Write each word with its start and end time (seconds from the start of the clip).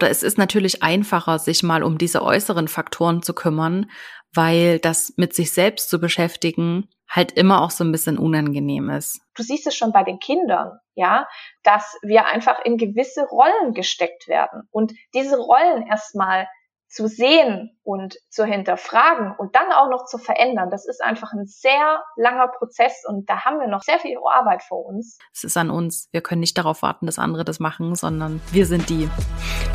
Oder 0.00 0.08
es 0.08 0.22
ist 0.22 0.38
natürlich 0.38 0.82
einfacher, 0.82 1.38
sich 1.38 1.62
mal 1.62 1.82
um 1.82 1.98
diese 1.98 2.22
äußeren 2.22 2.68
Faktoren 2.68 3.22
zu 3.22 3.34
kümmern, 3.34 3.90
weil 4.32 4.78
das 4.78 5.12
mit 5.18 5.34
sich 5.34 5.52
selbst 5.52 5.90
zu 5.90 6.00
beschäftigen 6.00 6.88
halt 7.06 7.32
immer 7.32 7.60
auch 7.60 7.70
so 7.70 7.84
ein 7.84 7.92
bisschen 7.92 8.16
unangenehm 8.16 8.88
ist. 8.88 9.20
Du 9.34 9.42
siehst 9.42 9.66
es 9.66 9.76
schon 9.76 9.92
bei 9.92 10.04
den 10.04 10.20
Kindern, 10.20 10.78
ja, 10.94 11.26
dass 11.64 11.98
wir 12.00 12.24
einfach 12.24 12.64
in 12.64 12.78
gewisse 12.78 13.26
Rollen 13.26 13.74
gesteckt 13.74 14.26
werden 14.26 14.62
und 14.70 14.94
diese 15.12 15.36
Rollen 15.36 15.86
erstmal 15.86 16.48
zu 16.90 17.06
sehen 17.06 17.78
und 17.84 18.16
zu 18.30 18.44
hinterfragen 18.44 19.32
und 19.38 19.54
dann 19.54 19.70
auch 19.72 19.88
noch 19.88 20.06
zu 20.06 20.18
verändern, 20.18 20.70
das 20.70 20.86
ist 20.86 21.02
einfach 21.02 21.32
ein 21.32 21.46
sehr 21.46 22.02
langer 22.16 22.48
Prozess 22.48 23.04
und 23.06 23.30
da 23.30 23.44
haben 23.44 23.60
wir 23.60 23.68
noch 23.68 23.82
sehr 23.82 24.00
viel 24.00 24.18
Arbeit 24.28 24.62
vor 24.64 24.84
uns. 24.84 25.16
Es 25.32 25.44
ist 25.44 25.56
an 25.56 25.70
uns. 25.70 26.08
Wir 26.10 26.20
können 26.20 26.40
nicht 26.40 26.58
darauf 26.58 26.82
warten, 26.82 27.06
dass 27.06 27.20
andere 27.20 27.44
das 27.44 27.60
machen, 27.60 27.94
sondern 27.94 28.40
wir 28.50 28.66
sind 28.66 28.90
die, 28.90 29.08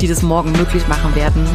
die 0.00 0.08
das 0.08 0.22
morgen 0.22 0.52
möglich 0.52 0.86
machen 0.88 1.14
werden. 1.16 1.46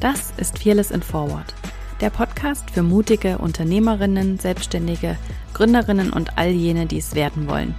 Das 0.00 0.32
ist 0.32 0.58
Fearless 0.58 0.90
in 0.90 1.00
Forward 1.00 1.54
der 2.00 2.10
Podcast 2.10 2.70
für 2.70 2.82
mutige 2.82 3.38
Unternehmerinnen, 3.38 4.38
Selbstständige, 4.38 5.16
Gründerinnen 5.54 6.12
und 6.12 6.38
all 6.38 6.50
jene, 6.50 6.86
die 6.86 6.98
es 6.98 7.14
werden 7.14 7.48
wollen. 7.48 7.74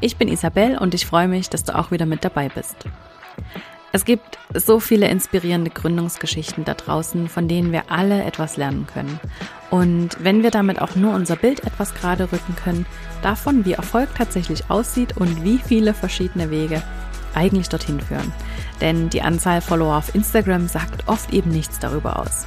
Ich 0.00 0.16
bin 0.16 0.28
Isabel 0.28 0.78
und 0.78 0.94
ich 0.94 1.06
freue 1.06 1.28
mich, 1.28 1.48
dass 1.48 1.64
du 1.64 1.78
auch 1.78 1.90
wieder 1.90 2.06
mit 2.06 2.24
dabei 2.24 2.48
bist. 2.48 2.76
Es 3.92 4.04
gibt 4.06 4.38
so 4.54 4.80
viele 4.80 5.08
inspirierende 5.08 5.70
Gründungsgeschichten 5.70 6.64
da 6.64 6.74
draußen, 6.74 7.28
von 7.28 7.46
denen 7.46 7.72
wir 7.72 7.90
alle 7.90 8.24
etwas 8.24 8.56
lernen 8.56 8.86
können. 8.86 9.20
Und 9.70 10.16
wenn 10.18 10.42
wir 10.42 10.50
damit 10.50 10.80
auch 10.80 10.96
nur 10.96 11.14
unser 11.14 11.36
Bild 11.36 11.60
etwas 11.64 11.94
gerade 11.94 12.32
rücken 12.32 12.56
können, 12.56 12.86
davon, 13.20 13.64
wie 13.66 13.74
Erfolg 13.74 14.08
tatsächlich 14.16 14.70
aussieht 14.70 15.16
und 15.18 15.44
wie 15.44 15.58
viele 15.58 15.92
verschiedene 15.92 16.50
Wege 16.50 16.82
eigentlich 17.34 17.68
dorthin 17.68 18.00
führen. 18.00 18.32
Denn 18.80 19.10
die 19.10 19.22
Anzahl 19.22 19.60
Follower 19.60 19.96
auf 19.96 20.14
Instagram 20.14 20.68
sagt 20.68 21.08
oft 21.08 21.32
eben 21.32 21.50
nichts 21.50 21.78
darüber 21.78 22.18
aus. 22.18 22.46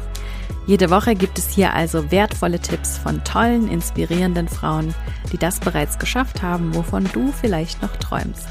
Jede 0.71 0.89
Woche 0.89 1.15
gibt 1.15 1.37
es 1.37 1.49
hier 1.49 1.73
also 1.73 2.11
wertvolle 2.11 2.57
Tipps 2.57 2.97
von 2.97 3.21
tollen, 3.25 3.67
inspirierenden 3.67 4.47
Frauen, 4.47 4.95
die 5.33 5.37
das 5.37 5.59
bereits 5.59 5.99
geschafft 5.99 6.41
haben, 6.41 6.73
wovon 6.73 7.09
du 7.11 7.33
vielleicht 7.33 7.81
noch 7.81 7.97
träumst. 7.97 8.47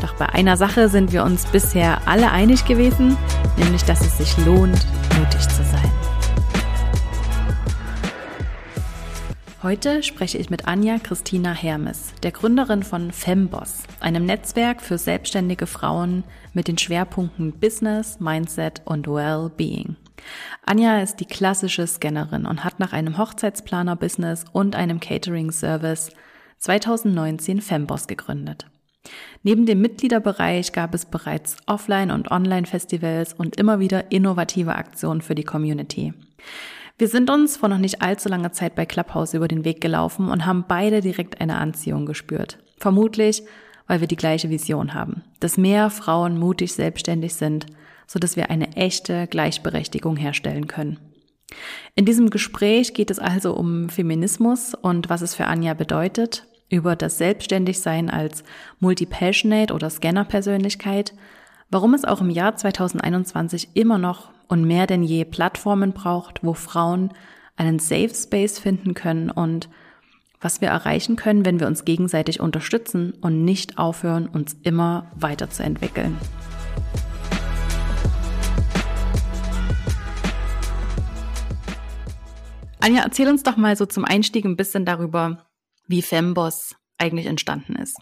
Doch 0.00 0.14
bei 0.14 0.28
einer 0.28 0.56
Sache 0.56 0.88
sind 0.88 1.12
wir 1.12 1.24
uns 1.24 1.46
bisher 1.46 2.06
alle 2.06 2.30
einig 2.30 2.64
gewesen, 2.64 3.16
nämlich 3.56 3.82
dass 3.82 4.02
es 4.02 4.18
sich 4.18 4.38
lohnt, 4.46 4.86
mutig 5.18 5.40
zu 5.48 5.64
sein. 5.64 5.90
Heute 9.64 10.04
spreche 10.04 10.38
ich 10.38 10.48
mit 10.48 10.68
Anja 10.68 10.98
Christina 11.02 11.52
Hermes, 11.52 12.12
der 12.22 12.30
Gründerin 12.30 12.84
von 12.84 13.10
Femboss, 13.10 13.82
einem 13.98 14.26
Netzwerk 14.26 14.80
für 14.80 14.96
selbstständige 14.96 15.66
Frauen 15.66 16.22
mit 16.54 16.68
den 16.68 16.78
Schwerpunkten 16.78 17.50
Business, 17.58 18.20
Mindset 18.20 18.82
und 18.84 19.08
Well-Being. 19.08 19.96
Anja 20.64 21.00
ist 21.00 21.16
die 21.16 21.26
klassische 21.26 21.86
Scannerin 21.86 22.46
und 22.46 22.64
hat 22.64 22.80
nach 22.80 22.92
einem 22.92 23.18
Hochzeitsplaner-Business 23.18 24.44
und 24.52 24.76
einem 24.76 25.00
Catering-Service 25.00 26.10
2019 26.58 27.60
Femboss 27.60 28.06
gegründet. 28.06 28.66
Neben 29.42 29.66
dem 29.66 29.80
Mitgliederbereich 29.80 30.72
gab 30.72 30.94
es 30.94 31.06
bereits 31.06 31.56
Offline- 31.66 32.12
und 32.12 32.30
Online-Festivals 32.30 33.34
und 33.34 33.56
immer 33.56 33.80
wieder 33.80 34.12
innovative 34.12 34.76
Aktionen 34.76 35.20
für 35.20 35.34
die 35.34 35.42
Community. 35.42 36.14
Wir 36.98 37.08
sind 37.08 37.30
uns 37.30 37.56
vor 37.56 37.68
noch 37.68 37.78
nicht 37.78 38.00
allzu 38.00 38.28
langer 38.28 38.52
Zeit 38.52 38.76
bei 38.76 38.86
Clubhouse 38.86 39.34
über 39.34 39.48
den 39.48 39.64
Weg 39.64 39.80
gelaufen 39.80 40.28
und 40.28 40.46
haben 40.46 40.66
beide 40.68 41.00
direkt 41.00 41.40
eine 41.40 41.56
Anziehung 41.56 42.06
gespürt. 42.06 42.58
Vermutlich, 42.78 43.42
weil 43.88 44.00
wir 44.00 44.06
die 44.06 44.16
gleiche 44.16 44.50
Vision 44.50 44.94
haben, 44.94 45.22
dass 45.40 45.56
mehr 45.56 45.90
Frauen 45.90 46.38
mutig 46.38 46.72
selbstständig 46.74 47.34
sind 47.34 47.66
sodass 48.12 48.36
wir 48.36 48.50
eine 48.50 48.76
echte 48.76 49.26
Gleichberechtigung 49.26 50.18
herstellen 50.18 50.66
können. 50.66 50.98
In 51.94 52.04
diesem 52.04 52.28
Gespräch 52.28 52.92
geht 52.92 53.10
es 53.10 53.18
also 53.18 53.54
um 53.54 53.88
Feminismus 53.88 54.74
und 54.74 55.08
was 55.08 55.22
es 55.22 55.34
für 55.34 55.46
Anja 55.46 55.72
bedeutet, 55.72 56.46
über 56.68 56.94
das 56.94 57.16
Selbstständigsein 57.16 58.10
als 58.10 58.44
Multipassionate 58.80 59.72
oder 59.72 59.88
Scanner-Persönlichkeit, 59.88 61.14
warum 61.70 61.94
es 61.94 62.04
auch 62.04 62.20
im 62.20 62.28
Jahr 62.28 62.54
2021 62.54 63.70
immer 63.74 63.96
noch 63.96 64.30
und 64.46 64.64
mehr 64.66 64.86
denn 64.86 65.02
je 65.02 65.24
Plattformen 65.24 65.92
braucht, 65.92 66.44
wo 66.44 66.52
Frauen 66.52 67.14
einen 67.56 67.78
Safe 67.78 68.12
Space 68.14 68.58
finden 68.58 68.92
können 68.92 69.30
und 69.30 69.70
was 70.38 70.60
wir 70.60 70.68
erreichen 70.68 71.16
können, 71.16 71.46
wenn 71.46 71.60
wir 71.60 71.66
uns 71.66 71.86
gegenseitig 71.86 72.40
unterstützen 72.40 73.14
und 73.22 73.42
nicht 73.44 73.78
aufhören, 73.78 74.26
uns 74.26 74.54
immer 74.64 75.10
weiterzuentwickeln. 75.14 76.18
Anja, 82.82 83.04
erzähl 83.04 83.28
uns 83.28 83.44
doch 83.44 83.56
mal 83.56 83.76
so 83.76 83.86
zum 83.86 84.04
Einstieg 84.04 84.44
ein 84.44 84.56
bisschen 84.56 84.84
darüber, 84.84 85.46
wie 85.86 86.02
Femboss 86.02 86.74
eigentlich 86.98 87.26
entstanden 87.26 87.76
ist. 87.76 87.96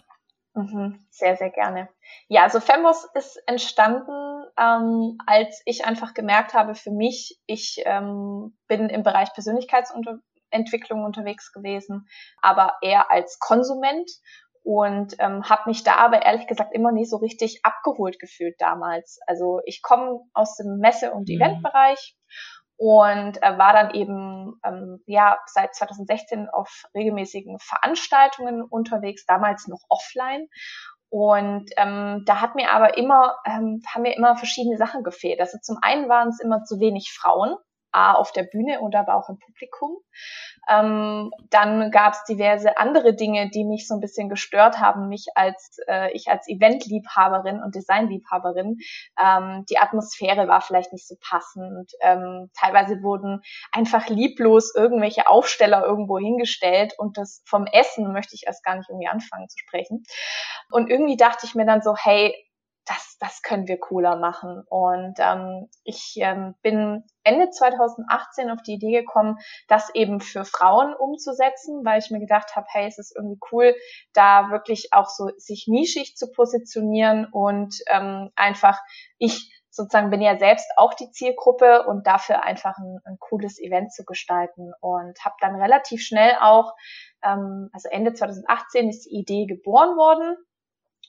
Mhm, 0.55 1.05
sehr, 1.11 1.37
sehr 1.37 1.51
gerne. 1.51 1.87
Ja, 2.27 2.41
also 2.43 2.59
Femboss 2.59 3.07
ist 3.13 3.39
entstanden, 3.45 4.11
ähm, 4.57 5.19
als 5.27 5.61
ich 5.65 5.85
einfach 5.85 6.15
gemerkt 6.15 6.55
habe 6.55 6.73
für 6.73 6.89
mich, 6.89 7.39
ich 7.45 7.83
ähm, 7.85 8.57
bin 8.67 8.89
im 8.89 9.03
Bereich 9.03 9.31
Persönlichkeitsentwicklung 9.33 11.05
unterwegs 11.05 11.53
gewesen, 11.53 12.07
aber 12.41 12.73
eher 12.81 13.11
als 13.11 13.37
Konsument 13.37 14.09
und 14.63 15.15
ähm, 15.19 15.47
habe 15.47 15.69
mich 15.69 15.83
da 15.83 15.97
aber 15.97 16.23
ehrlich 16.23 16.47
gesagt 16.47 16.73
immer 16.73 16.91
nie 16.91 17.05
so 17.05 17.17
richtig 17.17 17.59
abgeholt 17.63 18.19
gefühlt 18.19 18.55
damals. 18.59 19.19
Also 19.27 19.61
ich 19.65 19.83
komme 19.83 20.21
aus 20.33 20.55
dem 20.57 20.79
Messe- 20.79 21.11
und 21.11 21.29
mhm. 21.29 21.35
Eventbereich 21.35 22.17
und 22.81 23.37
äh, 23.43 23.59
war 23.59 23.73
dann 23.73 23.91
eben 23.93 24.59
ähm, 24.65 25.03
ja 25.05 25.37
seit 25.45 25.75
2016 25.75 26.49
auf 26.49 26.85
regelmäßigen 26.95 27.59
Veranstaltungen 27.59 28.63
unterwegs, 28.63 29.23
damals 29.27 29.67
noch 29.67 29.81
offline. 29.87 30.47
Und 31.09 31.69
ähm, 31.77 32.23
da 32.25 32.41
hat 32.41 32.55
mir 32.55 32.71
aber 32.71 32.97
immer 32.97 33.35
ähm, 33.45 33.83
haben 33.87 34.01
mir 34.01 34.17
immer 34.17 34.35
verschiedene 34.35 34.77
Sachen 34.77 35.03
gefehlt. 35.03 35.39
Also 35.39 35.59
zum 35.61 35.77
einen 35.83 36.09
waren 36.09 36.29
es 36.29 36.39
immer 36.39 36.63
zu 36.63 36.79
wenig 36.79 37.13
Frauen, 37.13 37.55
A 37.91 38.13
auf 38.13 38.31
der 38.31 38.43
Bühne 38.43 38.81
und 38.81 38.95
aber 38.95 39.15
auch 39.15 39.29
im 39.29 39.37
Publikum. 39.37 39.97
Ähm, 40.69 41.31
dann 41.49 41.91
gab 41.91 42.13
es 42.13 42.23
diverse 42.25 42.77
andere 42.77 43.15
Dinge, 43.15 43.49
die 43.49 43.63
mich 43.63 43.87
so 43.87 43.95
ein 43.95 43.99
bisschen 43.99 44.29
gestört 44.29 44.79
haben, 44.79 45.07
mich 45.07 45.27
als 45.35 45.77
äh, 45.87 46.11
ich 46.11 46.29
als 46.29 46.47
Eventliebhaberin 46.47 47.61
und 47.61 47.75
Designliebhaberin. 47.75 48.77
Ähm, 49.21 49.65
die 49.69 49.77
Atmosphäre 49.77 50.47
war 50.47 50.61
vielleicht 50.61 50.93
nicht 50.93 51.07
so 51.07 51.15
passend. 51.19 51.91
Ähm, 52.01 52.49
teilweise 52.57 53.01
wurden 53.01 53.41
einfach 53.71 54.07
lieblos 54.07 54.73
irgendwelche 54.75 55.27
Aufsteller 55.27 55.83
irgendwo 55.83 56.19
hingestellt 56.19 56.93
und 56.97 57.17
das 57.17 57.41
vom 57.45 57.65
Essen 57.65 58.11
möchte 58.13 58.35
ich 58.35 58.43
erst 58.45 58.63
gar 58.63 58.75
nicht 58.75 58.89
irgendwie 58.89 59.07
anfangen 59.07 59.49
zu 59.49 59.57
sprechen. 59.57 60.03
Und 60.69 60.89
irgendwie 60.89 61.17
dachte 61.17 61.45
ich 61.45 61.55
mir 61.55 61.65
dann 61.65 61.81
so, 61.81 61.95
hey, 61.95 62.33
das, 62.85 63.17
das 63.19 63.41
können 63.41 63.67
wir 63.67 63.79
cooler 63.79 64.15
machen. 64.15 64.63
Und 64.69 65.15
ähm, 65.19 65.69
ich 65.83 66.15
ähm, 66.17 66.55
bin 66.61 67.03
Ende 67.23 67.49
2018 67.49 68.49
auf 68.49 68.61
die 68.63 68.73
Idee 68.73 69.01
gekommen, 69.01 69.37
das 69.67 69.93
eben 69.93 70.19
für 70.19 70.45
Frauen 70.45 70.93
umzusetzen, 70.95 71.85
weil 71.85 71.99
ich 71.99 72.09
mir 72.09 72.19
gedacht 72.19 72.55
habe, 72.55 72.65
hey, 72.71 72.87
es 72.87 72.97
ist 72.97 73.15
irgendwie 73.15 73.39
cool, 73.51 73.75
da 74.13 74.49
wirklich 74.49 74.89
auch 74.93 75.09
so 75.09 75.29
sich 75.37 75.65
nischig 75.67 76.15
zu 76.15 76.31
positionieren 76.31 77.27
und 77.31 77.75
ähm, 77.89 78.31
einfach 78.35 78.79
ich 79.19 79.51
sozusagen 79.71 80.09
bin 80.09 80.21
ja 80.21 80.37
selbst 80.37 80.67
auch 80.75 80.93
die 80.93 81.11
Zielgruppe 81.11 81.85
und 81.87 82.05
dafür 82.05 82.43
einfach 82.43 82.77
ein, 82.77 82.99
ein 83.05 83.17
cooles 83.19 83.57
Event 83.57 83.93
zu 83.93 84.03
gestalten 84.03 84.73
und 84.81 85.17
habe 85.23 85.35
dann 85.39 85.55
relativ 85.55 86.03
schnell 86.03 86.35
auch, 86.41 86.73
ähm, 87.23 87.69
also 87.71 87.87
Ende 87.89 88.13
2018 88.13 88.89
ist 88.89 89.05
die 89.05 89.15
Idee 89.15 89.45
geboren 89.45 89.95
worden 89.95 90.35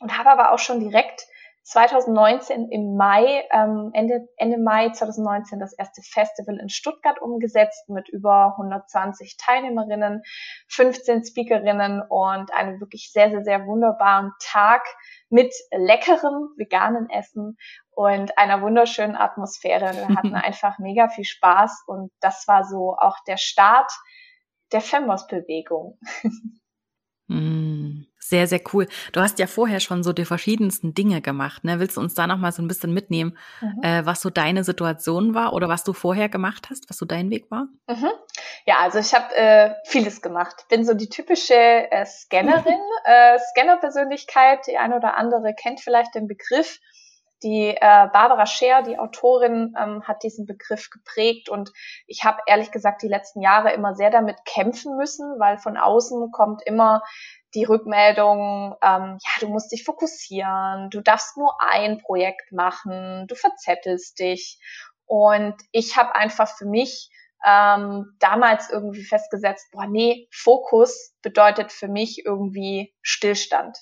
und 0.01 0.17
habe 0.17 0.31
aber 0.31 0.53
auch 0.53 0.59
schon 0.59 0.79
direkt 0.79 1.27
2019 1.65 2.71
im 2.71 2.97
Mai, 2.97 3.45
ähm, 3.53 3.91
Ende, 3.95 4.29
Ende 4.37 4.59
Mai 4.59 4.91
2019 4.91 5.61
das 5.61 5.73
erste 5.73 6.03
Festival 6.03 6.59
in 6.59 6.69
Stuttgart 6.69 7.23
umgesetzt 7.23 7.89
mit 7.89 8.09
über 8.09 8.55
120 8.57 9.37
Teilnehmerinnen, 9.37 10.23
15 10.69 11.25
Speakerinnen 11.25 12.03
und 12.09 12.53
einem 12.53 12.81
wirklich 12.81 13.11
sehr, 13.13 13.31
sehr, 13.31 13.45
sehr 13.45 13.67
wunderbaren 13.67 14.33
Tag 14.41 14.83
mit 15.29 15.55
leckerem 15.71 16.49
veganen 16.57 17.09
Essen 17.11 17.57
und 17.93 18.37
einer 18.39 18.61
wunderschönen 18.61 19.17
Atmosphäre. 19.17 19.95
Wir 19.95 20.09
hatten 20.17 20.35
einfach 20.35 20.79
mega 20.79 21.09
viel 21.09 21.25
Spaß 21.25 21.85
und 21.87 22.11
das 22.21 22.49
war 22.49 22.65
so 22.65 22.97
auch 22.99 23.19
der 23.27 23.37
Start 23.37 23.93
der 24.73 24.81
Fembos-Bewegung. 24.81 25.99
Mm, 27.29 28.05
sehr, 28.23 28.47
sehr 28.47 28.61
cool. 28.73 28.87
Du 29.13 29.21
hast 29.21 29.39
ja 29.39 29.47
vorher 29.47 29.81
schon 29.81 30.03
so 30.03 30.13
die 30.13 30.25
verschiedensten 30.25 30.95
Dinge 30.95 31.21
gemacht. 31.21 31.65
Ne? 31.65 31.81
Willst 31.81 31.97
du 31.97 32.01
uns 32.01 32.15
da 32.15 32.27
noch 32.27 32.39
mal 32.39 32.53
so 32.53 32.63
ein 32.63 32.69
bisschen 32.69 32.95
mitnehmen, 32.95 33.37
mhm. 33.61 33.83
äh, 33.83 34.07
was 34.07 34.21
so 34.21 34.31
deine 34.31 34.65
Situation 34.65 35.35
war 35.35 35.53
oder 35.53 35.69
was 35.69 35.85
du 35.85 35.93
vorher 35.93 36.29
gemacht 36.29 36.69
hast, 36.71 36.89
was 36.89 36.97
so 36.97 37.05
dein 37.05 37.31
Weg 37.31 37.51
war? 37.51 37.67
Mhm. 37.89 38.11
Ja, 38.65 38.77
also 38.81 38.99
ich 38.99 39.13
habe 39.13 39.35
äh, 39.35 39.75
vieles 39.85 40.23
gemacht. 40.23 40.67
Bin 40.69 40.85
so 40.85 40.95
die 40.95 41.09
typische 41.09 41.55
äh, 41.55 42.07
Scannerin, 42.07 42.81
äh, 43.05 43.39
Scanner-Persönlichkeit. 43.51 44.67
Die 44.67 44.79
eine 44.79 44.97
oder 44.97 45.17
andere 45.19 45.55
kennt 45.55 45.81
vielleicht 45.81 46.15
den 46.15 46.29
Begriff. 46.29 46.79
Die 47.43 47.71
äh, 47.71 48.09
Barbara 48.13 48.47
Scher, 48.47 48.83
die 48.83 48.99
Autorin, 49.01 49.75
ähm, 49.77 50.05
hat 50.05 50.23
diesen 50.23 50.47
Begriff 50.47 50.91
geprägt 50.91 51.49
und 51.49 51.73
ich 52.07 52.23
habe 52.23 52.39
ehrlich 52.47 52.71
gesagt 52.71 53.03
die 53.03 53.09
letzten 53.09 53.41
Jahre 53.41 53.73
immer 53.73 53.97
sehr 53.97 54.11
damit 54.11 54.37
kämpfen 54.45 54.97
müssen, 54.97 55.41
weil 55.41 55.59
von 55.59 55.77
außen 55.77 56.31
kommt 56.31 56.63
immer 56.65 57.03
die 57.55 57.65
Rückmeldung, 57.65 58.75
ähm, 58.83 59.19
ja, 59.21 59.41
du 59.41 59.49
musst 59.49 59.73
dich 59.73 59.85
fokussieren, 59.85 60.91
du 60.91 61.01
darfst 61.01 61.37
nur 61.37 61.55
ein 61.61 61.99
Projekt 61.99 62.53
machen, 62.53 63.27
du 63.29 63.35
verzettelst 63.35 64.19
dich. 64.19 64.59
Und 65.07 65.55
ich 65.73 65.97
habe 65.97 66.15
einfach 66.15 66.49
für 66.57 66.67
mich 66.67 67.11
ähm, 67.45 68.17
damals 68.21 68.71
irgendwie 68.71 69.03
festgesetzt, 69.03 69.69
boah, 69.73 69.87
nee, 69.87 70.29
Fokus 70.33 71.15
bedeutet 71.23 71.73
für 71.73 71.89
mich 71.89 72.25
irgendwie 72.25 72.95
Stillstand. 73.03 73.79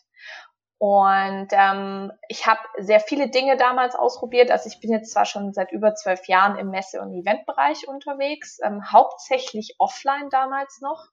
Und 0.79 1.49
ähm, 1.51 2.11
ich 2.29 2.47
habe 2.47 2.61
sehr 2.79 3.01
viele 3.01 3.29
Dinge 3.29 3.59
damals 3.59 3.95
ausprobiert. 3.95 4.51
Also 4.51 4.71
ich 4.71 4.81
bin 4.81 4.91
jetzt 4.91 5.13
zwar 5.13 5.27
schon 5.27 5.53
seit 5.53 5.73
über 5.73 5.95
zwölf 5.95 6.27
Jahren 6.27 6.57
im 6.57 6.71
Messe- 6.71 7.03
und 7.03 7.13
Eventbereich 7.13 7.87
unterwegs, 7.87 8.59
ähm, 8.65 8.91
hauptsächlich 8.91 9.77
offline 9.79 10.31
damals 10.31 10.81
noch 10.81 11.05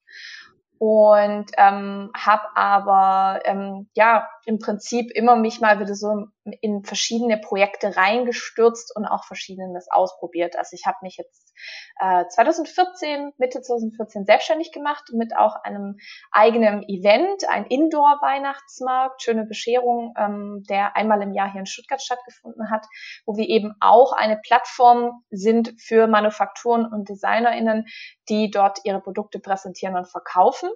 und 0.80 1.46
ähm, 1.58 2.12
habe 2.16 2.44
aber 2.56 3.40
ähm, 3.46 3.90
ja 3.96 4.28
im 4.46 4.60
Prinzip 4.60 5.12
immer 5.12 5.36
mich 5.36 5.62
mal 5.62 5.80
wieder 5.80 5.96
so 5.96 6.28
in 6.54 6.84
verschiedene 6.84 7.38
Projekte 7.38 7.96
reingestürzt 7.96 8.96
und 8.96 9.06
auch 9.06 9.26
verschiedenes 9.26 9.88
ausprobiert. 9.90 10.56
Also 10.58 10.76
ich 10.76 10.86
habe 10.86 10.98
mich 11.02 11.18
jetzt 11.18 11.54
äh, 12.00 12.26
2014, 12.28 13.34
Mitte 13.38 13.62
2014 13.62 14.26
selbstständig 14.26 14.72
gemacht 14.72 15.04
mit 15.14 15.36
auch 15.36 15.56
einem 15.64 15.98
eigenen 16.32 16.84
Event, 16.88 17.48
ein 17.50 17.66
Indoor-Weihnachtsmarkt, 17.66 19.22
schöne 19.22 19.46
Bescherung, 19.46 20.14
ähm, 20.18 20.64
der 20.70 20.96
einmal 20.96 21.22
im 21.22 21.34
Jahr 21.34 21.52
hier 21.52 21.62
in 21.62 21.66
Stuttgart 21.66 22.02
stattgefunden 22.02 22.70
hat, 22.70 22.86
wo 23.26 23.36
wir 23.38 23.48
eben 23.48 23.74
auch 23.80 24.14
eine 24.14 24.38
Plattform 24.38 25.24
sind 25.30 25.74
für 25.80 26.08
Manufakturen 26.08 26.86
und 26.86 27.10
DesignerInnen, 27.10 27.86
die 28.30 28.52
dort 28.52 28.80
ihre 28.84 29.02
Produkte 29.02 29.40
präsentieren 29.40 29.96
und 29.96 30.10
verkaufen. 30.10 30.70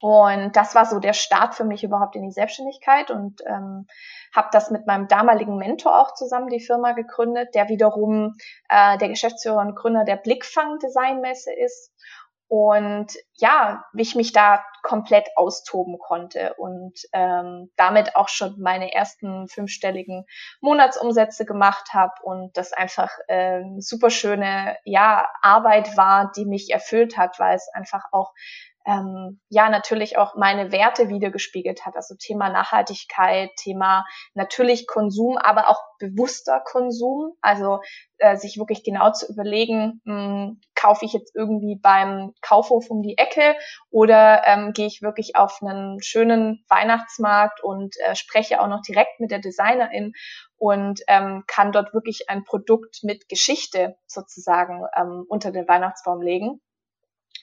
Und 0.00 0.54
das 0.56 0.74
war 0.74 0.84
so 0.84 1.00
der 1.00 1.14
Start 1.14 1.54
für 1.54 1.64
mich 1.64 1.82
überhaupt 1.82 2.16
in 2.16 2.22
die 2.22 2.32
Selbstständigkeit 2.32 3.10
und 3.10 3.40
ähm, 3.46 3.86
habe 4.34 4.48
das 4.52 4.70
mit 4.70 4.86
meinem 4.86 5.08
damaligen 5.08 5.56
Mentor 5.56 5.98
auch 5.98 6.12
zusammen 6.14 6.48
die 6.48 6.60
Firma 6.60 6.92
gegründet, 6.92 7.54
der 7.54 7.68
wiederum 7.70 8.36
äh, 8.68 8.98
der 8.98 9.08
Geschäftsführer 9.08 9.60
und 9.60 9.74
Gründer 9.74 10.04
der 10.04 10.16
Blickfang 10.16 10.78
Designmesse 10.78 11.52
ist. 11.54 11.92
Und 12.48 13.08
ja, 13.34 13.84
wie 13.92 14.02
ich 14.02 14.14
mich 14.14 14.32
da 14.32 14.64
komplett 14.84 15.28
austoben 15.34 15.98
konnte 15.98 16.54
und 16.54 16.92
ähm, 17.12 17.72
damit 17.76 18.14
auch 18.14 18.28
schon 18.28 18.54
meine 18.60 18.94
ersten 18.94 19.48
fünfstelligen 19.48 20.26
Monatsumsätze 20.60 21.44
gemacht 21.44 21.92
habe 21.92 22.12
und 22.22 22.56
das 22.56 22.72
einfach 22.72 23.10
äh, 23.26 23.62
super 23.78 24.10
schöne 24.10 24.76
ja 24.84 25.28
Arbeit 25.42 25.96
war, 25.96 26.30
die 26.36 26.44
mich 26.44 26.70
erfüllt 26.70 27.18
hat, 27.18 27.40
weil 27.40 27.56
es 27.56 27.68
einfach 27.74 28.04
auch 28.12 28.32
ähm, 28.86 29.40
ja 29.48 29.68
natürlich 29.68 30.16
auch 30.16 30.36
meine 30.36 30.70
Werte 30.72 31.08
wiedergespiegelt 31.08 31.84
hat. 31.84 31.96
Also 31.96 32.14
Thema 32.14 32.48
Nachhaltigkeit, 32.50 33.50
Thema 33.56 34.04
natürlich 34.34 34.86
Konsum, 34.86 35.36
aber 35.36 35.68
auch 35.68 35.80
bewusster 35.98 36.60
Konsum. 36.60 37.32
Also 37.40 37.80
äh, 38.18 38.36
sich 38.36 38.58
wirklich 38.58 38.84
genau 38.84 39.10
zu 39.12 39.30
überlegen, 39.30 40.00
mh, 40.04 40.14
hm, 40.14 40.60
kaufe 40.74 41.04
ich 41.04 41.12
jetzt 41.12 41.34
irgendwie 41.34 41.78
beim 41.82 42.32
Kaufhof 42.42 42.88
um 42.90 43.02
die 43.02 43.18
Ecke 43.18 43.56
oder 43.90 44.42
ähm, 44.46 44.72
gehe 44.72 44.86
ich 44.86 45.02
wirklich 45.02 45.34
auf 45.34 45.58
einen 45.60 46.00
schönen 46.00 46.64
Weihnachtsmarkt 46.68 47.62
und 47.62 47.96
äh, 48.06 48.14
spreche 48.14 48.60
auch 48.60 48.68
noch 48.68 48.82
direkt 48.82 49.18
mit 49.18 49.30
der 49.30 49.40
Designerin 49.40 50.12
und 50.58 51.00
ähm, 51.08 51.44
kann 51.46 51.72
dort 51.72 51.92
wirklich 51.92 52.28
ein 52.28 52.44
Produkt 52.44 53.00
mit 53.02 53.28
Geschichte 53.28 53.96
sozusagen 54.06 54.84
ähm, 54.96 55.24
unter 55.28 55.50
den 55.50 55.68
Weihnachtsbaum 55.68 56.22
legen. 56.22 56.60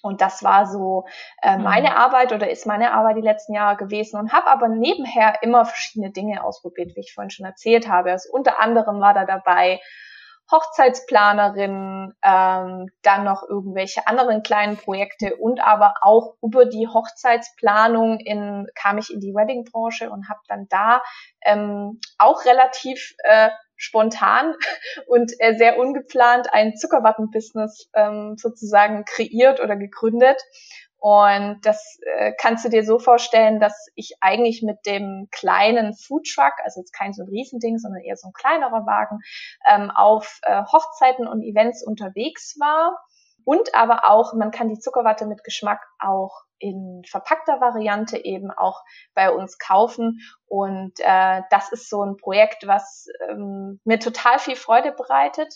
Und 0.04 0.20
das 0.20 0.44
war 0.44 0.68
so 0.68 1.06
äh, 1.42 1.58
mhm. 1.58 1.64
meine 1.64 1.90
mhm. 1.92 1.96
Arbeit 1.96 2.34
oder 2.34 2.52
ist 2.52 2.68
meine 2.68 2.92
Arbeit 2.92 3.16
die 3.16 3.22
letzten 3.22 3.54
Jahre 3.54 3.78
gewesen 3.78 4.20
und 4.20 4.34
habe 4.34 4.48
aber 4.48 4.68
nebenher 4.68 5.42
immer 5.42 5.66
verschiedene 5.66 6.12
Dinge 6.12 6.44
ausprobiert, 6.44 6.96
wie 6.96 7.00
ich 7.00 7.14
vorhin 7.14 7.32
schon 7.32 7.46
erzählt 7.46 7.88
habe. 7.88 8.12
Also 8.12 8.30
unter 8.32 8.62
anderem 8.62 9.00
war 9.00 9.14
da 9.14 9.26
dabei 9.26 9.80
Hochzeitsplanerin, 10.51 12.13
ähm, 12.22 12.88
dann 13.01 13.24
noch 13.24 13.44
irgendwelche 13.48 14.07
anderen 14.07 14.44
kleinen 14.44 14.78
Projekte 14.78 15.36
und 15.36 15.62
aber 15.62 15.95
auch 16.01 16.36
über 16.42 16.66
die 16.66 16.88
Hochzeitsplanung 16.88 18.19
in, 18.19 18.68
kam 18.75 18.98
ich 18.98 19.12
in 19.13 19.19
die 19.19 19.34
Weddingbranche 19.34 20.10
und 20.10 20.30
habe 20.30 20.42
dann 20.48 20.68
da 20.69 21.01
ähm, 21.44 22.00
auch 22.18 22.45
relativ 22.45 23.16
äh, 23.24 23.50
spontan 23.75 24.56
und 25.07 25.34
äh, 25.40 25.56
sehr 25.57 25.78
ungeplant 25.78 26.54
ein 26.54 26.75
Zuckerwatten-Business 26.75 27.89
ähm, 27.94 28.36
sozusagen 28.38 29.06
kreiert 29.06 29.60
oder 29.60 29.75
gegründet. 29.75 30.42
Und 31.06 31.60
das 31.64 32.00
äh, 32.06 32.32
kannst 32.40 32.64
du 32.64 32.70
dir 32.70 32.86
so 32.86 32.98
vorstellen, 32.98 33.60
dass 33.60 33.90
ich 33.94 34.16
eigentlich 34.22 34.64
mit 34.64 34.86
dem 34.86 35.28
kleinen 35.32 35.94
Foodtruck, 35.94 36.54
also 36.64 36.80
jetzt 36.80 36.94
kein 36.94 37.12
so 37.12 37.24
ein 37.24 37.28
Riesending, 37.28 37.78
sondern 37.78 38.02
eher 38.02 38.16
so 38.16 38.30
ein 38.30 38.34
kleinerer 38.34 38.86
Wagen, 38.86 39.20
ähm, 39.70 39.92
auf 39.92 40.40
äh, 40.44 40.64
Hochzeiten 40.64 41.28
und 41.28 41.44
Events 41.44 41.86
unterwegs 41.86 42.56
war. 42.58 42.98
Und 43.44 43.76
aber 43.76 44.10
auch, 44.10 44.34
man 44.34 44.52
kann 44.52 44.70
die 44.70 44.80
Zuckerwatte 44.80 45.26
mit 45.26 45.44
Geschmack 45.44 45.82
auch 46.00 46.44
in 46.58 47.01
verpackter 47.06 47.60
Variante 47.60 48.24
eben 48.24 48.50
auch 48.51 48.82
bei 49.13 49.30
uns 49.30 49.58
kaufen. 49.60 50.22
Und 50.46 50.94
äh, 51.00 51.42
das 51.50 51.70
ist 51.74 51.89
so 51.89 52.01
ein 52.01 52.16
Projekt, 52.16 52.66
was 52.66 53.08
ähm, 53.27 53.82
mir 53.84 54.00
total 54.00 54.39
viel 54.39 54.56
Freude 54.56 54.94
bereitet. 54.94 55.54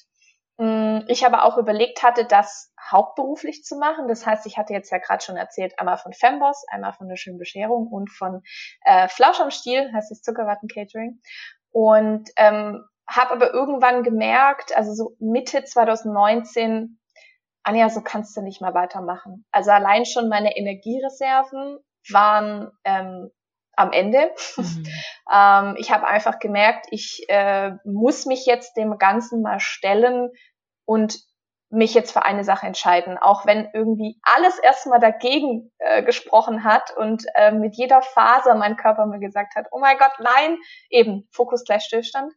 Mm, 0.58 1.02
ich 1.08 1.26
aber 1.26 1.44
auch 1.44 1.58
überlegt 1.58 2.02
hatte, 2.02 2.26
das 2.26 2.74
hauptberuflich 2.92 3.64
zu 3.64 3.78
machen. 3.78 4.08
Das 4.08 4.26
heißt, 4.26 4.46
ich 4.48 4.58
hatte 4.58 4.74
jetzt 4.74 4.92
ja 4.92 4.98
gerade 4.98 5.24
schon 5.24 5.38
erzählt, 5.38 5.80
einmal 5.80 5.98
von 5.98 6.14
Femboss, 6.14 6.66
einmal 6.70 6.94
von 6.94 7.08
der 7.08 7.16
schönen 7.16 7.38
Bescherung 7.38 7.88
und 7.88 8.10
von 8.10 8.42
äh, 8.82 9.08
Flausch 9.08 9.40
am 9.40 9.52
Stiel, 9.52 9.92
heißt 9.94 10.10
das 10.10 10.22
Zuckerwatten 10.22 10.68
Catering. 10.68 11.22
Und 11.72 12.30
ähm, 12.38 12.84
habe 13.08 13.32
aber 13.32 13.54
irgendwann 13.54 14.04
gemerkt, 14.04 14.76
also 14.76 14.94
so 14.94 15.16
Mitte 15.20 15.64
2019, 15.64 17.00
Anja, 17.64 17.90
so 17.90 18.02
kannst 18.02 18.36
du 18.36 18.42
nicht 18.42 18.62
mehr 18.62 18.74
weitermachen. 18.74 19.46
Also 19.52 19.72
allein 19.72 20.06
schon 20.06 20.28
meine 20.28 20.58
Energiereserven 20.58 21.80
waren 22.10 22.72
ähm, 22.84 23.30
am 23.78 23.92
Ende. 23.94 24.32
Mhm. 24.58 24.86
ähm, 25.34 25.76
ich 25.78 25.92
habe 25.92 26.08
einfach 26.08 26.40
gemerkt, 26.40 26.88
ich 26.92 27.26
äh, 27.30 27.72
muss 27.86 28.26
mich 28.26 28.46
jetzt 28.46 28.76
dem 28.76 28.98
Ganzen 28.98 29.42
mal 29.42 29.60
stellen 29.60 30.32
und 30.86 31.20
mich 31.70 31.94
jetzt 31.94 32.12
für 32.14 32.24
eine 32.24 32.44
Sache 32.44 32.66
entscheiden, 32.66 33.18
auch 33.18 33.46
wenn 33.46 33.70
irgendwie 33.74 34.18
alles 34.24 34.58
erstmal 34.60 35.00
dagegen 35.00 35.72
äh, 35.80 36.02
gesprochen 36.02 36.64
hat 36.64 36.96
und 36.96 37.26
äh, 37.36 37.52
mit 37.52 37.76
jeder 37.76 38.02
Phase 38.02 38.56
mein 38.56 38.78
Körper 38.78 39.06
mir 39.06 39.20
gesagt 39.20 39.56
hat, 39.56 39.68
oh 39.72 39.80
mein 39.80 39.98
Gott, 39.98 40.14
nein, 40.20 40.58
eben 40.90 41.28
Fokus 41.32 41.66
gleich 41.66 41.84
Stillstand. 41.84 42.32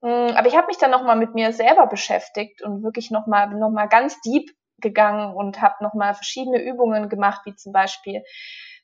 Mm, 0.00 0.36
aber 0.36 0.46
ich 0.46 0.56
habe 0.56 0.68
mich 0.68 0.78
dann 0.78 0.92
nochmal 0.92 1.16
mit 1.16 1.34
mir 1.34 1.52
selber 1.52 1.86
beschäftigt 1.86 2.62
und 2.62 2.84
wirklich 2.84 3.10
nochmal 3.10 3.48
noch 3.48 3.70
mal 3.70 3.88
ganz 3.88 4.20
deep 4.20 4.50
gegangen 4.78 5.34
und 5.34 5.60
habe 5.60 5.82
nochmal 5.82 6.14
verschiedene 6.14 6.62
Übungen 6.62 7.08
gemacht, 7.08 7.42
wie 7.44 7.56
zum 7.56 7.72
Beispiel, 7.72 8.22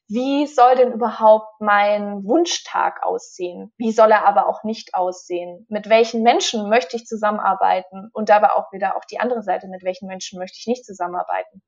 wie 0.09 0.47
soll 0.47 0.75
denn 0.77 0.93
überhaupt 0.93 1.61
mein 1.61 2.25
Wunschtag 2.25 3.03
aussehen? 3.03 3.73
Wie 3.77 3.93
soll 3.93 4.11
er 4.11 4.27
aber 4.27 4.49
auch 4.49 4.65
nicht 4.65 4.95
aussehen? 4.95 5.67
Mit 5.69 5.91
welchen 5.91 6.23
Menschen 6.23 6.69
möchte 6.71 6.97
ich 6.97 7.05
zusammenarbeiten? 7.05 8.11
Und 8.15 8.31
dabei 8.31 8.53
auch 8.53 8.73
wieder 8.73 8.97
auch 8.97 9.05
die 9.05 9.21
andere 9.21 9.43
Seite, 9.43 9.69
mit 9.69 9.85
welchen 9.85 10.09
Menschen 10.09 10.39
möchte 10.39 10.57
ich 10.59 10.67
nicht 10.67 10.87
zusammenarbeiten? 10.87 11.63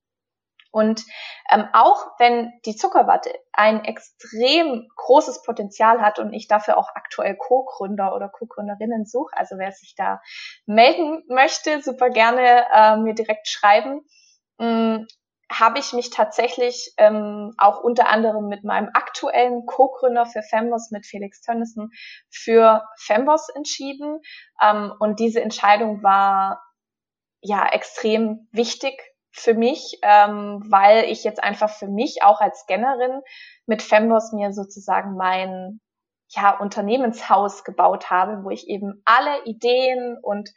Und 0.73 1.04
ähm, 1.50 1.68
auch 1.73 2.06
wenn 2.18 2.52
die 2.64 2.76
Zuckerwatte 2.76 3.32
ein 3.52 3.85
extrem 3.85 4.88
großes 4.97 5.42
Potenzial 5.42 6.00
hat 6.00 6.18
und 6.18 6.32
ich 6.32 6.47
dafür 6.47 6.78
auch 6.78 6.90
aktuell 6.94 7.37
Co-Gründer 7.37 8.14
oder 8.14 8.28
Co-Gründerinnen 8.28 9.04
suche, 9.04 9.37
also 9.37 9.59
wer 9.59 9.73
sich 9.73 9.94
da 9.97 10.20
melden 10.66 11.25
möchte, 11.28 11.82
super 11.82 12.09
gerne 12.09 12.66
äh, 12.73 12.97
mir 12.97 13.14
direkt 13.14 13.49
schreiben, 13.49 14.02
hm, 14.61 15.06
habe 15.50 15.80
ich 15.80 15.92
mich 15.92 16.11
tatsächlich 16.11 16.95
ähm, 16.97 17.52
auch 17.59 17.83
unter 17.83 18.09
anderem 18.09 18.49
mit 18.49 18.62
meinem 18.62 18.88
aktuellen 18.95 19.66
Co-Gründer 19.66 20.25
für 20.26 20.42
Fembos, 20.42 20.90
mit 20.92 21.07
Felix 21.07 21.40
Tönnissen, 21.40 21.90
für 22.30 22.85
Fembos 22.97 23.49
entschieden. 23.49 24.21
Ähm, 24.62 24.92
und 25.00 25.19
diese 25.19 25.40
Entscheidung 25.40 26.02
war 26.04 26.62
ja 27.42 27.66
extrem 27.69 28.49
wichtig 28.52 29.02
für 29.33 29.54
mich, 29.54 29.99
ähm, 30.02 30.62
weil 30.69 31.04
ich 31.04 31.25
jetzt 31.25 31.42
einfach 31.42 31.71
für 31.71 31.88
mich 31.88 32.23
auch 32.23 32.40
als 32.40 32.61
Scannerin 32.61 33.21
mit 33.66 33.83
Fembos 33.83 34.33
mir 34.33 34.52
sozusagen 34.52 35.16
mein 35.16 35.80
ja, 36.31 36.57
Unternehmenshaus 36.59 37.65
gebaut 37.65 38.11
habe, 38.11 38.45
wo 38.45 38.51
ich 38.51 38.69
eben 38.69 39.03
alle 39.05 39.45
Ideen 39.45 40.17
und 40.23 40.51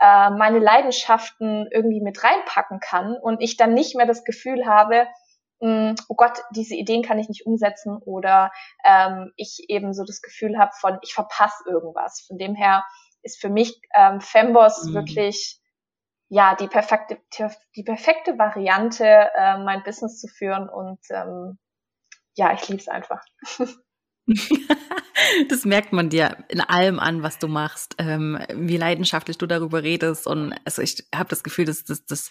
äh, 0.00 0.30
meine 0.30 0.58
Leidenschaften 0.58 1.66
irgendwie 1.70 2.00
mit 2.00 2.22
reinpacken 2.22 2.78
kann 2.80 3.16
und 3.16 3.40
ich 3.40 3.56
dann 3.56 3.74
nicht 3.74 3.96
mehr 3.96 4.06
das 4.06 4.24
Gefühl 4.24 4.66
habe, 4.66 5.06
mh, 5.60 5.88
hm, 5.88 5.94
oh 6.08 6.14
Gott, 6.14 6.42
diese 6.54 6.74
Ideen 6.74 7.02
kann 7.02 7.18
ich 7.18 7.28
nicht 7.28 7.46
umsetzen 7.46 7.96
oder 7.96 8.52
ähm, 8.84 9.32
ich 9.36 9.64
eben 9.68 9.94
so 9.94 10.04
das 10.04 10.20
Gefühl 10.20 10.58
habe 10.58 10.72
von, 10.78 10.98
ich 11.02 11.14
verpasse 11.14 11.64
irgendwas. 11.66 12.24
Von 12.26 12.36
dem 12.36 12.54
her 12.54 12.84
ist 13.22 13.40
für 13.40 13.48
mich 13.48 13.80
ähm, 13.94 14.20
Fembos 14.20 14.84
mhm. 14.84 14.94
wirklich 14.94 15.58
ja 16.28 16.54
die 16.54 16.68
perfekte 16.68 17.18
die 17.76 17.82
perfekte 17.82 18.38
Variante, 18.38 19.06
äh, 19.06 19.58
mein 19.58 19.82
Business 19.84 20.20
zu 20.20 20.28
führen 20.28 20.68
und 20.68 21.00
ähm, 21.10 21.58
ja, 22.34 22.52
ich 22.52 22.68
liebe 22.68 22.80
es 22.80 22.88
einfach. 22.88 23.24
das 25.48 25.64
merkt 25.64 25.92
man 25.92 26.08
dir 26.08 26.44
in 26.48 26.60
allem 26.60 26.98
an, 26.98 27.22
was 27.22 27.38
du 27.38 27.48
machst, 27.48 27.94
ähm, 27.98 28.38
wie 28.54 28.76
leidenschaftlich 28.76 29.38
du 29.38 29.46
darüber 29.46 29.82
redest. 29.82 30.26
Und 30.26 30.54
also 30.64 30.82
ich 30.82 31.04
habe 31.14 31.28
das 31.28 31.42
Gefühl, 31.42 31.66
dass 31.66 31.84
das, 31.84 32.04
das 32.06 32.30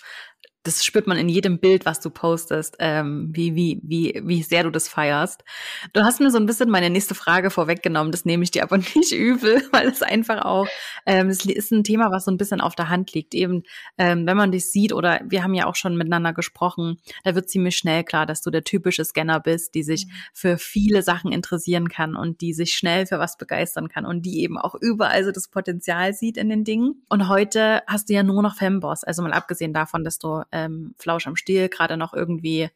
das 0.64 0.86
spürt 0.86 1.08
man 1.08 1.18
in 1.18 1.28
jedem 1.28 1.60
Bild, 1.60 1.86
was 1.86 2.00
du 2.00 2.10
postest, 2.10 2.78
ähm, 2.80 3.30
wie, 3.34 3.54
wie, 3.54 3.82
wie, 3.84 4.22
wie 4.24 4.44
sehr 4.44 4.64
du 4.64 4.70
das 4.70 4.88
feierst. 4.88 5.44
Du 5.92 6.04
hast 6.04 6.22
mir 6.22 6.32
so 6.32 6.38
ein 6.38 6.46
bisschen 6.46 6.70
meine 6.70 6.90
nächste 6.90 7.16
Frage 7.16 7.50
vorweggenommen, 7.50 8.14
das 8.14 8.24
nehme 8.24 8.44
ich 8.44 8.52
dir 8.52 8.64
aber 8.64 8.78
nicht 8.96 9.12
übel, 9.12 9.62
weil 9.72 9.90
es 9.90 10.02
einfach 10.02 10.46
auch, 10.46 10.68
ähm, 11.06 11.28
es 11.28 11.46
ist 11.46 11.72
ein 11.72 11.84
Thema, 11.84 12.12
was 12.12 12.26
so 12.26 12.32
ein 12.32 12.38
bisschen 12.38 12.62
auf 12.62 12.76
der 12.76 12.88
Hand 12.88 13.14
liegt. 13.14 13.36
Eben, 13.36 13.64
ähm, 13.98 14.26
wenn 14.26 14.38
man 14.38 14.52
dich 14.52 14.72
sieht 14.72 14.94
oder 14.94 15.20
wir 15.26 15.44
haben 15.44 15.54
ja 15.54 15.66
auch 15.68 15.76
schon 15.76 15.98
miteinander 15.98 16.32
gesprochen, 16.32 16.98
da 17.26 17.36
wird 17.36 17.50
ziemlich 17.50 17.76
schnell 17.76 18.06
klar, 18.06 18.26
dass 18.26 18.42
du 18.42 18.50
der 18.50 18.64
typische 18.64 19.04
Scanner 19.04 19.42
bist, 19.42 19.76
die 19.76 19.84
sich 19.84 20.06
mhm. 20.06 20.12
für 20.34 20.58
viele 20.58 21.04
Sachen 21.04 21.34
interessieren 21.34 21.90
kann 21.90 22.16
und 22.16 22.40
die 22.40 22.54
sich 22.54 22.74
schnell 22.74 23.06
für 23.06 23.20
was 23.20 23.38
begeistern 23.38 23.90
kann 23.90 24.06
und 24.06 24.22
die 24.22 24.42
eben 24.42 24.58
auch 24.58 24.76
überall 24.76 25.26
so 25.26 25.32
das 25.32 25.50
Potenzial 25.50 26.14
sieht 26.14 26.38
in 26.38 26.48
den 26.48 26.64
Dingen. 26.64 27.04
Und 27.10 27.28
heute 27.28 27.82
hast 27.86 28.08
du 28.10 28.14
ja 28.14 28.24
nur 28.24 28.42
noch 28.42 28.56
Femboss, 28.56 29.04
also 29.04 29.24
mal 29.24 29.34
abgesehen 29.34 29.74
davon, 29.74 30.06
dass 30.06 30.20
du 30.20 30.42
ähm, 30.54 30.96
Flausch 30.98 31.28
am 31.28 31.36
Stiel 31.36 31.68
gerade 31.68 31.98
noch 31.98 32.14
irgendwie 32.14 32.70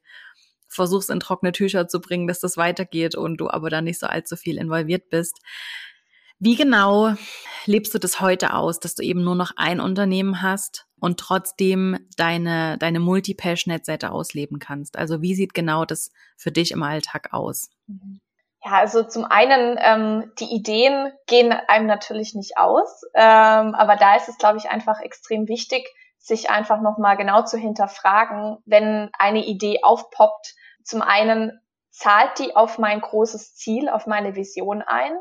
versuchst 0.68 1.10
in 1.10 1.20
trockene 1.20 1.52
Tücher 1.54 1.88
zu 1.88 2.02
bringen, 2.02 2.28
dass 2.28 2.40
das 2.40 2.58
weitergeht 2.58 3.16
und 3.16 3.38
du 3.38 3.50
aber 3.50 3.70
da 3.70 3.82
nicht 3.82 4.00
so 4.00 4.08
allzu 4.08 4.36
viel 4.36 4.58
involviert 4.58 5.10
bist. 5.10 5.40
Wie 6.40 6.56
genau 6.56 7.16
lebst 7.66 7.94
du 7.94 8.00
das 8.00 8.20
heute 8.20 8.54
aus, 8.54 8.80
dass 8.80 8.94
du 8.94 9.02
eben 9.02 9.24
nur 9.24 9.36
noch 9.36 9.54
ein 9.56 9.80
Unternehmen 9.80 10.42
hast 10.42 10.86
und 11.00 11.20
trotzdem 11.20 11.98
deine, 12.16 12.78
deine 12.78 13.00
Multi-Passionate-Seite 13.00 14.12
ausleben 14.12 14.60
kannst? 14.60 14.98
Also 14.98 15.22
wie 15.22 15.34
sieht 15.34 15.56
genau 15.56 15.86
das 15.86 16.12
für 16.36 16.52
dich 16.52 16.72
im 16.72 16.84
Alltag 16.84 17.30
aus? 17.34 17.72
Ja, 18.64 18.72
also 18.74 19.04
zum 19.04 19.26
einen, 19.26 19.80
ähm, 19.80 20.32
die 20.40 20.54
Ideen 20.54 21.12
gehen 21.26 21.52
einem 21.52 21.88
natürlich 21.88 22.36
nicht 22.36 22.58
aus, 22.58 23.02
ähm, 23.16 23.74
aber 23.74 23.96
da 23.96 24.16
ist 24.16 24.30
es, 24.30 24.38
glaube 24.38 24.58
ich, 24.58 24.70
einfach 24.70 25.00
extrem 25.00 25.48
wichtig, 25.48 25.88
sich 26.18 26.50
einfach 26.50 26.82
nochmal 26.82 27.18
genau 27.18 27.44
zu 27.44 27.58
hinterfragen, 27.58 28.58
wenn 28.66 29.10
eine 29.18 29.46
Idee 29.46 29.80
aufpoppt. 29.84 30.56
Zum 30.84 31.02
einen 31.02 31.60
zahlt 31.92 32.40
die 32.40 32.56
auf 32.56 32.78
mein 32.78 33.02
großes 33.02 33.56
Ziel, 33.56 33.90
auf 33.90 34.08
meine 34.08 34.36
Vision 34.36 34.82
ein. 34.82 35.14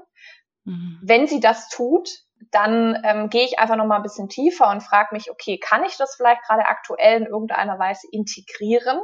Mhm. 0.65 0.99
Wenn 1.03 1.26
sie 1.26 1.41
das 1.41 1.69
tut, 1.69 2.09
dann 2.50 3.00
ähm, 3.05 3.31
gehe 3.31 3.45
ich 3.45 3.59
einfach 3.59 3.76
nochmal 3.76 3.99
ein 3.99 4.03
bisschen 4.03 4.29
tiefer 4.29 4.69
und 4.69 4.83
frage 4.83 5.15
mich, 5.15 5.31
okay, 5.31 5.59
kann 5.59 5.85
ich 5.85 5.97
das 5.97 6.17
vielleicht 6.17 6.43
gerade 6.43 6.67
aktuell 6.67 7.23
in 7.23 7.26
irgendeiner 7.26 7.79
Weise 7.79 8.07
integrieren? 8.11 9.00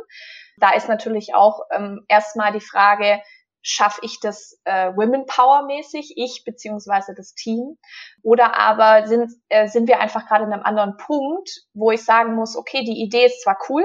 Da 0.59 0.71
ist 0.73 0.89
natürlich 0.89 1.35
auch 1.35 1.61
ähm, 1.71 2.05
erstmal 2.09 2.53
die 2.53 2.61
Frage, 2.61 3.23
schaffe 3.63 4.01
ich 4.03 4.21
das 4.21 4.61
äh, 4.65 4.93
Women 4.95 5.27
Power 5.27 5.65
mäßig, 5.67 6.15
ich 6.17 6.43
beziehungsweise 6.45 7.15
das 7.15 7.35
Team, 7.35 7.79
oder 8.23 8.59
aber 8.59 9.07
sind, 9.07 9.33
äh, 9.49 9.69
sind 9.69 9.89
wir 9.89 10.01
einfach 10.01 10.27
gerade 10.27 10.45
in 10.45 10.53
einem 10.53 10.65
anderen 10.65 10.97
Punkt, 10.97 11.51
wo 11.73 11.91
ich 11.91 12.05
sagen 12.05 12.35
muss, 12.35 12.57
okay, 12.57 12.85
die 12.85 13.03
Idee 13.03 13.27
ist 13.27 13.43
zwar 13.43 13.59
cool, 13.69 13.85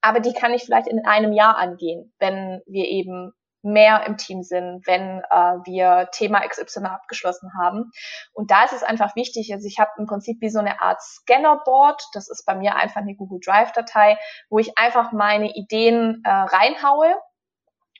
aber 0.00 0.20
die 0.20 0.32
kann 0.32 0.54
ich 0.54 0.64
vielleicht 0.64 0.86
in 0.86 1.04
einem 1.04 1.32
Jahr 1.32 1.56
angehen, 1.58 2.12
wenn 2.18 2.62
wir 2.66 2.86
eben 2.86 3.32
mehr 3.64 4.04
im 4.06 4.18
Team 4.18 4.42
sind, 4.42 4.86
wenn 4.86 5.20
äh, 5.30 5.56
wir 5.64 6.10
Thema 6.12 6.46
XY 6.46 6.84
abgeschlossen 6.84 7.50
haben. 7.58 7.90
Und 8.34 8.50
da 8.50 8.64
ist 8.64 8.74
es 8.74 8.82
einfach 8.82 9.16
wichtig, 9.16 9.52
also 9.52 9.66
ich 9.66 9.78
habe 9.78 9.90
im 9.98 10.06
Prinzip 10.06 10.40
wie 10.40 10.50
so 10.50 10.58
eine 10.58 10.82
Art 10.82 11.00
Scannerboard, 11.00 12.02
das 12.12 12.28
ist 12.28 12.44
bei 12.44 12.54
mir 12.54 12.76
einfach 12.76 13.00
eine 13.00 13.16
Google 13.16 13.40
Drive-Datei, 13.42 14.18
wo 14.50 14.58
ich 14.58 14.76
einfach 14.76 15.12
meine 15.12 15.50
Ideen 15.54 16.22
äh, 16.24 16.30
reinhaue 16.30 17.14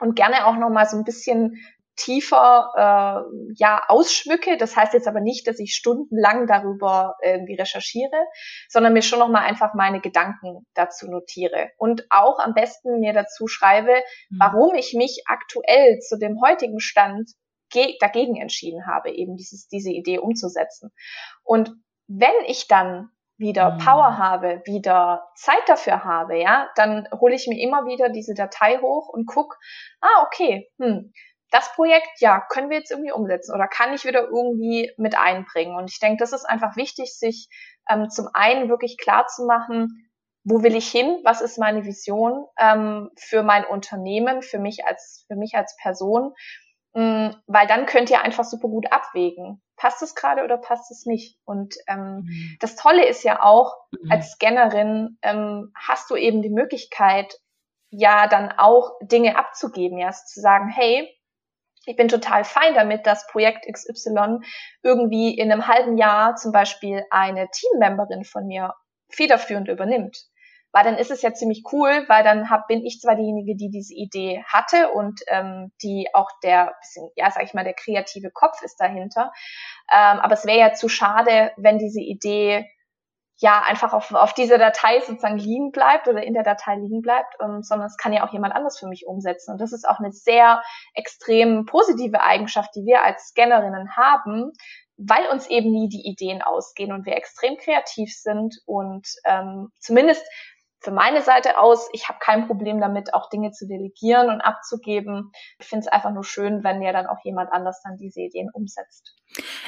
und 0.00 0.16
gerne 0.16 0.46
auch 0.46 0.56
noch 0.56 0.70
mal 0.70 0.86
so 0.86 0.96
ein 0.96 1.04
bisschen 1.04 1.58
tiefer 1.96 2.72
äh, 2.76 3.54
ja 3.56 3.84
ausschmücke. 3.88 4.56
Das 4.56 4.76
heißt 4.76 4.94
jetzt 4.94 5.06
aber 5.06 5.20
nicht, 5.20 5.46
dass 5.46 5.58
ich 5.58 5.74
stundenlang 5.74 6.46
darüber 6.46 7.14
irgendwie 7.22 7.54
recherchiere, 7.54 8.26
sondern 8.68 8.92
mir 8.92 9.02
schon 9.02 9.20
noch 9.20 9.28
mal 9.28 9.44
einfach 9.44 9.74
meine 9.74 10.00
Gedanken 10.00 10.66
dazu 10.74 11.08
notiere 11.08 11.70
und 11.76 12.06
auch 12.10 12.38
am 12.38 12.54
besten 12.54 13.00
mir 13.00 13.12
dazu 13.12 13.46
schreibe, 13.46 13.92
mhm. 14.30 14.38
warum 14.38 14.74
ich 14.74 14.94
mich 14.94 15.22
aktuell 15.26 16.00
zu 16.00 16.18
dem 16.18 16.40
heutigen 16.40 16.80
Stand 16.80 17.30
dagegen 18.00 18.36
entschieden 18.36 18.86
habe, 18.86 19.10
eben 19.10 19.36
dieses, 19.36 19.66
diese 19.66 19.90
Idee 19.90 20.18
umzusetzen. 20.18 20.92
Und 21.42 21.72
wenn 22.06 22.34
ich 22.46 22.68
dann 22.68 23.08
wieder 23.36 23.72
mhm. 23.72 23.78
Power 23.78 24.18
habe, 24.18 24.62
wieder 24.64 25.28
Zeit 25.34 25.62
dafür 25.66 26.04
habe, 26.04 26.38
ja, 26.38 26.68
dann 26.76 27.08
hole 27.12 27.34
ich 27.34 27.46
mir 27.48 27.60
immer 27.60 27.86
wieder 27.86 28.08
diese 28.08 28.34
Datei 28.34 28.78
hoch 28.78 29.08
und 29.08 29.26
guck, 29.26 29.58
ah, 30.00 30.22
okay, 30.24 30.70
hm, 30.78 31.12
das 31.50 31.72
Projekt, 31.74 32.20
ja, 32.20 32.40
können 32.48 32.70
wir 32.70 32.78
jetzt 32.78 32.90
irgendwie 32.90 33.12
umsetzen 33.12 33.54
oder 33.54 33.68
kann 33.68 33.94
ich 33.94 34.04
wieder 34.04 34.22
irgendwie 34.22 34.92
mit 34.96 35.16
einbringen? 35.16 35.76
Und 35.76 35.90
ich 35.90 36.00
denke, 36.00 36.18
das 36.18 36.32
ist 36.32 36.44
einfach 36.44 36.76
wichtig, 36.76 37.16
sich 37.16 37.48
ähm, 37.88 38.10
zum 38.10 38.28
einen 38.32 38.68
wirklich 38.68 38.98
klar 38.98 39.26
zu 39.26 39.46
machen, 39.46 40.10
wo 40.44 40.62
will 40.62 40.76
ich 40.76 40.90
hin? 40.90 41.20
Was 41.24 41.40
ist 41.40 41.58
meine 41.58 41.84
Vision 41.84 42.44
ähm, 42.58 43.10
für 43.16 43.42
mein 43.42 43.64
Unternehmen, 43.64 44.42
für 44.42 44.58
mich 44.58 44.84
als 44.84 45.24
für 45.26 45.36
mich 45.36 45.54
als 45.54 45.76
Person? 45.80 46.34
Ähm, 46.94 47.34
weil 47.46 47.66
dann 47.66 47.86
könnt 47.86 48.10
ihr 48.10 48.22
einfach 48.22 48.44
super 48.44 48.68
gut 48.68 48.92
abwägen 48.92 49.60
passt 49.76 50.02
es 50.02 50.14
gerade 50.14 50.44
oder 50.44 50.56
passt 50.56 50.90
es 50.90 51.06
nicht? 51.06 51.38
Und 51.44 51.76
ähm, 51.88 52.22
mhm. 52.24 52.56
das 52.60 52.76
Tolle 52.76 53.06
ist 53.06 53.22
ja 53.22 53.42
auch, 53.42 53.76
mhm. 53.90 54.10
als 54.10 54.32
Scannerin 54.32 55.18
ähm, 55.22 55.72
hast 55.74 56.10
du 56.10 56.16
eben 56.16 56.42
die 56.42 56.50
Möglichkeit, 56.50 57.38
ja 57.90 58.26
dann 58.26 58.52
auch 58.56 58.98
Dinge 59.02 59.38
abzugeben, 59.38 59.98
ja, 59.98 60.10
zu 60.10 60.40
sagen, 60.40 60.68
hey, 60.68 61.08
ich 61.86 61.96
bin 61.96 62.08
total 62.08 62.44
fein 62.44 62.74
damit, 62.74 63.06
dass 63.06 63.26
Projekt 63.28 63.66
XY 63.70 64.40
irgendwie 64.82 65.36
in 65.36 65.52
einem 65.52 65.68
halben 65.68 65.96
Jahr 65.96 66.34
zum 66.34 66.50
Beispiel 66.50 67.04
eine 67.10 67.48
Teammemberin 67.50 68.24
von 68.24 68.46
mir 68.46 68.74
federführend 69.10 69.68
übernimmt 69.68 70.24
weil 70.74 70.82
dann 70.82 70.98
ist 70.98 71.12
es 71.12 71.22
ja 71.22 71.32
ziemlich 71.32 71.62
cool, 71.72 72.04
weil 72.08 72.24
dann 72.24 72.50
hab, 72.50 72.66
bin 72.66 72.84
ich 72.84 73.00
zwar 73.00 73.14
diejenige, 73.14 73.54
die 73.54 73.70
diese 73.70 73.94
Idee 73.94 74.42
hatte 74.48 74.90
und 74.90 75.20
ähm, 75.28 75.70
die 75.80 76.08
auch 76.12 76.28
der 76.42 76.74
bisschen, 76.80 77.08
ja, 77.14 77.30
sag 77.30 77.44
ich 77.44 77.54
mal, 77.54 77.62
der 77.62 77.74
kreative 77.74 78.32
Kopf 78.32 78.60
ist 78.60 78.80
dahinter. 78.80 79.32
Ähm, 79.94 80.18
aber 80.18 80.34
es 80.34 80.44
wäre 80.44 80.58
ja 80.58 80.72
zu 80.72 80.88
schade, 80.88 81.52
wenn 81.56 81.78
diese 81.78 82.00
Idee 82.00 82.68
ja 83.36 83.62
einfach 83.64 83.92
auf, 83.92 84.12
auf 84.12 84.34
dieser 84.34 84.58
Datei 84.58 84.98
sozusagen 84.98 85.38
liegen 85.38 85.70
bleibt 85.70 86.08
oder 86.08 86.24
in 86.24 86.34
der 86.34 86.42
Datei 86.42 86.74
liegen 86.74 87.02
bleibt, 87.02 87.36
ähm, 87.40 87.62
sondern 87.62 87.86
es 87.86 87.96
kann 87.96 88.12
ja 88.12 88.26
auch 88.26 88.32
jemand 88.32 88.52
anders 88.52 88.76
für 88.76 88.88
mich 88.88 89.06
umsetzen. 89.06 89.52
Und 89.52 89.60
das 89.60 89.72
ist 89.72 89.88
auch 89.88 90.00
eine 90.00 90.10
sehr 90.10 90.60
extrem 90.94 91.66
positive 91.66 92.20
Eigenschaft, 92.20 92.74
die 92.74 92.84
wir 92.84 93.04
als 93.04 93.28
Scannerinnen 93.28 93.96
haben, 93.96 94.50
weil 94.96 95.28
uns 95.28 95.46
eben 95.46 95.70
nie 95.70 95.88
die 95.88 96.08
Ideen 96.08 96.42
ausgehen 96.42 96.92
und 96.92 97.06
wir 97.06 97.16
extrem 97.16 97.56
kreativ 97.58 98.12
sind 98.12 98.56
und 98.66 99.06
ähm, 99.24 99.68
zumindest 99.78 100.24
für 100.84 100.90
meine 100.90 101.22
Seite 101.22 101.58
aus, 101.58 101.88
ich 101.92 102.08
habe 102.08 102.18
kein 102.20 102.46
Problem 102.46 102.80
damit, 102.80 103.14
auch 103.14 103.30
Dinge 103.30 103.52
zu 103.52 103.66
delegieren 103.66 104.28
und 104.28 104.42
abzugeben. 104.42 105.32
Ich 105.58 105.66
finde 105.66 105.86
es 105.86 105.88
einfach 105.88 106.12
nur 106.12 106.24
schön, 106.24 106.62
wenn 106.62 106.82
ja 106.82 106.92
dann 106.92 107.06
auch 107.06 107.18
jemand 107.24 107.50
anders 107.52 107.80
dann 107.82 107.96
diese 107.96 108.20
Ideen 108.20 108.50
umsetzt. 108.52 109.16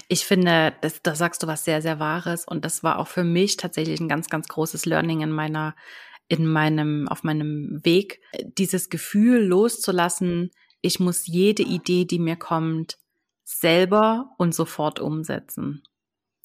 Ich 0.08 0.26
finde, 0.26 0.74
das, 0.82 1.02
da 1.02 1.14
sagst 1.14 1.42
du 1.42 1.46
was 1.46 1.64
sehr, 1.64 1.80
sehr 1.80 1.98
Wahres. 1.98 2.44
Und 2.44 2.64
das 2.64 2.84
war 2.84 2.98
auch 2.98 3.08
für 3.08 3.24
mich 3.24 3.56
tatsächlich 3.56 3.98
ein 3.98 4.08
ganz, 4.08 4.28
ganz 4.28 4.46
großes 4.46 4.84
Learning 4.84 5.22
in 5.22 5.30
meiner 5.30 5.74
in 6.28 6.46
meinem, 6.46 7.06
auf 7.08 7.22
meinem 7.22 7.80
Weg, 7.84 8.20
dieses 8.42 8.88
Gefühl 8.88 9.44
loszulassen, 9.44 10.50
ich 10.80 10.98
muss 10.98 11.26
jede 11.26 11.62
Idee, 11.62 12.04
die 12.04 12.18
mir 12.18 12.36
kommt, 12.36 12.98
selber 13.44 14.30
und 14.36 14.54
sofort 14.54 14.98
umsetzen. 14.98 15.84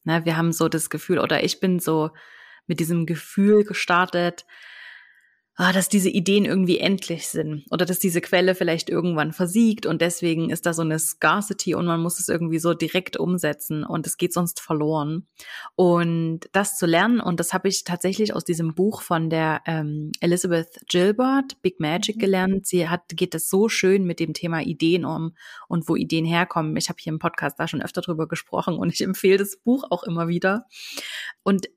Ne, 0.03 0.23
wir 0.25 0.37
haben 0.37 0.51
so 0.51 0.69
das 0.69 0.89
Gefühl, 0.89 1.19
oder 1.19 1.43
ich 1.43 1.59
bin 1.59 1.79
so 1.79 2.11
mit 2.67 2.79
diesem 2.79 3.05
Gefühl 3.05 3.63
gestartet, 3.63 4.45
ah, 5.61 5.73
dass 5.73 5.89
diese 5.89 6.09
Ideen 6.09 6.45
irgendwie 6.45 6.79
endlich 6.79 7.27
sind 7.27 7.65
oder 7.69 7.85
dass 7.85 7.99
diese 7.99 8.19
Quelle 8.21 8.55
vielleicht 8.55 8.89
irgendwann 8.89 9.31
versiegt 9.31 9.85
und 9.85 10.01
deswegen 10.01 10.49
ist 10.49 10.65
da 10.65 10.73
so 10.73 10.81
eine 10.81 10.97
Scarcity 10.97 11.75
und 11.75 11.85
man 11.85 12.01
muss 12.01 12.19
es 12.19 12.29
irgendwie 12.29 12.57
so 12.57 12.73
direkt 12.73 13.17
umsetzen 13.17 13.83
und 13.83 14.07
es 14.07 14.17
geht 14.17 14.33
sonst 14.33 14.59
verloren. 14.59 15.27
Und 15.75 16.41
das 16.53 16.77
zu 16.77 16.85
lernen 16.85 17.19
und 17.19 17.39
das 17.39 17.53
habe 17.53 17.67
ich 17.67 17.83
tatsächlich 17.83 18.33
aus 18.33 18.43
diesem 18.43 18.73
Buch 18.73 19.01
von 19.01 19.29
der 19.29 19.61
ähm, 19.67 20.11
Elizabeth 20.19 20.81
Gilbert, 20.87 21.61
Big 21.61 21.79
Magic, 21.79 22.15
mhm. 22.15 22.19
gelernt. 22.19 22.65
Sie 22.65 22.89
hat 22.89 23.03
geht 23.09 23.33
das 23.33 23.49
so 23.49 23.69
schön 23.69 24.05
mit 24.05 24.19
dem 24.19 24.33
Thema 24.33 24.61
Ideen 24.61 25.05
um 25.05 25.35
und 25.67 25.87
wo 25.87 25.95
Ideen 25.95 26.25
herkommen. 26.25 26.75
Ich 26.77 26.89
habe 26.89 26.97
hier 26.99 27.13
im 27.13 27.19
Podcast 27.19 27.59
da 27.59 27.67
schon 27.67 27.83
öfter 27.83 28.01
drüber 28.01 28.27
gesprochen 28.27 28.75
und 28.75 28.91
ich 28.91 29.01
empfehle 29.01 29.37
das 29.37 29.57
Buch 29.57 29.83
auch 29.89 30.03
immer 30.03 30.27
wieder. 30.27 30.65
Und 31.43 31.67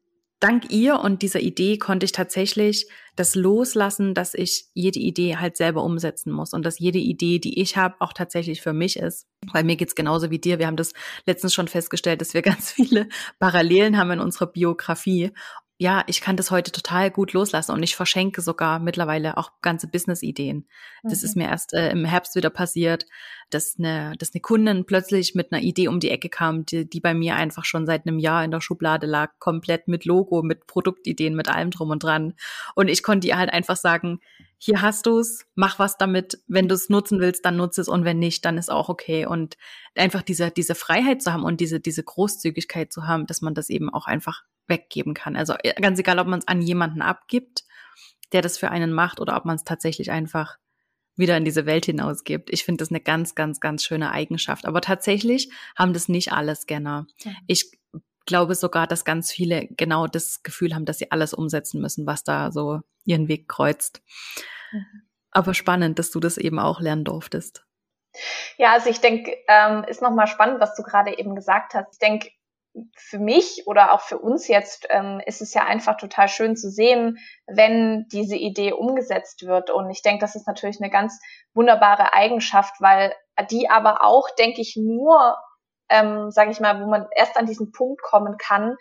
dank 0.41 0.71
ihr 0.71 1.01
und 1.01 1.23
dieser 1.23 1.41
Idee 1.41 1.79
konnte 1.79 2.05
ich 2.05 2.13
tatsächlich 2.13 2.89
das 3.17 3.35
loslassen, 3.35 4.15
dass 4.15 4.35
ich 4.35 4.67
jede 4.75 4.99
Idee 4.99 5.37
halt 5.37 5.57
selber 5.57 5.85
umsetzen 5.85 6.33
muss 6.33 6.53
und 6.53 6.65
dass 6.65 6.79
jede 6.79 6.99
Idee, 6.99 7.39
die 7.39 7.61
ich 7.61 7.77
habe, 7.77 7.95
auch 8.01 8.13
tatsächlich 8.13 8.61
für 8.61 8.73
mich 8.73 8.97
ist. 8.97 9.27
Weil 9.53 9.65
mir 9.65 9.77
geht's 9.77 9.95
genauso 9.95 10.31
wie 10.31 10.39
dir. 10.39 10.59
Wir 10.59 10.67
haben 10.67 10.77
das 10.77 10.93
letztens 11.27 11.55
schon 11.55 11.69
festgestellt, 11.69 12.21
dass 12.21 12.35
wir 12.35 12.43
ganz 12.43 12.73
viele 12.73 13.09
Parallelen 13.39 13.97
haben 13.97 14.11
in 14.11 14.21
unserer 14.21 14.47
Biografie 14.47 15.33
ja, 15.77 16.05
ich 16.07 16.21
kann 16.21 16.37
das 16.37 16.53
heute 16.53 16.71
total 16.71 17.11
gut 17.11 17.33
loslassen 17.33 17.73
und 17.73 17.83
ich 17.83 17.97
verschenke 17.97 18.43
sogar 18.43 18.79
mittlerweile 18.79 19.37
auch 19.37 19.51
ganze 19.61 19.89
Business-Ideen. 19.89 20.69
Das 21.03 21.23
mhm. 21.23 21.27
ist 21.27 21.37
mir 21.37 21.49
erst 21.49 21.75
äh, 21.75 21.91
im 21.91 22.05
Herbst 22.05 22.37
wieder 22.37 22.51
passiert, 22.51 23.07
dass 23.51 23.75
eine, 23.77 24.15
dass 24.19 24.33
eine 24.33 24.41
Kundin 24.41 24.87
plötzlich 24.87 25.35
mit 25.35 25.51
einer 25.53 25.63
Idee 25.63 25.89
um 25.89 25.99
die 25.99 26.11
Ecke 26.11 26.29
kam, 26.29 26.65
die, 26.65 26.89
die 26.89 27.01
bei 27.01 27.13
mir 27.13 27.35
einfach 27.35 27.65
schon 27.65 27.87
seit 27.87 28.07
einem 28.07 28.21
Jahr 28.21 28.45
in 28.45 28.53
der 28.53 28.61
Schublade 28.61 29.09
lag, 29.09 29.33
komplett 29.41 29.89
mit 29.89 30.05
Logo, 30.05 30.43
mit 30.43 30.69
Produktideen, 30.69 31.35
mit 31.35 31.49
allem 31.49 31.73
drum 31.73 31.91
und 31.91 32.05
dran. 32.05 32.35
Und 32.77 32.87
ich 32.87 33.03
konnte 33.03 33.27
ihr 33.27 33.37
halt 33.37 33.53
einfach 33.53 33.77
sagen, 33.77 34.21
hier 34.59 34.81
hast 34.81 35.07
du's, 35.07 35.45
mach 35.57 35.81
was 35.81 35.99
damit. 35.99 36.39
Wenn 36.47 36.69
du 36.69 36.77
es 36.77 36.89
nutzen 36.89 37.19
willst, 37.19 37.45
dann 37.45 37.57
nutze 37.57 37.81
es 37.81 37.89
und 37.89 38.05
wenn 38.05 38.21
nicht, 38.21 38.45
dann 38.45 38.59
ist 38.59 38.71
auch 38.71 38.89
okay. 38.89 39.27
Und 39.27 39.57
einfach 39.97 40.23
diese, 40.23 40.53
diese 40.53 40.77
Freiheit 40.77 41.21
zu 41.21 41.33
haben 41.33 41.43
und 41.43 41.61
diese, 41.61 41.81
diese 41.81 42.05
Großzügigkeit 42.05 42.93
zu 42.93 43.09
haben, 43.09 43.27
dass 43.27 43.43
man 43.43 43.55
das 43.55 43.71
eben 43.71 43.91
auch 43.91 44.07
einfach 44.07 44.45
weggeben 44.67 45.15
kann. 45.15 45.37
Also 45.37 45.55
äh, 45.63 45.75
ganz 45.81 45.99
egal, 45.99 46.19
ob 46.19 46.27
man 46.27 46.41
es 46.41 46.49
an 46.49 46.63
jemanden 46.63 47.03
abgibt, 47.03 47.65
der 48.33 48.43
das 48.43 48.59
für 48.59 48.71
einen 48.71 48.93
macht, 48.93 49.21
oder 49.21 49.37
ob 49.37 49.45
man 49.45 49.57
es 49.57 49.65
tatsächlich 49.65 50.11
einfach 50.11 50.59
wieder 51.17 51.37
in 51.37 51.45
diese 51.45 51.67
Welt 51.67 51.87
hinausgibt. 51.87 52.51
Ich 52.53 52.65
finde 52.65 52.83
das 52.83 52.91
eine 52.91 53.01
ganz, 53.01 53.35
ganz, 53.35 53.61
ganz 53.61 53.85
schöne 53.85 54.11
Eigenschaft. 54.11 54.67
Aber 54.67 54.81
tatsächlich 54.81 55.51
haben 55.77 55.93
das 55.93 56.09
nicht 56.09 56.33
alle 56.33 56.57
Scanner. 56.57 57.07
Ich 57.47 57.71
glaube 58.27 58.55
sogar, 58.55 58.87
dass 58.87 59.05
ganz 59.05 59.31
viele 59.31 59.69
genau 59.69 60.07
das 60.07 60.43
Gefühl 60.43 60.75
haben, 60.75 60.87
dass 60.87 60.99
sie 60.99 61.13
alles 61.13 61.35
umsetzen 61.35 61.81
müssen, 61.81 62.07
was 62.07 62.25
da 62.25 62.51
so 62.51 62.81
ihren 63.05 63.29
Weg 63.29 63.49
kreuzt. 63.49 64.03
Aber 65.31 65.55
spannend, 65.55 65.99
dass 65.99 66.11
du 66.11 66.21
das 66.21 66.39
eben 66.39 66.59
auch 66.59 66.81
lernen 66.81 67.05
durftest. 67.05 67.65
Ja, 68.57 68.73
also 68.73 68.89
ich 68.91 69.01
denke, 69.01 69.37
ähm, 69.49 69.85
ist 69.85 70.03
nochmal 70.03 70.29
spannend, 70.29 70.61
was 70.61 70.75
du 70.77 70.83
gerade 70.83 71.19
eben 71.19 71.35
gesagt 71.35 71.75
hast. 71.75 71.93
Ich 71.93 71.99
denke, 71.99 72.31
für 72.97 73.19
mich 73.19 73.63
oder 73.67 73.93
auch 73.93 74.01
für 74.01 74.19
uns 74.19 74.49
jetzt 74.49 74.87
ähm, 74.91 75.21
ist 75.27 75.41
es 75.41 75.55
ja 75.55 75.65
einfach 75.65 75.97
total 75.97 76.29
schön 76.29 76.57
zu 76.57 76.71
sehen, 76.71 77.19
wenn 77.47 78.07
diese 78.09 78.37
Idee 78.37 78.73
umgesetzt 78.73 79.47
wird. 79.47 79.71
Und 79.71 79.91
ich 79.91 80.03
denke, 80.03 80.21
das 80.21 80.35
ist 80.35 80.47
natürlich 80.47 80.81
eine 80.81 80.91
ganz 80.91 81.21
wunderbare 81.55 82.13
Eigenschaft, 82.15 82.75
weil 82.81 83.15
die 83.51 83.71
aber 83.71 84.03
auch, 84.03 84.29
denke 84.39 84.61
ich, 84.61 84.77
nur, 84.77 85.37
ähm, 85.89 86.31
sage 86.31 86.51
ich 86.51 86.61
mal, 86.61 86.81
wo 86.81 86.89
man 86.89 87.07
erst 87.15 87.37
an 87.37 87.47
diesen 87.47 87.71
Punkt 87.71 88.03
kommen 88.03 88.37
kann, 88.39 88.77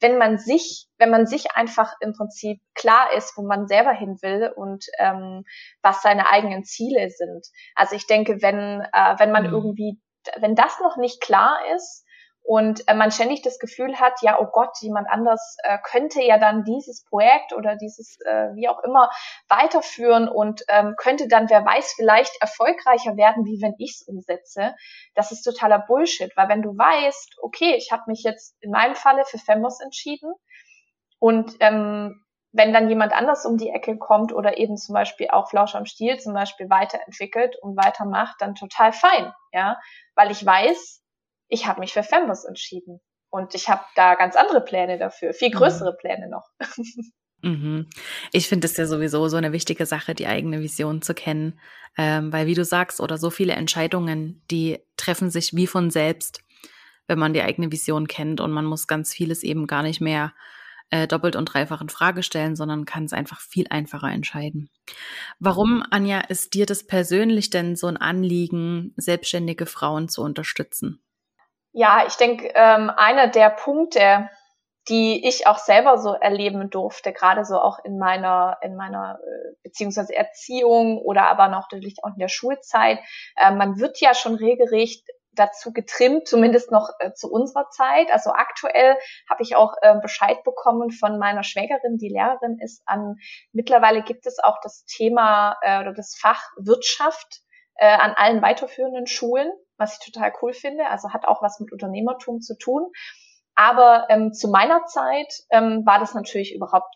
wenn 0.00 0.18
man 0.18 0.38
sich, 0.38 0.86
wenn 0.98 1.10
man 1.10 1.26
sich 1.26 1.52
einfach 1.52 1.94
im 2.00 2.12
Prinzip 2.12 2.60
klar 2.74 3.12
ist, 3.16 3.36
wo 3.36 3.42
man 3.42 3.66
selber 3.66 3.92
hin 3.92 4.18
will 4.22 4.52
und 4.54 4.84
ähm, 4.98 5.44
was 5.82 6.02
seine 6.02 6.30
eigenen 6.30 6.64
Ziele 6.64 7.10
sind. 7.10 7.46
Also 7.74 7.96
ich 7.96 8.06
denke, 8.06 8.42
wenn 8.42 8.82
äh, 8.92 9.14
wenn 9.18 9.32
man 9.32 9.46
mhm. 9.46 9.54
irgendwie, 9.54 10.00
wenn 10.36 10.54
das 10.54 10.78
noch 10.80 10.96
nicht 10.96 11.20
klar 11.20 11.58
ist, 11.74 12.04
und 12.48 12.88
äh, 12.88 12.94
man 12.94 13.12
ständig 13.12 13.42
das 13.42 13.58
Gefühl 13.58 14.00
hat, 14.00 14.22
ja, 14.22 14.40
oh 14.40 14.46
Gott, 14.50 14.70
jemand 14.80 15.06
anders 15.10 15.58
äh, 15.64 15.76
könnte 15.82 16.22
ja 16.22 16.38
dann 16.38 16.64
dieses 16.64 17.04
Projekt 17.04 17.52
oder 17.52 17.76
dieses, 17.76 18.18
äh, 18.24 18.54
wie 18.54 18.70
auch 18.70 18.82
immer, 18.84 19.10
weiterführen 19.50 20.30
und 20.30 20.62
ähm, 20.68 20.94
könnte 20.96 21.28
dann, 21.28 21.50
wer 21.50 21.62
weiß, 21.62 21.92
vielleicht 21.94 22.40
erfolgreicher 22.40 23.18
werden, 23.18 23.44
wie 23.44 23.60
wenn 23.60 23.74
ich 23.76 23.96
es 24.00 24.08
umsetze. 24.08 24.74
Das 25.14 25.30
ist 25.30 25.42
totaler 25.42 25.80
Bullshit, 25.80 26.34
weil 26.38 26.48
wenn 26.48 26.62
du 26.62 26.70
weißt, 26.70 27.36
okay, 27.42 27.74
ich 27.76 27.92
habe 27.92 28.04
mich 28.06 28.22
jetzt 28.22 28.56
in 28.60 28.70
meinem 28.70 28.94
Falle 28.94 29.26
für 29.26 29.36
Femos 29.36 29.82
entschieden 29.82 30.32
und 31.18 31.54
ähm, 31.60 32.24
wenn 32.52 32.72
dann 32.72 32.88
jemand 32.88 33.12
anders 33.12 33.44
um 33.44 33.58
die 33.58 33.68
Ecke 33.68 33.98
kommt 33.98 34.32
oder 34.32 34.56
eben 34.56 34.78
zum 34.78 34.94
Beispiel 34.94 35.28
auch 35.28 35.50
Flausch 35.50 35.74
am 35.74 35.84
Stiel 35.84 36.18
zum 36.18 36.32
Beispiel 36.32 36.70
weiterentwickelt 36.70 37.56
und 37.60 37.76
weitermacht, 37.76 38.36
dann 38.38 38.54
total 38.54 38.94
fein, 38.94 39.34
ja, 39.52 39.78
weil 40.14 40.30
ich 40.30 40.46
weiß, 40.46 41.02
ich 41.48 41.66
habe 41.66 41.80
mich 41.80 41.92
für 41.92 42.02
Fembus 42.02 42.44
entschieden. 42.44 43.00
Und 43.30 43.54
ich 43.54 43.68
habe 43.68 43.82
da 43.94 44.14
ganz 44.14 44.36
andere 44.36 44.62
Pläne 44.62 44.98
dafür, 44.98 45.34
viel 45.34 45.50
größere 45.50 45.92
mhm. 45.92 45.96
Pläne 45.98 46.28
noch. 46.28 46.48
Mhm. 47.40 47.86
Ich 48.32 48.48
finde 48.48 48.66
es 48.66 48.76
ja 48.76 48.86
sowieso 48.86 49.28
so 49.28 49.36
eine 49.36 49.52
wichtige 49.52 49.86
Sache, 49.86 50.12
die 50.14 50.26
eigene 50.26 50.60
Vision 50.60 51.02
zu 51.02 51.14
kennen, 51.14 51.60
ähm, 51.96 52.32
weil 52.32 52.48
wie 52.48 52.54
du 52.54 52.64
sagst, 52.64 53.00
oder 53.00 53.16
so 53.16 53.30
viele 53.30 53.52
Entscheidungen, 53.52 54.42
die 54.50 54.80
treffen 54.96 55.30
sich 55.30 55.54
wie 55.54 55.68
von 55.68 55.90
selbst, 55.90 56.42
wenn 57.06 57.20
man 57.20 57.32
die 57.32 57.42
eigene 57.42 57.70
Vision 57.70 58.08
kennt 58.08 58.40
und 58.40 58.50
man 58.50 58.64
muss 58.64 58.88
ganz 58.88 59.12
vieles 59.14 59.44
eben 59.44 59.68
gar 59.68 59.84
nicht 59.84 60.00
mehr 60.00 60.32
äh, 60.90 61.06
doppelt 61.06 61.36
und 61.36 61.44
dreifach 61.44 61.80
in 61.80 61.90
Frage 61.90 62.24
stellen, 62.24 62.56
sondern 62.56 62.84
kann 62.84 63.04
es 63.04 63.12
einfach 63.12 63.40
viel 63.40 63.66
einfacher 63.70 64.10
entscheiden. 64.10 64.68
Warum, 65.38 65.84
Anja, 65.90 66.20
ist 66.20 66.54
dir 66.54 66.66
das 66.66 66.88
persönlich 66.88 67.50
denn 67.50 67.76
so 67.76 67.86
ein 67.86 67.96
Anliegen, 67.96 68.94
selbstständige 68.96 69.66
Frauen 69.66 70.08
zu 70.08 70.22
unterstützen? 70.22 71.00
Ja, 71.72 72.04
ich 72.06 72.16
denke, 72.16 72.50
ähm, 72.54 72.90
einer 72.90 73.28
der 73.28 73.50
Punkte, 73.50 74.28
die 74.88 75.26
ich 75.26 75.46
auch 75.46 75.58
selber 75.58 75.98
so 75.98 76.14
erleben 76.14 76.70
durfte, 76.70 77.12
gerade 77.12 77.44
so 77.44 77.60
auch 77.60 77.78
in 77.84 77.98
meiner, 77.98 78.58
in 78.62 78.74
meiner 78.74 79.18
äh, 79.22 79.54
beziehungsweise 79.62 80.14
Erziehung 80.14 80.98
oder 80.98 81.26
aber 81.28 81.48
noch 81.48 81.68
natürlich 81.70 81.96
auch 82.02 82.08
in 82.14 82.18
der 82.18 82.28
Schulzeit. 82.28 82.98
Äh, 83.36 83.52
man 83.52 83.78
wird 83.78 84.00
ja 84.00 84.14
schon 84.14 84.34
regelrecht 84.34 85.06
dazu 85.32 85.72
getrimmt, 85.72 86.26
zumindest 86.26 86.70
noch 86.72 86.90
äh, 86.98 87.12
zu 87.12 87.30
unserer 87.30 87.68
Zeit. 87.70 88.10
Also 88.12 88.30
aktuell 88.30 88.96
habe 89.30 89.42
ich 89.42 89.56
auch 89.56 89.74
äh, 89.82 89.94
Bescheid 90.00 90.42
bekommen 90.44 90.90
von 90.90 91.18
meiner 91.18 91.44
Schwägerin, 91.44 91.98
die 91.98 92.08
Lehrerin 92.08 92.58
ist 92.60 92.82
an. 92.86 93.16
Mittlerweile 93.52 94.02
gibt 94.02 94.26
es 94.26 94.38
auch 94.38 94.58
das 94.62 94.84
Thema 94.84 95.56
äh, 95.62 95.80
oder 95.80 95.92
das 95.92 96.16
Fach 96.18 96.42
Wirtschaft 96.56 97.42
äh, 97.78 97.86
an 97.86 98.12
allen 98.16 98.42
weiterführenden 98.42 99.06
Schulen 99.06 99.50
was 99.78 99.98
ich 99.98 100.12
total 100.12 100.32
cool 100.42 100.52
finde. 100.52 100.86
Also 100.88 101.12
hat 101.12 101.26
auch 101.26 101.40
was 101.40 101.60
mit 101.60 101.72
Unternehmertum 101.72 102.40
zu 102.40 102.58
tun. 102.58 102.90
Aber 103.54 104.06
ähm, 104.10 104.32
zu 104.32 104.48
meiner 104.48 104.84
Zeit 104.84 105.32
ähm, 105.50 105.84
war 105.86 105.98
das 105.98 106.14
natürlich 106.14 106.54
überhaupt 106.54 106.94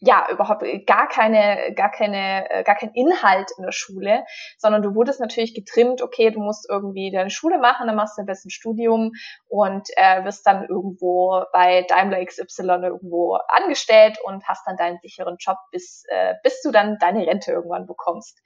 ja 0.00 0.28
überhaupt 0.30 0.64
gar 0.86 1.08
keine 1.08 1.74
gar 1.74 1.90
keine 1.90 2.48
äh, 2.50 2.62
gar 2.62 2.76
kein 2.76 2.92
Inhalt 2.94 3.50
in 3.56 3.64
der 3.64 3.72
Schule, 3.72 4.24
sondern 4.56 4.80
du 4.82 4.94
wurdest 4.94 5.18
natürlich 5.18 5.54
getrimmt. 5.54 6.02
Okay, 6.02 6.30
du 6.30 6.40
musst 6.40 6.68
irgendwie 6.70 7.10
deine 7.10 7.30
Schule 7.30 7.58
machen, 7.58 7.88
dann 7.88 7.96
machst 7.96 8.16
du 8.16 8.20
am 8.20 8.26
besten 8.26 8.50
Studium 8.50 9.12
und 9.48 9.88
äh, 9.96 10.24
wirst 10.24 10.46
dann 10.46 10.68
irgendwo 10.68 11.42
bei 11.52 11.84
Daimler 11.88 12.24
XY 12.24 12.62
irgendwo 12.84 13.38
angestellt 13.48 14.18
und 14.22 14.46
hast 14.46 14.66
dann 14.66 14.76
deinen 14.76 14.98
sicheren 15.00 15.36
Job 15.38 15.56
bis 15.72 16.04
äh, 16.08 16.34
bis 16.44 16.62
du 16.62 16.70
dann 16.70 16.98
deine 17.00 17.26
Rente 17.26 17.52
irgendwann 17.52 17.86
bekommst. 17.86 18.40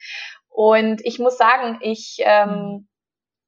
Und 0.53 1.01
ich 1.03 1.17
muss 1.17 1.37
sagen, 1.37 1.79
ich 1.81 2.17
ähm, 2.19 2.87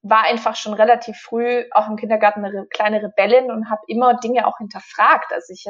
war 0.02 0.24
einfach 0.24 0.56
schon 0.56 0.74
relativ 0.74 1.18
früh 1.18 1.66
auch 1.72 1.88
im 1.88 1.98
Kindergarten 1.98 2.44
eine 2.44 2.66
kleine 2.68 3.02
Rebellin 3.02 3.52
und 3.52 3.70
habe 3.70 3.82
immer 3.88 4.16
Dinge 4.16 4.48
auch 4.48 4.58
hinterfragt. 4.58 5.32
Also 5.32 5.54
ich 5.54 5.66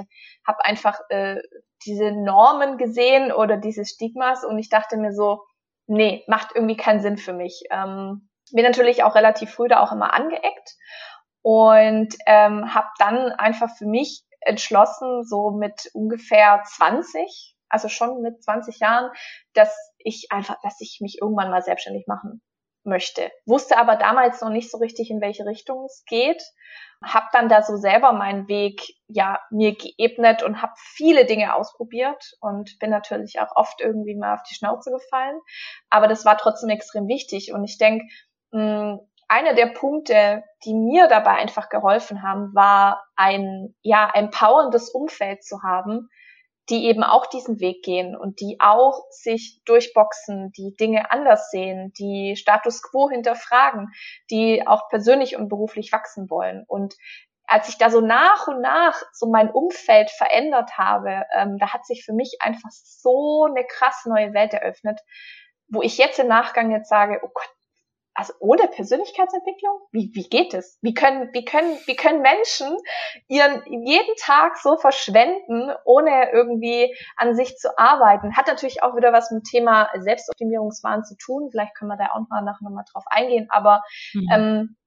habe 0.48 0.66
einfach 0.66 1.00
äh, 1.10 1.42
diese 1.86 2.12
Normen 2.12 2.78
gesehen 2.78 3.32
oder 3.32 3.58
diese 3.58 3.86
Stigmas 3.86 4.44
und 4.46 4.58
ich 4.60 4.70
dachte 4.70 4.98
mir 4.98 5.14
so, 5.14 5.44
nee, 5.88 6.24
macht 6.28 6.50
irgendwie 6.56 6.78
keinen 6.78 7.02
Sinn 7.02 7.18
für 7.18 7.34
mich. 7.34 7.64
Ähm, 7.70 8.30
bin 8.52 8.64
natürlich 8.64 9.04
auch 9.04 9.16
relativ 9.16 9.52
früh 9.52 9.68
da 9.68 9.82
auch 9.82 9.92
immer 9.92 10.14
angeeckt 10.14 10.76
und 11.42 12.16
ähm, 12.28 12.74
habe 12.74 12.88
dann 12.98 13.32
einfach 13.34 13.76
für 13.78 13.86
mich 13.86 14.24
entschlossen, 14.42 15.24
so 15.24 15.52
mit 15.52 15.90
ungefähr 15.94 16.64
20, 16.66 17.55
also 17.76 17.90
schon 17.90 18.22
mit 18.22 18.42
20 18.42 18.80
Jahren, 18.80 19.12
dass 19.54 19.76
ich 19.98 20.28
einfach, 20.32 20.56
dass 20.64 20.80
ich 20.80 21.00
mich 21.02 21.18
irgendwann 21.22 21.52
mal 21.52 21.62
selbstständig 21.62 22.08
machen 22.08 22.42
möchte. 22.86 23.30
Wusste 23.46 23.78
aber 23.78 23.98
damals 23.98 24.40
noch 24.40 24.50
nicht 24.50 24.72
so 24.72 24.78
richtig, 24.78 25.10
in 25.10 25.20
welche 25.20 25.46
Richtung 25.46 25.84
es 25.84 26.06
geht. 26.08 26.42
Hab 27.04 27.34
dann 27.34 27.50
da 27.50 27.64
so 27.64 27.76
selber 27.76 28.14
meinen 28.14 28.48
Weg 28.48 28.82
ja 29.08 29.40
mir 29.52 29.76
geebnet 29.76 30.42
und 30.42 30.62
habe 30.62 30.72
viele 30.78 31.26
Dinge 31.26 31.54
ausprobiert 31.54 32.24
und 32.40 32.80
bin 32.80 32.92
natürlich 32.92 33.42
auch 33.42 33.54
oft 33.56 33.82
irgendwie 33.82 34.16
mal 34.16 34.36
auf 34.36 34.44
die 34.50 34.56
Schnauze 34.56 34.90
gefallen. 34.90 35.38
Aber 35.90 36.08
das 36.08 36.24
war 36.24 36.38
trotzdem 36.38 36.70
extrem 36.70 37.10
wichtig 37.10 37.52
und 37.52 37.66
ich 37.66 37.78
denke, 37.78 38.06
hm, 38.54 39.02
einer 39.28 39.54
der 39.54 39.68
Punkte, 39.68 40.44
die 40.64 40.74
mir 40.74 41.08
dabei 41.08 41.32
einfach 41.32 41.68
geholfen 41.68 42.24
haben, 42.24 42.54
war 42.54 43.04
ein 43.16 43.76
ja 43.82 44.10
empowerndes 44.14 44.90
Umfeld 44.90 45.44
zu 45.44 45.64
haben, 45.64 46.10
die 46.70 46.86
eben 46.86 47.04
auch 47.04 47.28
diesen 47.28 47.60
Weg 47.60 47.84
gehen 47.84 48.16
und 48.16 48.40
die 48.40 48.58
auch 48.60 49.04
sich 49.10 49.62
durchboxen, 49.66 50.52
die 50.54 50.76
Dinge 50.76 51.12
anders 51.12 51.52
sehen, 51.52 51.94
die 51.98 52.36
Status 52.36 52.82
quo 52.82 53.10
hinterfragen, 53.10 53.90
die 54.32 54.66
auch 54.66 54.90
persönlich 54.90 55.36
und 55.36 55.48
beruflich 55.48 55.92
wachsen 55.92 56.30
wollen. 56.30 56.64
Und 56.68 56.96
als 57.48 57.70
ich 57.70 57.78
da 57.78 57.90
so 57.90 58.02
nach 58.02 58.48
und 58.48 58.62
nach 58.62 59.00
so 59.14 59.30
mein 59.30 59.52
Umfeld 59.52 60.10
verändert 60.10 60.78
habe, 60.78 61.24
ähm, 61.36 61.58
da 61.60 61.74
hat 61.74 61.86
sich 61.86 62.04
für 62.04 62.14
mich 62.14 62.38
einfach 62.40 62.70
so 62.72 63.46
eine 63.46 63.66
krass 63.66 64.06
neue 64.06 64.34
Welt 64.34 64.54
eröffnet, 64.54 65.00
wo 65.68 65.82
ich 65.82 65.98
jetzt 65.98 66.20
im 66.20 66.28
Nachgang 66.28 66.72
jetzt 66.72 66.90
sage, 66.90 67.20
oh 67.24 67.30
Gott, 67.34 67.50
also 68.16 68.34
ohne 68.40 68.68
Persönlichkeitsentwicklung? 68.70 69.82
Wie, 69.92 70.10
wie 70.14 70.28
geht 70.28 70.54
es? 70.54 70.80
Wie 70.82 70.94
können, 70.94 71.30
wie 71.34 71.44
können, 71.44 71.78
wie 71.86 71.96
können 71.96 72.22
Menschen 72.22 72.76
ihren 73.28 73.62
jeden 73.86 74.16
Tag 74.18 74.58
so 74.58 74.78
verschwenden, 74.78 75.72
ohne 75.84 76.32
irgendwie 76.32 76.96
an 77.18 77.36
sich 77.36 77.58
zu 77.58 77.78
arbeiten? 77.78 78.36
Hat 78.36 78.48
natürlich 78.48 78.82
auch 78.82 78.96
wieder 78.96 79.12
was 79.12 79.32
mit 79.32 79.42
dem 79.42 79.44
Thema 79.44 79.90
Selbstoptimierungswahn 80.00 81.04
zu 81.04 81.16
tun. 81.18 81.50
Vielleicht 81.52 81.76
können 81.76 81.92
wir 81.92 81.98
da 81.98 82.12
auch 82.14 82.28
mal 82.30 82.42
nachher 82.42 82.64
nochmal 82.64 82.86
drauf 82.92 83.04
eingehen. 83.08 83.48
Aber 83.50 83.84
mhm. 84.14 84.30
ähm, 84.32 84.78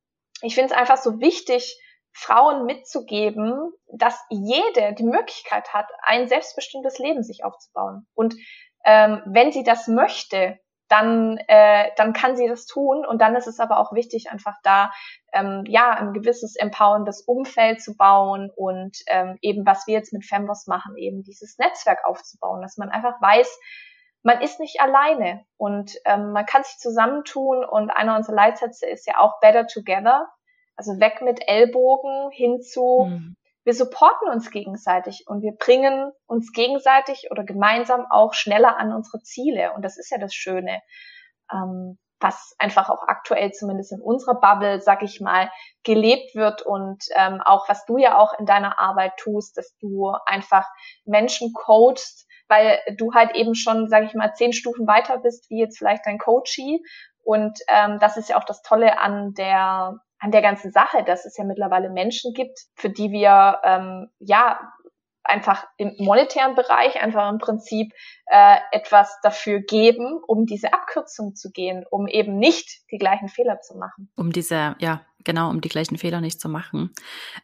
ich 0.40 0.54
finde 0.54 0.72
es 0.72 0.78
einfach 0.78 0.96
so 0.96 1.20
wichtig, 1.20 1.78
Frauen 2.12 2.64
mitzugeben, 2.64 3.72
dass 3.92 4.18
jede 4.30 4.94
die 4.94 5.04
Möglichkeit 5.04 5.72
hat, 5.74 5.86
ein 6.02 6.28
selbstbestimmtes 6.28 6.98
Leben 6.98 7.22
sich 7.22 7.44
aufzubauen. 7.44 8.06
Und 8.14 8.34
ähm, 8.84 9.22
wenn 9.26 9.52
sie 9.52 9.62
das 9.62 9.86
möchte, 9.86 10.58
dann, 10.88 11.38
äh, 11.48 11.90
dann 11.96 12.12
kann 12.12 12.36
sie 12.36 12.48
das 12.48 12.66
tun. 12.66 13.04
Und 13.06 13.20
dann 13.20 13.36
ist 13.36 13.46
es 13.46 13.60
aber 13.60 13.78
auch 13.78 13.92
wichtig, 13.92 14.30
einfach 14.30 14.56
da 14.62 14.90
ähm, 15.32 15.64
ja 15.66 15.90
ein 15.90 16.12
gewisses 16.12 16.56
empowerndes 16.56 17.22
Umfeld 17.22 17.82
zu 17.82 17.96
bauen 17.96 18.50
und 18.54 18.98
ähm, 19.06 19.38
eben, 19.42 19.66
was 19.66 19.86
wir 19.86 19.94
jetzt 19.94 20.12
mit 20.12 20.24
Femboss 20.24 20.66
machen, 20.66 20.96
eben 20.96 21.22
dieses 21.22 21.58
Netzwerk 21.58 22.04
aufzubauen, 22.04 22.62
dass 22.62 22.76
man 22.76 22.90
einfach 22.90 23.20
weiß, 23.20 23.58
man 24.22 24.40
ist 24.40 24.58
nicht 24.58 24.80
alleine 24.80 25.44
und 25.56 25.96
ähm, 26.04 26.32
man 26.32 26.44
kann 26.44 26.64
sich 26.64 26.76
zusammentun. 26.78 27.64
Und 27.64 27.90
einer 27.90 28.16
unserer 28.16 28.34
Leitsätze 28.34 28.86
ist 28.86 29.06
ja 29.06 29.20
auch 29.20 29.40
Better 29.40 29.66
Together. 29.66 30.28
Also 30.76 31.00
weg 31.00 31.22
mit 31.22 31.40
Ellbogen 31.48 32.30
hin 32.30 32.60
zu, 32.60 33.08
mhm 33.08 33.36
wir 33.68 33.74
supporten 33.74 34.30
uns 34.30 34.50
gegenseitig 34.50 35.24
und 35.26 35.42
wir 35.42 35.52
bringen 35.52 36.10
uns 36.26 36.52
gegenseitig 36.54 37.28
oder 37.30 37.44
gemeinsam 37.44 38.06
auch 38.08 38.32
schneller 38.32 38.78
an 38.78 38.94
unsere 38.94 39.20
Ziele. 39.20 39.74
Und 39.74 39.84
das 39.84 39.98
ist 39.98 40.10
ja 40.10 40.16
das 40.16 40.32
Schöne, 40.32 40.80
ähm, 41.52 41.98
was 42.18 42.54
einfach 42.58 42.88
auch 42.88 43.02
aktuell 43.06 43.52
zumindest 43.52 43.92
in 43.92 44.00
unserer 44.00 44.40
Bubble, 44.40 44.80
sag 44.80 45.02
ich 45.02 45.20
mal, 45.20 45.50
gelebt 45.84 46.34
wird 46.34 46.62
und 46.62 47.04
ähm, 47.14 47.42
auch 47.44 47.68
was 47.68 47.84
du 47.84 47.98
ja 47.98 48.16
auch 48.16 48.32
in 48.38 48.46
deiner 48.46 48.78
Arbeit 48.78 49.18
tust, 49.18 49.58
dass 49.58 49.76
du 49.80 50.14
einfach 50.24 50.66
Menschen 51.04 51.52
coachst, 51.52 52.26
weil 52.48 52.80
du 52.96 53.12
halt 53.12 53.36
eben 53.36 53.54
schon, 53.54 53.86
sag 53.90 54.04
ich 54.04 54.14
mal, 54.14 54.32
zehn 54.32 54.54
Stufen 54.54 54.86
weiter 54.86 55.18
bist, 55.18 55.50
wie 55.50 55.60
jetzt 55.60 55.76
vielleicht 55.76 56.06
dein 56.06 56.16
Coachie. 56.16 56.82
Und 57.22 57.58
ähm, 57.68 57.98
das 58.00 58.16
ist 58.16 58.30
ja 58.30 58.38
auch 58.38 58.44
das 58.44 58.62
Tolle 58.62 58.98
an 58.98 59.34
der 59.34 60.00
an 60.20 60.30
der 60.30 60.42
ganzen 60.42 60.72
Sache, 60.72 61.04
dass 61.04 61.24
es 61.24 61.36
ja 61.36 61.44
mittlerweile 61.44 61.90
Menschen 61.90 62.34
gibt, 62.34 62.58
für 62.74 62.90
die 62.90 63.10
wir 63.10 63.60
ähm, 63.64 64.10
ja 64.18 64.58
einfach 65.28 65.66
im 65.76 65.94
monetären 65.98 66.54
Bereich 66.54 67.00
einfach 67.00 67.30
im 67.30 67.38
Prinzip 67.38 67.92
äh, 68.26 68.56
etwas 68.72 69.18
dafür 69.22 69.60
geben, 69.60 70.18
um 70.26 70.46
diese 70.46 70.72
Abkürzung 70.72 71.34
zu 71.34 71.50
gehen, 71.50 71.84
um 71.90 72.06
eben 72.06 72.38
nicht 72.38 72.80
die 72.90 72.98
gleichen 72.98 73.28
Fehler 73.28 73.60
zu 73.60 73.76
machen. 73.76 74.10
Um 74.16 74.32
diese, 74.32 74.76
ja, 74.78 75.02
genau, 75.24 75.50
um 75.50 75.60
die 75.60 75.68
gleichen 75.68 75.98
Fehler 75.98 76.20
nicht 76.20 76.40
zu 76.40 76.48
machen. 76.48 76.92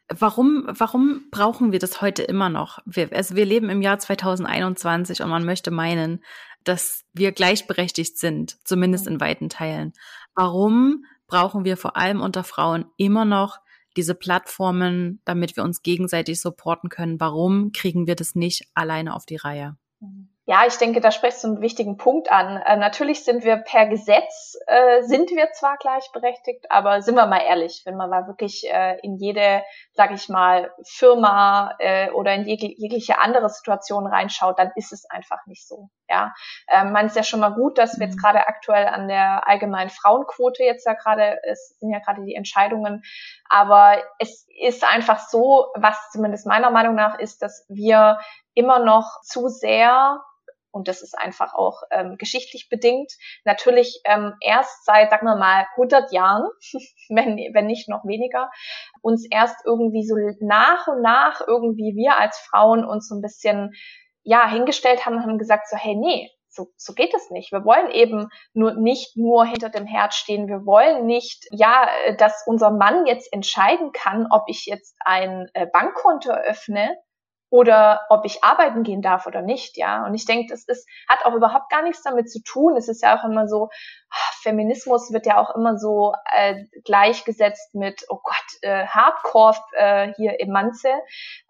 Warum, 0.09 0.65
warum 0.67 1.29
brauchen 1.31 1.73
wir 1.73 1.79
das 1.79 2.01
heute 2.01 2.23
immer 2.23 2.49
noch? 2.49 2.79
Wir, 2.87 3.13
also 3.13 3.37
wir 3.37 3.45
leben 3.45 3.69
im 3.69 3.83
Jahr 3.83 3.99
2021 3.99 5.23
und 5.23 5.29
man 5.29 5.45
möchte 5.45 5.71
meinen, 5.71 6.25
dass 6.65 7.05
wir 7.13 7.33
gleichberechtigt 7.33 8.19
sind, 8.19 8.57
zumindest 8.67 9.07
in 9.07 9.21
weiten 9.21 9.51
Teilen. 9.51 9.93
Warum 10.35 11.05
brauchen 11.35 11.65
wir 11.65 11.77
vor 11.77 11.97
allem 11.97 12.21
unter 12.21 12.45
Frauen 12.45 12.85
immer 12.97 13.25
noch 13.25 13.59
diese 13.97 14.15
Plattformen, 14.15 15.21
damit 15.25 15.57
wir 15.57 15.65
uns 15.65 15.83
gegenseitig 15.83 16.41
supporten 16.41 16.91
können. 16.91 17.19
Warum 17.19 17.73
kriegen 17.73 18.07
wir 18.07 18.15
das 18.15 18.37
nicht 18.37 18.69
alleine 18.75 19.17
auf 19.17 19.27
die 19.27 19.35
Reihe? 19.35 19.77
Mhm. 19.99 20.29
Ja, 20.47 20.67
ich 20.67 20.77
denke, 20.77 21.01
da 21.01 21.11
sprichst 21.11 21.43
du 21.43 21.49
einen 21.49 21.61
wichtigen 21.63 21.97
Punkt 21.97 22.31
an. 22.31 22.59
Äh, 22.59 22.77
natürlich 22.77 23.25
sind 23.25 23.45
wir 23.45 23.57
per 23.57 23.87
Gesetz, 23.87 24.59
äh, 24.67 25.03
sind 25.03 25.31
wir 25.31 25.51
zwar 25.53 25.79
gleichberechtigt, 25.79 26.71
aber 26.71 27.01
sind 27.01 27.15
wir 27.15 27.27
mal 27.27 27.41
ehrlich, 27.41 27.81
wenn 27.87 27.97
man 27.97 28.11
mal 28.11 28.27
wirklich 28.27 28.71
äh, 28.71 28.99
in 29.01 29.17
jede, 29.17 29.63
sag 29.93 30.11
ich 30.11 30.29
mal, 30.29 30.71
Firma 30.85 31.75
äh, 31.79 32.11
oder 32.11 32.35
in 32.35 32.47
jeg 32.47 32.61
jegliche 32.77 33.19
andere 33.21 33.49
Situation 33.49 34.07
reinschaut, 34.07 34.59
dann 34.59 34.71
ist 34.77 34.93
es 34.93 35.09
einfach 35.09 35.47
nicht 35.47 35.67
so. 35.67 35.89
Ja, 36.11 36.35
ähm, 36.69 36.93
man 36.93 37.07
ist 37.07 37.17
ja 37.17 37.23
schon 37.23 37.41
mal 37.41 37.55
gut, 37.55 37.79
dass 37.79 37.99
wir 37.99 38.07
jetzt 38.07 38.17
mhm. 38.17 38.21
gerade 38.21 38.47
aktuell 38.47 38.87
an 38.87 39.09
der 39.09 39.49
allgemeinen 39.49 39.89
Frauenquote 39.89 40.63
jetzt 40.63 40.87
ja 40.87 40.93
gerade, 40.93 41.39
es 41.45 41.79
sind 41.79 41.91
ja 41.91 42.01
gerade 42.01 42.23
die 42.23 42.35
Entscheidungen, 42.35 43.03
aber 43.49 44.03
es 44.19 44.47
ist 44.61 44.85
einfach 44.85 45.21
so, 45.21 45.69
was 45.75 46.11
zumindest 46.11 46.47
meiner 46.47 46.71
Meinung 46.71 46.97
nach 46.97 47.19
ist, 47.19 47.41
dass 47.41 47.65
wir 47.71 48.19
immer 48.53 48.79
noch 48.79 49.23
zu 49.23 49.49
sehr 49.49 50.21
und 50.75 50.89
das 50.89 51.03
ist 51.03 51.17
einfach 51.17 51.55
auch 51.55 51.83
ähm, 51.91 52.17
geschichtlich 52.19 52.69
bedingt, 52.69 53.13
natürlich 53.45 54.01
ähm, 54.05 54.35
erst 54.41 54.85
seit, 54.85 55.11
sagen 55.11 55.27
wir 55.27 55.37
mal, 55.37 55.67
100 55.73 56.13
Jahren, 56.13 56.49
wenn, 57.09 57.37
wenn 57.53 57.67
nicht 57.67 57.89
noch 57.89 58.05
weniger, 58.05 58.51
uns 59.01 59.27
erst 59.31 59.65
irgendwie 59.65 60.05
so 60.05 60.17
nach 60.41 60.89
und 60.89 61.03
nach 61.03 61.41
irgendwie 61.47 61.95
wir 61.97 62.19
als 62.19 62.39
Frauen 62.39 62.85
uns 62.85 63.09
so 63.09 63.15
ein 63.15 63.23
bisschen 63.23 63.73
ja 64.23 64.49
hingestellt 64.49 65.07
haben 65.07 65.17
und 65.17 65.23
haben 65.23 65.39
gesagt 65.39 65.69
so, 65.69 65.77
hey, 65.77 65.95
nee, 65.95 66.31
so, 66.49 66.69
so 66.77 66.95
geht 66.95 67.13
es 67.15 67.31
nicht. 67.31 67.53
Wir 67.53 67.65
wollen 67.65 67.91
eben 67.91 68.29
nur 68.53 68.75
nicht 68.75 69.17
nur 69.17 69.45
hinter 69.45 69.69
dem 69.69 69.87
Herd 69.87 70.15
stehen. 70.15 70.49
Wir 70.49 70.65
wollen 70.65 71.05
nicht, 71.05 71.47
ja, 71.51 71.89
dass 72.19 72.45
unser 72.47 72.71
Mann 72.71 73.07
jetzt 73.07 73.33
entscheiden 73.33 73.93
kann, 73.93 74.29
ob 74.31 74.45
ich 74.47 74.67
jetzt 74.67 74.97
ein 75.05 75.49
äh, 75.55 75.67
Bankkonto 75.67 76.31
eröffne 76.31 76.97
oder 77.55 78.01
ob 78.09 78.25
ich 78.25 78.43
arbeiten 78.43 78.83
gehen 78.83 79.01
darf 79.01 79.29
oder 79.29 79.41
nicht, 79.41 79.77
ja. 79.77 80.05
Und 80.05 80.15
ich 80.15 80.25
denke, 80.25 80.49
das 80.51 80.65
ist, 80.65 80.89
hat 81.09 81.25
auch 81.25 81.35
überhaupt 81.35 81.71
gar 81.71 81.83
nichts 81.83 82.03
damit 82.03 82.29
zu 82.29 82.43
tun. 82.43 82.77
Es 82.77 82.89
ist 82.89 83.01
ja 83.01 83.17
auch 83.17 83.25
immer 83.25 83.47
so, 83.47 83.69
ah, 84.11 84.33
Feminismus 84.43 85.13
wird 85.13 85.25
ja 85.25 85.39
auch 85.39 85.55
immer 85.55 85.79
so 85.79 86.15
äh, 86.35 86.65
gleichgesetzt 86.85 87.73
mit, 87.77 88.07
oh 88.09 88.19
Gott, 88.25 88.63
äh, 88.63 88.89
Hardcore 88.89 89.57
äh, 89.77 90.13
hier 90.17 90.41
im 90.41 90.51
Manze. 90.51 90.89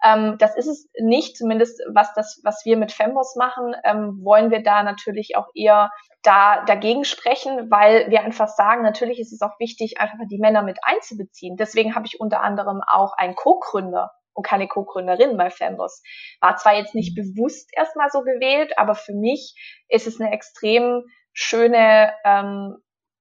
Ähm, 0.04 0.36
das 0.38 0.54
ist 0.58 0.66
es 0.66 0.90
nicht, 1.00 1.38
zumindest 1.38 1.80
was 1.90 2.12
das, 2.12 2.38
was 2.44 2.66
wir 2.66 2.76
mit 2.76 2.92
Fembos 2.92 3.34
machen, 3.34 3.74
ähm, 3.82 4.20
wollen 4.22 4.50
wir 4.50 4.62
da 4.62 4.82
natürlich 4.82 5.38
auch 5.38 5.48
eher 5.54 5.90
da 6.20 6.66
dagegen 6.66 7.06
sprechen, 7.06 7.70
weil 7.70 8.10
wir 8.10 8.20
einfach 8.20 8.48
sagen, 8.48 8.82
natürlich 8.82 9.20
ist 9.20 9.32
es 9.32 9.40
auch 9.40 9.58
wichtig, 9.58 10.02
einfach 10.02 10.18
die 10.30 10.38
Männer 10.38 10.60
mit 10.60 10.80
einzubeziehen. 10.82 11.56
Deswegen 11.56 11.94
habe 11.94 12.04
ich 12.04 12.20
unter 12.20 12.42
anderem 12.42 12.82
auch 12.86 13.14
einen 13.16 13.36
Co-Gründer 13.36 14.10
und 14.34 14.46
keine 14.46 14.68
Co-Gründerin 14.68 15.36
bei 15.36 15.50
Femboss. 15.50 16.02
War 16.40 16.56
zwar 16.56 16.74
jetzt 16.74 16.94
nicht 16.94 17.16
mhm. 17.16 17.34
bewusst 17.34 17.70
erstmal 17.72 18.10
so 18.10 18.20
gewählt, 18.20 18.72
aber 18.76 18.94
für 18.94 19.14
mich 19.14 19.54
ist 19.88 20.06
es 20.06 20.20
eine 20.20 20.32
extrem 20.32 21.04
schöne 21.32 22.12
ähm, 22.24 22.76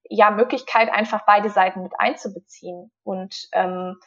ja, 0.09 0.31
Möglichkeit, 0.31 0.91
einfach 0.91 1.25
beide 1.25 1.49
Seiten 1.49 1.81
mit 1.81 1.93
einzubeziehen. 1.97 2.91
Und 3.03 3.47
ähm, 3.53 3.97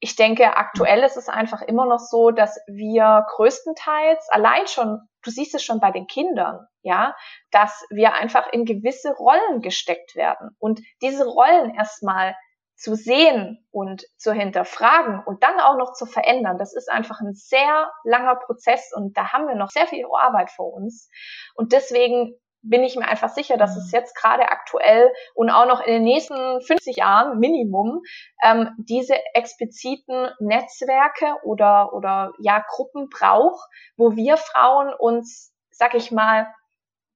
ich 0.00 0.16
denke, 0.16 0.56
aktuell 0.56 1.02
ist 1.02 1.16
es 1.16 1.28
einfach 1.28 1.62
immer 1.62 1.86
noch 1.86 1.98
so, 1.98 2.30
dass 2.30 2.58
wir 2.66 3.26
größtenteils 3.36 4.28
allein 4.30 4.66
schon, 4.66 5.00
du 5.22 5.30
siehst 5.30 5.54
es 5.54 5.62
schon 5.62 5.78
bei 5.78 5.90
den 5.90 6.06
Kindern, 6.06 6.66
ja, 6.82 7.14
dass 7.50 7.84
wir 7.90 8.14
einfach 8.14 8.50
in 8.50 8.64
gewisse 8.64 9.12
Rollen 9.12 9.60
gesteckt 9.60 10.16
werden 10.16 10.56
und 10.58 10.80
diese 11.02 11.26
Rollen 11.26 11.74
erstmal 11.74 12.34
zu 12.80 12.94
sehen 12.94 13.62
und 13.70 14.06
zu 14.16 14.32
hinterfragen 14.32 15.22
und 15.26 15.42
dann 15.42 15.60
auch 15.60 15.76
noch 15.76 15.92
zu 15.92 16.06
verändern, 16.06 16.56
das 16.56 16.74
ist 16.74 16.90
einfach 16.90 17.20
ein 17.20 17.34
sehr 17.34 17.92
langer 18.04 18.36
Prozess 18.36 18.90
und 18.94 19.16
da 19.18 19.32
haben 19.32 19.46
wir 19.48 19.54
noch 19.54 19.68
sehr 19.68 19.86
viel 19.86 20.06
Arbeit 20.18 20.50
vor 20.50 20.72
uns. 20.72 21.10
Und 21.54 21.72
deswegen 21.72 22.34
bin 22.62 22.82
ich 22.82 22.96
mir 22.96 23.06
einfach 23.06 23.28
sicher, 23.28 23.58
dass 23.58 23.76
es 23.76 23.92
mhm. 23.92 23.98
jetzt 23.98 24.16
gerade 24.16 24.50
aktuell 24.50 25.12
und 25.34 25.50
auch 25.50 25.66
noch 25.66 25.80
in 25.80 25.92
den 25.92 26.04
nächsten 26.04 26.62
50 26.62 26.96
Jahren 26.96 27.38
Minimum 27.38 28.00
ähm, 28.42 28.70
diese 28.78 29.14
expliziten 29.34 30.30
Netzwerke 30.40 31.36
oder 31.44 31.92
oder 31.92 32.32
ja 32.38 32.64
Gruppen 32.66 33.08
braucht, 33.10 33.62
wo 33.96 34.16
wir 34.16 34.38
Frauen 34.38 34.92
uns, 34.98 35.52
sag 35.70 35.94
ich 35.94 36.12
mal, 36.12 36.46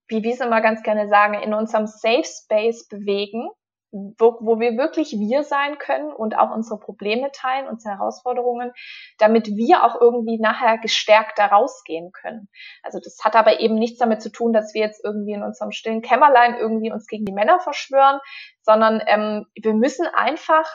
wie 0.08 0.22
wir 0.22 0.34
es 0.34 0.40
immer 0.40 0.60
ganz 0.60 0.82
gerne 0.82 1.08
sagen, 1.08 1.34
in 1.34 1.54
unserem 1.54 1.86
Safe 1.86 2.24
Space 2.24 2.86
bewegen 2.86 3.48
wo, 3.94 4.38
wo 4.40 4.58
wir 4.58 4.76
wirklich 4.76 5.12
wir 5.12 5.44
sein 5.44 5.78
können 5.78 6.12
und 6.12 6.36
auch 6.36 6.50
unsere 6.50 6.80
Probleme 6.80 7.30
teilen, 7.32 7.68
unsere 7.68 7.94
Herausforderungen, 7.94 8.72
damit 9.18 9.46
wir 9.46 9.84
auch 9.84 10.00
irgendwie 10.00 10.38
nachher 10.38 10.78
gestärkt 10.78 11.38
da 11.38 11.46
rausgehen 11.46 12.10
können. 12.10 12.48
Also 12.82 12.98
das 12.98 13.18
hat 13.22 13.36
aber 13.36 13.60
eben 13.60 13.76
nichts 13.76 13.98
damit 13.98 14.20
zu 14.20 14.32
tun, 14.32 14.52
dass 14.52 14.74
wir 14.74 14.80
jetzt 14.80 15.04
irgendwie 15.04 15.32
in 15.32 15.44
unserem 15.44 15.70
stillen 15.70 16.02
Kämmerlein 16.02 16.56
irgendwie 16.58 16.90
uns 16.90 17.06
gegen 17.06 17.24
die 17.24 17.32
Männer 17.32 17.60
verschwören, 17.60 18.18
sondern 18.62 19.00
ähm, 19.06 19.46
wir 19.54 19.74
müssen 19.74 20.06
einfach 20.06 20.68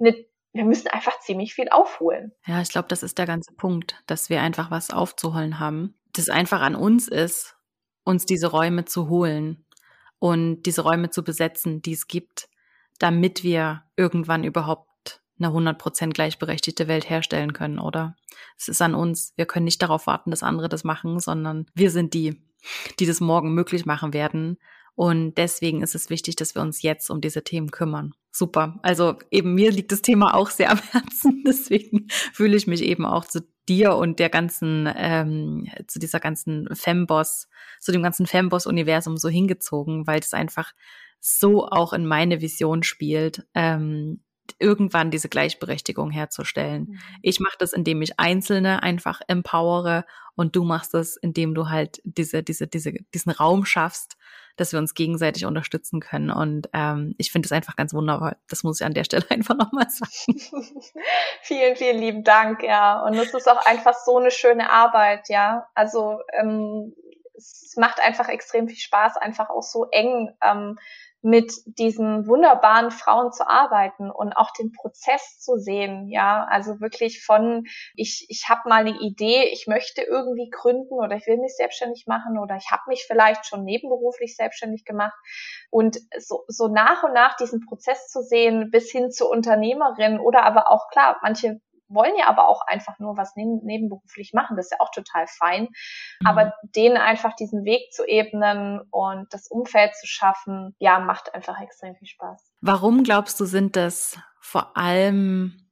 eine 0.00 0.14
wir 0.54 0.64
müssen 0.64 0.88
einfach 0.88 1.20
ziemlich 1.20 1.54
viel 1.54 1.68
aufholen. 1.68 2.32
Ja, 2.46 2.60
ich 2.60 2.70
glaube, 2.70 2.88
das 2.88 3.02
ist 3.02 3.18
der 3.18 3.26
ganze 3.26 3.54
Punkt, 3.54 4.02
dass 4.06 4.30
wir 4.30 4.40
einfach 4.40 4.70
was 4.70 4.90
aufzuholen 4.90 5.60
haben. 5.60 5.94
Das 6.14 6.30
einfach 6.30 6.62
an 6.62 6.74
uns 6.74 7.06
ist, 7.06 7.54
uns 8.02 8.24
diese 8.24 8.50
Räume 8.50 8.86
zu 8.86 9.08
holen 9.08 9.67
und 10.18 10.62
diese 10.62 10.82
Räume 10.82 11.10
zu 11.10 11.22
besetzen, 11.22 11.82
die 11.82 11.92
es 11.92 12.06
gibt, 12.06 12.48
damit 12.98 13.42
wir 13.44 13.84
irgendwann 13.96 14.44
überhaupt 14.44 14.88
eine 15.38 15.48
100% 15.48 16.12
gleichberechtigte 16.12 16.88
Welt 16.88 17.08
herstellen 17.08 17.52
können, 17.52 17.78
oder? 17.78 18.16
Es 18.56 18.68
ist 18.68 18.82
an 18.82 18.94
uns. 18.94 19.32
Wir 19.36 19.46
können 19.46 19.64
nicht 19.64 19.82
darauf 19.82 20.06
warten, 20.06 20.30
dass 20.30 20.42
andere 20.42 20.68
das 20.68 20.84
machen, 20.84 21.20
sondern 21.20 21.66
wir 21.74 21.90
sind 21.90 22.14
die, 22.14 22.42
die 22.98 23.06
das 23.06 23.20
morgen 23.20 23.54
möglich 23.54 23.86
machen 23.86 24.12
werden. 24.12 24.58
Und 24.96 25.38
deswegen 25.38 25.82
ist 25.82 25.94
es 25.94 26.10
wichtig, 26.10 26.34
dass 26.34 26.56
wir 26.56 26.62
uns 26.62 26.82
jetzt 26.82 27.08
um 27.08 27.20
diese 27.20 27.44
Themen 27.44 27.70
kümmern. 27.70 28.14
Super. 28.32 28.80
Also 28.82 29.16
eben 29.30 29.54
mir 29.54 29.70
liegt 29.70 29.92
das 29.92 30.02
Thema 30.02 30.34
auch 30.34 30.50
sehr 30.50 30.72
am 30.72 30.80
Herzen. 30.90 31.42
Deswegen 31.46 32.08
fühle 32.32 32.56
ich 32.56 32.66
mich 32.66 32.82
eben 32.82 33.06
auch 33.06 33.24
zu 33.24 33.46
dir 33.68 33.94
und 33.94 34.18
der 34.18 34.30
ganzen, 34.30 34.88
ähm, 34.96 35.68
zu 35.86 35.98
dieser 35.98 36.20
ganzen 36.20 36.68
Femboss, 36.74 37.48
zu 37.80 37.92
dem 37.92 38.02
ganzen 38.02 38.26
Femboss-Universum 38.26 39.16
so 39.16 39.28
hingezogen, 39.28 40.06
weil 40.06 40.20
es 40.20 40.34
einfach 40.34 40.72
so 41.20 41.66
auch 41.66 41.92
in 41.92 42.06
meine 42.06 42.40
Vision 42.40 42.82
spielt, 42.82 43.46
ähm, 43.54 44.22
irgendwann 44.58 45.10
diese 45.10 45.28
Gleichberechtigung 45.28 46.10
herzustellen. 46.10 46.86
Mhm. 46.88 46.98
Ich 47.22 47.40
mache 47.40 47.56
das, 47.58 47.72
indem 47.72 48.00
ich 48.02 48.18
Einzelne 48.18 48.82
einfach 48.82 49.20
empowere 49.28 50.04
und 50.36 50.56
du 50.56 50.64
machst 50.64 50.94
das, 50.94 51.16
indem 51.16 51.54
du 51.54 51.68
halt 51.68 52.00
diese, 52.04 52.42
diese, 52.42 52.66
diese, 52.66 52.92
diesen 53.14 53.32
Raum 53.32 53.64
schaffst, 53.64 54.16
dass 54.58 54.72
wir 54.72 54.78
uns 54.78 54.94
gegenseitig 54.94 55.46
unterstützen 55.46 56.00
können. 56.00 56.30
Und 56.30 56.68
ähm, 56.72 57.14
ich 57.16 57.32
finde 57.32 57.46
es 57.46 57.52
einfach 57.52 57.76
ganz 57.76 57.94
wunderbar. 57.94 58.36
Das 58.48 58.64
muss 58.64 58.80
ich 58.80 58.86
an 58.86 58.94
der 58.94 59.04
Stelle 59.04 59.24
einfach 59.30 59.56
nochmal 59.56 59.88
sagen. 59.88 60.38
vielen, 61.42 61.76
vielen 61.76 61.98
lieben 61.98 62.24
Dank, 62.24 62.62
ja. 62.62 63.02
Und 63.02 63.14
es 63.14 63.32
ist 63.32 63.48
auch 63.48 63.64
einfach 63.66 63.94
so 63.94 64.18
eine 64.18 64.30
schöne 64.30 64.70
Arbeit, 64.70 65.28
ja. 65.28 65.68
Also 65.74 66.20
ähm, 66.32 66.94
es 67.36 67.74
macht 67.76 68.00
einfach 68.00 68.28
extrem 68.28 68.68
viel 68.68 68.78
Spaß, 68.78 69.16
einfach 69.16 69.48
auch 69.50 69.62
so 69.62 69.86
eng 69.90 70.34
ähm, 70.42 70.78
mit 71.22 71.52
diesen 71.66 72.26
wunderbaren 72.28 72.90
Frauen 72.90 73.32
zu 73.32 73.48
arbeiten 73.48 74.10
und 74.10 74.34
auch 74.34 74.52
den 74.52 74.72
Prozess 74.72 75.40
zu 75.40 75.56
sehen, 75.56 76.08
ja, 76.08 76.46
also 76.48 76.80
wirklich 76.80 77.24
von 77.24 77.64
ich 77.94 78.26
ich 78.28 78.48
habe 78.48 78.68
mal 78.68 78.86
eine 78.86 78.98
Idee, 79.00 79.44
ich 79.52 79.66
möchte 79.66 80.02
irgendwie 80.02 80.48
gründen 80.50 80.94
oder 80.94 81.16
ich 81.16 81.26
will 81.26 81.38
mich 81.38 81.56
selbstständig 81.56 82.06
machen 82.06 82.38
oder 82.38 82.56
ich 82.56 82.70
habe 82.70 82.82
mich 82.88 83.04
vielleicht 83.06 83.46
schon 83.46 83.64
nebenberuflich 83.64 84.36
selbstständig 84.36 84.84
gemacht. 84.84 85.14
Und 85.70 85.98
so 86.18 86.44
so 86.46 86.68
nach 86.68 87.02
und 87.02 87.14
nach 87.14 87.36
diesen 87.36 87.66
Prozess 87.66 88.08
zu 88.08 88.22
sehen 88.22 88.70
bis 88.70 88.90
hin 88.90 89.10
zur 89.10 89.30
Unternehmerin 89.30 90.20
oder 90.20 90.44
aber 90.44 90.70
auch 90.70 90.88
klar, 90.88 91.18
manche 91.22 91.60
wollen 91.88 92.14
ja 92.18 92.28
aber 92.28 92.48
auch 92.48 92.62
einfach 92.66 92.98
nur 92.98 93.16
was 93.16 93.34
neben, 93.36 93.64
nebenberuflich 93.64 94.32
machen. 94.32 94.56
Das 94.56 94.66
ist 94.66 94.72
ja 94.72 94.80
auch 94.80 94.90
total 94.90 95.26
fein. 95.26 95.62
Mhm. 96.20 96.26
Aber 96.26 96.54
denen 96.62 96.96
einfach 96.96 97.34
diesen 97.34 97.64
Weg 97.64 97.92
zu 97.92 98.04
ebnen 98.06 98.80
und 98.90 99.32
das 99.32 99.48
Umfeld 99.48 99.94
zu 99.96 100.06
schaffen, 100.06 100.74
ja, 100.78 100.98
macht 100.98 101.34
einfach 101.34 101.60
extrem 101.60 101.94
viel 101.96 102.08
Spaß. 102.08 102.52
Warum 102.60 103.02
glaubst 103.02 103.38
du, 103.40 103.44
sind 103.44 103.76
das 103.76 104.18
vor 104.40 104.76
allem, 104.76 105.68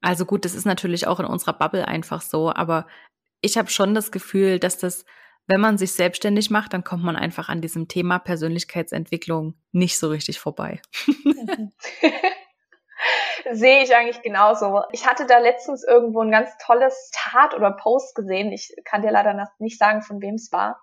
also 0.00 0.24
gut, 0.24 0.44
das 0.44 0.54
ist 0.54 0.66
natürlich 0.66 1.06
auch 1.06 1.20
in 1.20 1.26
unserer 1.26 1.54
Bubble 1.54 1.86
einfach 1.86 2.20
so, 2.20 2.52
aber 2.52 2.86
ich 3.40 3.58
habe 3.58 3.70
schon 3.70 3.94
das 3.94 4.10
Gefühl, 4.10 4.58
dass 4.58 4.78
das 4.78 5.04
wenn 5.46 5.60
man 5.60 5.76
sich 5.76 5.92
selbstständig 5.92 6.50
macht, 6.50 6.72
dann 6.72 6.84
kommt 6.84 7.04
man 7.04 7.16
einfach 7.16 7.50
an 7.50 7.60
diesem 7.60 7.86
Thema 7.86 8.18
Persönlichkeitsentwicklung 8.18 9.54
nicht 9.72 9.98
so 9.98 10.08
richtig 10.08 10.40
vorbei. 10.40 10.80
sehe 13.52 13.82
ich 13.82 13.94
eigentlich 13.94 14.22
genauso. 14.22 14.82
Ich 14.92 15.06
hatte 15.06 15.26
da 15.26 15.38
letztens 15.38 15.84
irgendwo 15.84 16.20
ein 16.20 16.30
ganz 16.30 16.50
tolles 16.58 17.10
Tat 17.12 17.54
oder 17.54 17.72
Post 17.72 18.14
gesehen. 18.14 18.52
Ich 18.52 18.74
kann 18.84 19.02
dir 19.02 19.10
leider 19.10 19.48
nicht 19.58 19.78
sagen, 19.78 20.02
von 20.02 20.20
wem 20.20 20.34
es 20.34 20.52
war. 20.52 20.80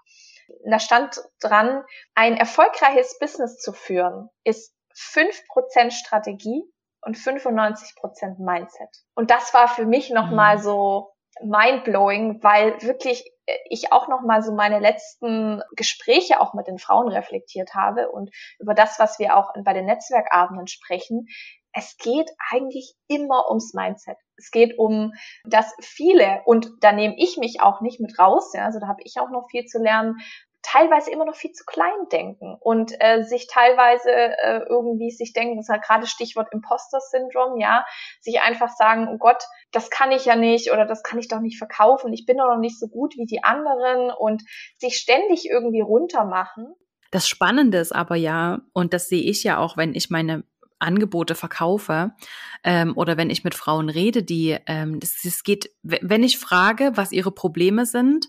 Da 0.65 0.79
stand 0.79 1.21
dran, 1.39 1.83
ein 2.13 2.35
erfolgreiches 2.35 3.17
Business 3.19 3.57
zu 3.57 3.73
führen 3.73 4.29
ist 4.43 4.75
5% 4.95 5.91
Strategie 5.91 6.63
und 7.01 7.17
95% 7.17 8.37
Mindset. 8.39 8.89
Und 9.15 9.31
das 9.31 9.53
war 9.53 9.67
für 9.67 9.85
mich 9.85 10.09
nochmal 10.09 10.57
mhm. 10.57 10.61
so 10.61 11.11
mindblowing, 11.41 12.43
weil 12.43 12.81
wirklich 12.81 13.31
ich 13.69 13.91
auch 13.91 14.07
noch 14.07 14.21
mal 14.21 14.43
so 14.43 14.53
meine 14.53 14.79
letzten 14.79 15.61
Gespräche 15.75 16.39
auch 16.39 16.53
mit 16.53 16.67
den 16.67 16.77
Frauen 16.77 17.07
reflektiert 17.07 17.73
habe 17.73 18.09
und 18.09 18.29
über 18.59 18.73
das, 18.73 18.99
was 18.99 19.19
wir 19.19 19.35
auch 19.35 19.53
bei 19.63 19.73
den 19.73 19.85
Netzwerkabenden 19.85 20.67
sprechen, 20.67 21.27
es 21.73 21.97
geht 21.97 22.29
eigentlich 22.51 22.93
immer 23.07 23.49
ums 23.49 23.73
Mindset. 23.73 24.17
Es 24.37 24.51
geht 24.51 24.77
um, 24.77 25.13
dass 25.45 25.73
viele, 25.81 26.41
und 26.45 26.69
da 26.81 26.91
nehme 26.91 27.15
ich 27.17 27.37
mich 27.37 27.61
auch 27.61 27.81
nicht 27.81 27.99
mit 27.99 28.17
raus, 28.17 28.51
ja, 28.53 28.65
also 28.65 28.79
da 28.79 28.87
habe 28.87 29.01
ich 29.03 29.15
auch 29.19 29.29
noch 29.29 29.47
viel 29.49 29.65
zu 29.65 29.79
lernen, 29.79 30.17
teilweise 30.63 31.11
immer 31.11 31.25
noch 31.25 31.35
viel 31.35 31.51
zu 31.51 31.63
klein 31.65 32.07
denken 32.11 32.55
und 32.59 32.93
äh, 32.99 33.23
sich 33.23 33.47
teilweise 33.47 34.11
äh, 34.11 34.61
irgendwie 34.69 35.09
sich 35.09 35.33
denken, 35.33 35.57
das 35.57 35.65
ist 35.65 35.69
halt 35.69 35.83
gerade 35.83 36.05
Stichwort 36.05 36.53
Imposter-Syndrom, 36.53 37.59
ja, 37.59 37.83
sich 38.19 38.41
einfach 38.41 38.69
sagen, 38.69 39.07
oh 39.11 39.17
Gott, 39.17 39.43
das 39.71 39.89
kann 39.89 40.11
ich 40.11 40.25
ja 40.25 40.35
nicht 40.35 40.71
oder 40.71 40.85
das 40.85 41.03
kann 41.03 41.19
ich 41.19 41.27
doch 41.27 41.39
nicht 41.39 41.57
verkaufen, 41.57 42.13
ich 42.13 42.25
bin 42.25 42.37
doch 42.37 42.47
noch 42.47 42.59
nicht 42.59 42.79
so 42.79 42.87
gut 42.87 43.15
wie 43.17 43.25
die 43.25 43.43
anderen 43.43 44.11
und 44.11 44.43
sich 44.77 44.97
ständig 44.97 45.49
irgendwie 45.49 45.81
runtermachen. 45.81 46.73
Das 47.11 47.27
Spannende 47.27 47.79
ist 47.79 47.93
aber 47.93 48.15
ja, 48.15 48.59
und 48.73 48.93
das 48.93 49.09
sehe 49.09 49.23
ich 49.23 49.43
ja 49.43 49.57
auch, 49.57 49.77
wenn 49.77 49.95
ich 49.95 50.09
meine 50.09 50.43
Angebote 50.81 51.35
verkaufe 51.35 52.11
ähm, 52.63 52.93
oder 52.95 53.17
wenn 53.17 53.29
ich 53.29 53.43
mit 53.43 53.55
Frauen 53.55 53.89
rede, 53.89 54.23
die 54.23 54.57
ähm, 54.65 54.99
es 55.01 55.43
geht, 55.43 55.71
wenn 55.83 56.23
ich 56.23 56.37
frage, 56.37 56.91
was 56.95 57.11
ihre 57.11 57.31
Probleme 57.31 57.85
sind, 57.85 58.27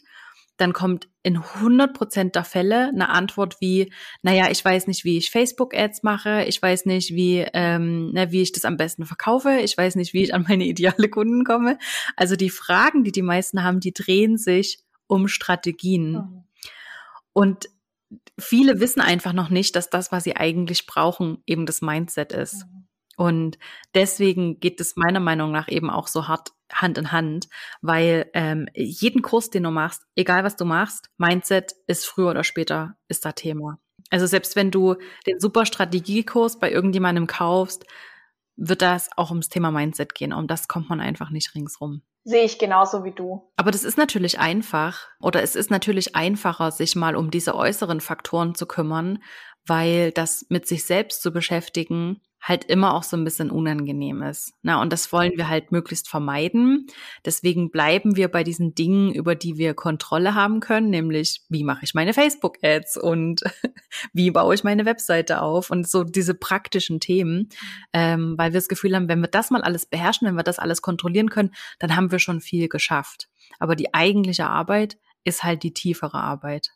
dann 0.57 0.73
kommt 0.73 1.09
in 1.23 1.39
100 1.39 1.95
Prozent 1.95 2.37
der 2.37 2.45
Fälle 2.45 2.89
eine 2.89 3.09
Antwort 3.09 3.61
wie, 3.61 3.93
naja, 4.23 4.51
ich 4.51 4.65
weiß 4.65 4.87
nicht, 4.87 5.05
wie 5.05 5.19
ich 5.19 5.31
Facebook-Ads 5.31 6.03
mache, 6.03 6.45
ich 6.45 6.61
weiß 6.61 6.87
nicht, 6.87 7.15
wie, 7.15 7.45
ähm, 7.53 8.11
na, 8.13 8.31
wie 8.31 8.43
ich 8.43 8.53
das 8.53 8.65
am 8.65 8.77
besten 8.77 9.07
verkaufe, 9.07 9.59
ich 9.63 9.77
weiß 9.77 9.97
nicht, 9.97 10.13
wie 10.13 10.23
ich 10.23 10.35
an 10.35 10.45
meine 10.49 10.65
ideale 10.65 11.09
Kunden 11.09 11.45
komme. 11.45 11.79
Also 12.17 12.37
die 12.37 12.51
Fragen, 12.51 13.03
die 13.03 13.13
die 13.13 13.23
meisten 13.23 13.65
haben, 13.65 13.81
die 13.81 13.93
drehen 13.93 14.37
sich 14.37 14.81
um 15.07 15.27
Strategien. 15.27 16.13
Mhm. 16.13 16.45
Und 17.33 17.69
viele 18.39 18.81
wissen 18.81 19.01
einfach 19.01 19.33
noch 19.33 19.51
nicht, 19.51 19.77
dass 19.77 19.91
das, 19.91 20.13
was 20.13 20.25
sie 20.25 20.37
eigentlich 20.37 20.87
brauchen, 20.87 21.43
eben 21.47 21.67
das 21.67 21.83
Mindset 21.83 22.33
ist. 22.33 22.67
Mhm. 22.67 22.89
Und 23.17 23.59
deswegen 23.95 24.59
geht 24.59 24.81
es 24.81 24.97
meiner 24.97 25.21
Meinung 25.21 25.53
nach 25.53 25.69
eben 25.69 25.91
auch 25.91 26.09
so 26.09 26.29
hart 26.29 26.53
Hand 26.73 26.97
in 26.97 27.13
Hand, 27.13 27.49
weil 27.83 28.31
ähm, 28.33 28.67
jeden 28.75 29.21
Kurs, 29.21 29.51
den 29.51 29.65
du 29.65 29.71
machst, 29.71 30.03
egal 30.17 30.45
was 30.45 30.57
du 30.57 30.65
machst, 30.65 31.11
Mindset 31.19 31.75
ist 31.87 32.07
früher 32.07 32.31
oder 32.31 32.45
später 32.45 32.97
ist 33.09 33.25
da 33.25 33.33
Thema. 33.33 33.79
Also 34.11 34.27
selbst 34.27 34.57
wenn 34.57 34.71
du 34.71 34.97
den 35.27 35.41
super 35.41 35.67
Strategiekurs 35.67 36.59
bei 36.59 36.71
irgendjemandem 36.71 37.27
kaufst, 37.27 37.85
wird 38.57 38.83
das 38.83 39.11
auch 39.17 39.31
ums 39.31 39.49
Thema 39.49 39.71
Mindset 39.71 40.15
gehen. 40.15 40.33
Um 40.33 40.47
das 40.47 40.69
kommt 40.69 40.89
man 40.89 41.01
einfach 41.01 41.31
nicht 41.31 41.55
ringsrum. 41.55 42.03
Sehe 42.25 42.45
ich 42.45 42.59
genauso 42.59 43.05
wie 43.05 43.13
du. 43.13 43.51
Aber 43.57 43.71
das 43.71 43.85
ist 43.85 43.99
natürlich 43.99 44.39
einfach 44.39 45.09
oder 45.21 45.43
es 45.43 45.57
ist 45.57 45.71
natürlich 45.71 46.15
einfacher, 46.15 46.71
sich 46.71 46.95
mal 46.95 47.17
um 47.17 47.31
diese 47.31 47.55
äußeren 47.55 48.01
Faktoren 48.01 48.55
zu 48.55 48.67
kümmern, 48.67 49.23
weil 49.67 50.13
das 50.13 50.47
mit 50.49 50.67
sich 50.67 50.85
selbst 50.85 51.23
zu 51.23 51.33
beschäftigen 51.33 52.21
halt 52.43 52.65
immer 52.65 52.95
auch 52.95 53.05
so 53.05 53.17
ein 53.17 53.23
bisschen 53.23 53.53
unangenehm 53.53 54.21
ist. 54.21 54.53
Na, 54.63 54.83
und 54.83 54.93
das 54.93 55.13
wollen 55.13 55.33
wir 55.37 55.49
halt 55.49 55.71
möglichst 55.71 56.09
vermeiden. 56.09 56.89
Deswegen 57.25 57.71
bleiben 57.71 58.17
wir 58.17 58.29
bei 58.29 58.43
diesen 58.43 58.75
Dingen, 58.75 59.15
über 59.15 59.37
die 59.37 59.59
wir 59.59 59.75
Kontrolle 59.75 60.35
haben 60.35 60.59
können, 60.59 60.91
nämlich 60.91 61.43
wie 61.49 61.63
mache 61.63 61.85
ich 61.85 61.95
meine 61.95 62.13
Facebook-Ads 62.13 62.97
und 62.97 63.43
wie 64.13 64.33
baue 64.33 64.57
ich 64.57 64.65
meine 64.65 64.85
Webseite 64.85 65.41
auf 65.41 65.71
und 65.71 65.89
so 65.89 66.03
diese 66.03 66.35
praktischen 66.35 66.99
Themen, 66.99 67.49
ähm, 67.93 68.35
weil 68.37 68.53
wir 68.53 68.59
das 68.59 68.69
Gefühl 68.69 68.97
haben, 68.97 69.09
wenn 69.09 69.21
wir 69.21 69.29
das 69.29 69.51
mal 69.51 69.63
alles 69.63 69.87
beherrschen, 69.87 70.27
wenn 70.27 70.35
wir 70.35 70.43
das 70.43 70.59
alles 70.59 70.83
kontrollieren 70.83 71.31
können, 71.31 71.55
dann 71.79 71.95
haben 71.95 72.11
wir 72.11 72.19
schon 72.19 72.41
viel 72.41 72.69
geschafft. 72.69 73.29
Aber 73.61 73.77
die 73.77 73.95
eigentliche 73.95 74.49
Arbeit 74.49 74.99
ist 75.23 75.45
halt 75.45 75.63
die 75.63 75.75
tiefere 75.75 76.19
Arbeit. 76.19 76.73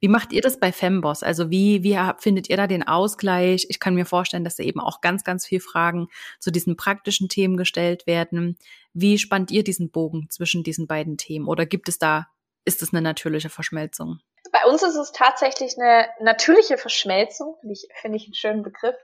Wie 0.00 0.08
macht 0.08 0.32
ihr 0.32 0.42
das 0.42 0.60
bei 0.60 0.72
Femboss? 0.72 1.22
Also 1.22 1.50
wie, 1.50 1.82
wie 1.82 1.98
findet 2.18 2.48
ihr 2.48 2.56
da 2.56 2.66
den 2.66 2.82
Ausgleich? 2.82 3.66
Ich 3.68 3.80
kann 3.80 3.94
mir 3.94 4.06
vorstellen, 4.06 4.44
dass 4.44 4.56
da 4.56 4.62
eben 4.62 4.80
auch 4.80 5.00
ganz, 5.00 5.24
ganz 5.24 5.46
viel 5.46 5.60
Fragen 5.60 6.08
zu 6.38 6.50
diesen 6.50 6.76
praktischen 6.76 7.28
Themen 7.28 7.56
gestellt 7.56 8.06
werden. 8.06 8.56
Wie 8.92 9.18
spannt 9.18 9.50
ihr 9.50 9.64
diesen 9.64 9.90
Bogen 9.90 10.28
zwischen 10.30 10.62
diesen 10.62 10.86
beiden 10.86 11.16
Themen? 11.16 11.46
Oder 11.46 11.66
gibt 11.66 11.88
es 11.88 11.98
da, 11.98 12.28
ist 12.64 12.82
es 12.82 12.92
eine 12.92 13.02
natürliche 13.02 13.50
Verschmelzung? 13.50 14.20
Bei 14.52 14.64
uns 14.66 14.82
ist 14.82 14.96
es 14.96 15.12
tatsächlich 15.12 15.78
eine 15.78 16.08
natürliche 16.20 16.78
Verschmelzung, 16.78 17.56
finde 17.60 17.72
ich, 17.74 17.88
finde 18.00 18.16
ich 18.16 18.24
einen 18.24 18.34
schönen 18.34 18.62
Begriff 18.62 18.96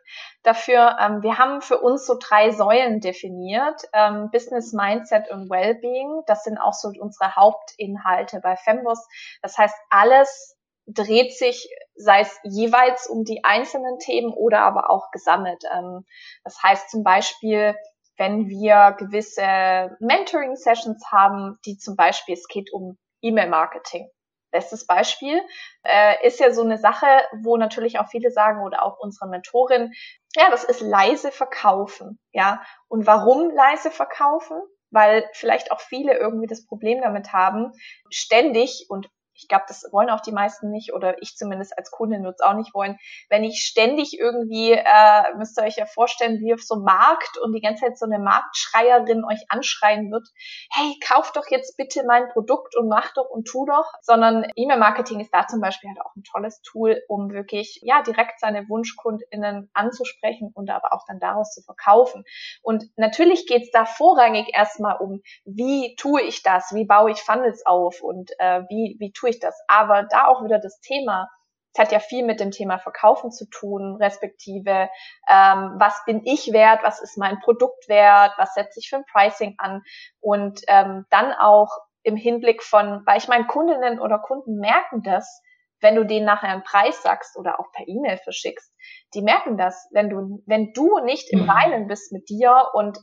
dafür. 0.43 0.97
Ähm, 1.01 1.23
wir 1.23 1.39
haben 1.39 1.63
für 1.63 1.81
uns 1.81 2.07
so 2.07 2.17
drei 2.19 2.51
Säulen 2.51 3.01
definiert. 3.01 3.83
Ähm, 3.93 4.31
Business, 4.31 4.73
Mindset 4.73 5.31
und 5.31 5.51
Wellbeing. 5.51 6.23
Das 6.27 6.45
sind 6.45 6.59
auch 6.59 6.75
so 6.75 6.89
unsere 6.99 7.35
Hauptinhalte 7.37 8.41
bei 8.41 8.57
Fembos. 8.57 9.07
Das 9.41 9.59
heißt, 9.59 9.75
alles 9.91 10.57
dreht 10.87 11.37
sich, 11.37 11.69
sei 11.95 12.21
es 12.21 12.39
jeweils 12.43 13.07
um 13.07 13.25
die 13.25 13.45
einzelnen 13.45 13.99
Themen 13.99 14.33
oder 14.33 14.61
aber 14.61 14.91
auch 14.91 15.11
gesammelt. 15.11 15.65
Ähm, 15.73 16.05
das 16.45 16.63
heißt 16.63 16.91
zum 16.91 17.03
Beispiel, 17.03 17.77
wenn 18.17 18.49
wir 18.49 18.95
gewisse 18.99 19.97
Mentoring-Sessions 20.01 21.11
haben, 21.11 21.59
die 21.65 21.79
zum 21.79 21.97
Beispiel, 21.97 22.35
es 22.35 22.47
geht 22.49 22.73
um 22.73 22.99
E-Mail-Marketing. 23.23 24.11
Bestes 24.53 24.87
Beispiel 24.87 25.41
äh, 25.83 26.27
ist 26.27 26.39
ja 26.39 26.53
so 26.53 26.63
eine 26.63 26.79
Sache, 26.79 27.07
wo 27.43 27.57
natürlich 27.57 27.99
auch 27.99 28.09
viele 28.09 28.31
sagen 28.31 28.63
oder 28.63 28.85
auch 28.85 28.99
unsere 29.01 29.29
Mentorin, 29.29 29.93
ja, 30.37 30.51
das 30.51 30.65
ist 30.65 30.81
leise 30.81 31.33
verkaufen, 31.33 32.21
ja. 32.33 32.63
Und 32.89 33.07
warum 33.07 33.51
leise 33.51 33.91
verkaufen? 33.91 34.63
Weil 34.91 35.29
vielleicht 35.33 35.73
auch 35.73 35.81
viele 35.81 36.17
irgendwie 36.17 36.47
das 36.47 36.67
Problem 36.67 37.01
damit 37.01 37.33
haben, 37.33 37.73
ständig 38.11 38.87
und 38.89 39.09
ich 39.43 39.49
glaube, 39.49 39.65
das 39.69 39.85
wollen 39.91 40.11
auch 40.11 40.21
die 40.21 40.33
meisten 40.33 40.71
nicht 40.71 40.95
oder 40.95 41.21
ich 41.21 41.37
zumindest 41.37 41.77
als 41.77 41.91
Kundin 41.91 42.23
würde 42.23 42.37
es 42.39 42.45
auch 42.45 42.55
nicht 42.55 42.75
wollen, 42.75 42.99
wenn 43.29 43.45
ich 43.45 43.63
ständig 43.63 44.19
irgendwie, 44.19 44.73
äh, 44.73 45.35
müsst 45.37 45.59
ihr 45.59 45.65
euch 45.65 45.77
ja 45.77 45.87
vorstellen, 45.87 46.41
wie 46.41 46.55
auf 46.55 46.63
so 46.63 46.75
einem 46.75 46.85
Markt 46.85 47.39
und 47.43 47.53
die 47.53 47.61
ganze 47.61 47.85
Zeit 47.85 47.99
so 47.99 48.07
eine 48.07 48.19
Marktschreierin 48.19 49.25
euch 49.25 49.45
anschreien 49.49 50.11
wird, 50.11 50.29
hey, 50.71 50.95
kauf 51.07 51.33
doch 51.33 51.51
jetzt 51.51 51.77
bitte 51.77 52.05
mein 52.07 52.29
Produkt 52.29 52.77
und 52.77 52.89
mach 52.89 53.13
doch 53.15 53.29
und 53.29 53.47
tu 53.47 53.67
doch, 53.67 53.91
sondern 54.01 54.47
E-Mail-Marketing 54.55 55.21
ist 55.21 55.35
da 55.35 55.47
zum 55.47 55.61
Beispiel 55.61 55.91
halt 55.91 56.01
auch 56.01 56.15
ein 56.17 56.23
tolles 56.23 56.63
Tool, 56.63 57.03
um 57.09 57.33
wirklich, 57.33 57.81
ja, 57.83 58.03
direkt 58.03 58.41
seine 58.41 58.69
WunschkundInnen 58.69 59.71
anzusprechen 59.75 60.51
und 60.55 60.71
aber 60.71 60.93
auch 60.93 61.05
dann 61.07 61.19
daraus 61.19 61.53
zu 61.53 61.63
verkaufen. 61.63 62.25
Und 62.63 62.85
natürlich 62.97 63.47
geht 63.47 63.63
es 63.63 63.71
da 63.71 63.85
vorrangig 63.85 64.51
erstmal 64.55 64.97
um, 64.99 65.23
wie 65.45 65.97
tue 65.97 66.23
ich 66.23 66.43
das, 66.43 66.73
wie 66.75 66.85
baue 66.85 67.11
ich 67.11 67.23
Funnels 67.23 67.65
auf? 67.67 68.01
Und 68.03 68.31
äh, 68.39 68.63
wie, 68.69 68.97
wie 68.99 69.13
tue 69.13 69.31
ich 69.31 69.32
das? 69.41 69.61
Aber 69.69 70.05
da 70.05 70.27
auch 70.27 70.45
wieder 70.45 70.59
das 70.59 70.81
Thema, 70.81 71.29
es 71.75 71.81
hat 71.81 71.93
ja 71.93 72.01
viel 72.01 72.25
mit 72.25 72.41
dem 72.41 72.51
Thema 72.51 72.79
Verkaufen 72.79 73.31
zu 73.33 73.47
tun, 73.49 73.97
respektive, 73.97 74.91
ähm, 75.29 75.75
was 75.79 76.03
bin 76.05 76.23
ich 76.25 76.53
wert, 76.53 76.83
was 76.83 77.01
ist 77.01 77.17
mein 77.17 77.41
Produkt 77.41 77.89
wert, 77.89 78.33
was 78.37 78.55
setze 78.55 78.79
ich 78.79 78.91
für 78.91 78.97
ein 78.97 79.07
Pricing 79.11 79.55
an 79.59 79.83
und 80.21 80.61
ähm, 80.69 81.07
dann 81.11 81.33
auch 81.33 81.71
im 82.03 82.17
Hinblick 82.17 82.63
von, 82.63 83.03
weil 83.07 83.19
ich 83.19 83.29
meinen 83.29 83.47
Kundinnen 83.47 84.01
oder 84.01 84.19
Kunden 84.19 84.59
merken 84.59 85.03
das, 85.03 85.43
wenn 85.81 85.97
du 85.97 86.05
denen 86.05 86.27
nachher 86.27 86.51
einen 86.51 86.63
Preis 86.63 87.03
sagst 87.03 87.37
oder 87.37 87.59
auch 87.59 87.73
per 87.73 87.87
E-Mail 87.89 88.19
verschickst, 88.19 88.73
die 89.15 89.23
merken 89.23 89.57
das, 89.57 89.89
wenn 89.93 90.11
du, 90.11 90.43
wenn 90.47 90.73
du 90.73 90.99
nicht 91.01 91.33
im 91.33 91.43
mhm. 91.43 91.51
Reinen 91.51 91.87
bist 91.89 92.13
mit 92.13 92.29
dir 92.29 92.71
und 92.73 92.99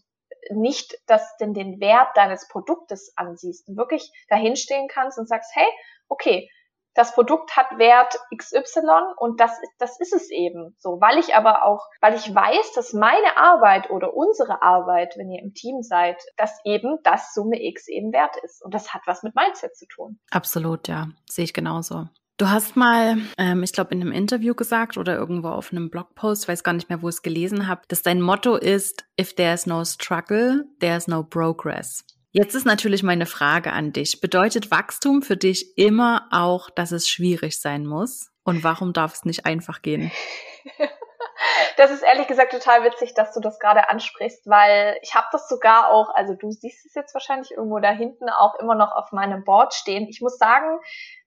nicht 0.52 0.96
das, 1.08 1.36
denn 1.38 1.54
den 1.54 1.80
Wert 1.80 2.10
deines 2.16 2.48
Produktes 2.48 3.14
ansiehst 3.16 3.68
und 3.68 3.78
wirklich 3.78 4.12
dahinstehen 4.30 4.88
kannst 4.88 5.18
und 5.18 5.28
sagst, 5.28 5.52
hey, 5.54 5.68
okay, 6.08 6.50
das 6.96 7.14
Produkt 7.14 7.56
hat 7.56 7.78
Wert 7.78 8.20
XY 8.36 9.14
und 9.18 9.40
das, 9.40 9.58
das 9.78 10.00
ist 10.00 10.14
es 10.14 10.30
eben 10.32 10.76
so, 10.80 11.00
weil 11.00 11.18
ich 11.18 11.36
aber 11.36 11.64
auch, 11.64 11.88
weil 12.02 12.16
ich 12.16 12.34
weiß, 12.34 12.74
dass 12.74 12.94
meine 12.94 13.38
Arbeit 13.38 13.90
oder 13.90 14.14
unsere 14.14 14.62
Arbeit, 14.62 15.16
wenn 15.18 15.32
ihr 15.32 15.42
im 15.42 15.54
Team 15.54 15.82
seid, 15.82 16.22
dass 16.36 16.60
eben 16.66 16.98
das 17.04 17.34
Summe 17.34 17.62
X 17.64 17.88
eben 17.88 18.12
wert 18.12 18.36
ist. 18.44 18.64
Und 18.64 18.74
das 18.74 18.94
hat 18.94 19.04
was 19.06 19.24
mit 19.24 19.36
Mindset 19.36 19.78
zu 19.78 19.86
tun. 19.88 20.20
Absolut, 20.32 20.88
ja. 20.88 21.08
Sehe 21.30 21.46
ich 21.46 21.54
genauso. 21.54 22.08
Du 22.40 22.50
hast 22.50 22.78
mal, 22.78 23.18
ähm, 23.38 23.64
ich 23.64 23.74
glaube, 23.74 23.94
in 23.94 24.00
einem 24.00 24.14
Interview 24.14 24.56
gesagt 24.56 24.98
oder 24.98 25.14
irgendwo 25.18 25.50
auf 25.50 25.74
einem 25.74 25.90
Blogpost, 25.90 26.48
weiß 26.48 26.64
gar 26.64 26.72
nicht 26.72 26.88
mehr, 26.88 27.02
wo 27.02 27.10
ich 27.10 27.16
es 27.16 27.22
gelesen 27.22 27.68
habe, 27.68 27.82
dass 27.90 28.02
dein 28.02 28.22
Motto 28.22 28.56
ist, 28.56 29.04
if 29.20 29.36
there's 29.36 29.66
no 29.66 29.84
struggle, 29.84 30.64
there's 30.80 31.10
no 31.10 31.22
progress. 31.22 32.06
Jetzt 32.32 32.56
ist 32.56 32.66
natürlich 32.66 33.04
meine 33.04 33.26
Frage 33.26 33.74
an 33.74 33.92
dich. 33.92 34.22
Bedeutet 34.22 34.72
Wachstum 34.72 35.22
für 35.22 35.36
dich 35.36 35.78
immer 35.78 36.30
auch, 36.32 36.70
dass 36.70 36.94
es 36.94 37.10
schwierig 37.10 37.60
sein 37.60 37.86
muss? 37.86 38.30
Und 38.44 38.64
warum 38.64 38.94
darf 38.94 39.16
es 39.16 39.26
nicht 39.26 39.46
einfach 39.46 39.82
gehen? 39.82 40.10
Das 41.78 41.92
ist 41.92 42.04
ehrlich 42.04 42.28
gesagt 42.28 42.52
total 42.52 42.84
witzig, 42.84 43.14
dass 43.14 43.34
du 43.34 43.40
das 43.40 43.60
gerade 43.60 43.90
ansprichst, 43.90 44.48
weil 44.48 44.98
ich 45.02 45.16
habe 45.16 45.28
das 45.32 45.48
sogar 45.48 45.92
auch, 45.92 46.14
also 46.14 46.34
du 46.34 46.52
siehst 46.52 46.86
es 46.86 46.94
jetzt 46.94 47.14
wahrscheinlich 47.14 47.52
irgendwo 47.52 47.80
da 47.80 47.92
hinten 47.92 48.30
auch 48.30 48.56
immer 48.56 48.76
noch 48.76 48.92
auf 48.92 49.12
meinem 49.12 49.44
Board 49.44 49.74
stehen. 49.74 50.08
Ich 50.10 50.22
muss 50.22 50.38
sagen, 50.38 50.80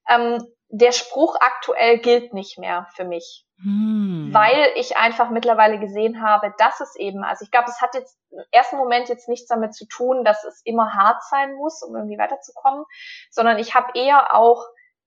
ähm, 0.09 0.45
der 0.69 0.91
Spruch 0.91 1.35
aktuell 1.39 1.99
gilt 1.99 2.33
nicht 2.33 2.57
mehr 2.57 2.87
für 2.95 3.05
mich. 3.05 3.45
Hm. 3.61 4.29
Weil 4.31 4.71
ich 4.75 4.97
einfach 4.97 5.29
mittlerweile 5.29 5.79
gesehen 5.79 6.21
habe, 6.21 6.53
dass 6.57 6.79
es 6.81 6.95
eben, 6.97 7.23
also 7.23 7.45
ich 7.45 7.51
glaube, 7.51 7.69
es 7.69 7.79
hat 7.81 7.93
jetzt 7.93 8.17
im 8.31 8.43
ersten 8.51 8.77
Moment 8.77 9.07
jetzt 9.07 9.29
nichts 9.29 9.47
damit 9.47 9.73
zu 9.73 9.85
tun, 9.87 10.25
dass 10.25 10.43
es 10.43 10.61
immer 10.65 10.93
hart 10.93 11.23
sein 11.29 11.55
muss, 11.55 11.81
um 11.83 11.95
irgendwie 11.95 12.17
weiterzukommen, 12.17 12.83
sondern 13.29 13.59
ich 13.59 13.75
habe 13.75 13.91
eher 13.93 14.35
auch 14.35 14.65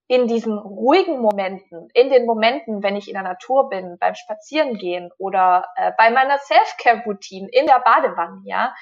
in 0.08 0.28
diesen 0.28 0.56
ruhigen 0.56 1.20
Momenten, 1.20 1.88
in 1.92 2.10
den 2.10 2.26
Momenten, 2.26 2.82
wenn 2.82 2.96
ich 2.96 3.08
in 3.08 3.14
der 3.14 3.22
Natur 3.22 3.68
bin, 3.68 3.98
beim 3.98 4.14
Spazierengehen 4.14 5.10
oder 5.18 5.66
äh, 5.76 5.92
bei 5.98 6.10
meiner 6.10 6.38
Self-Care-Routine 6.38 7.48
in 7.50 7.66
der 7.66 7.80
Badewanne, 7.80 8.42
ja, 8.44 8.74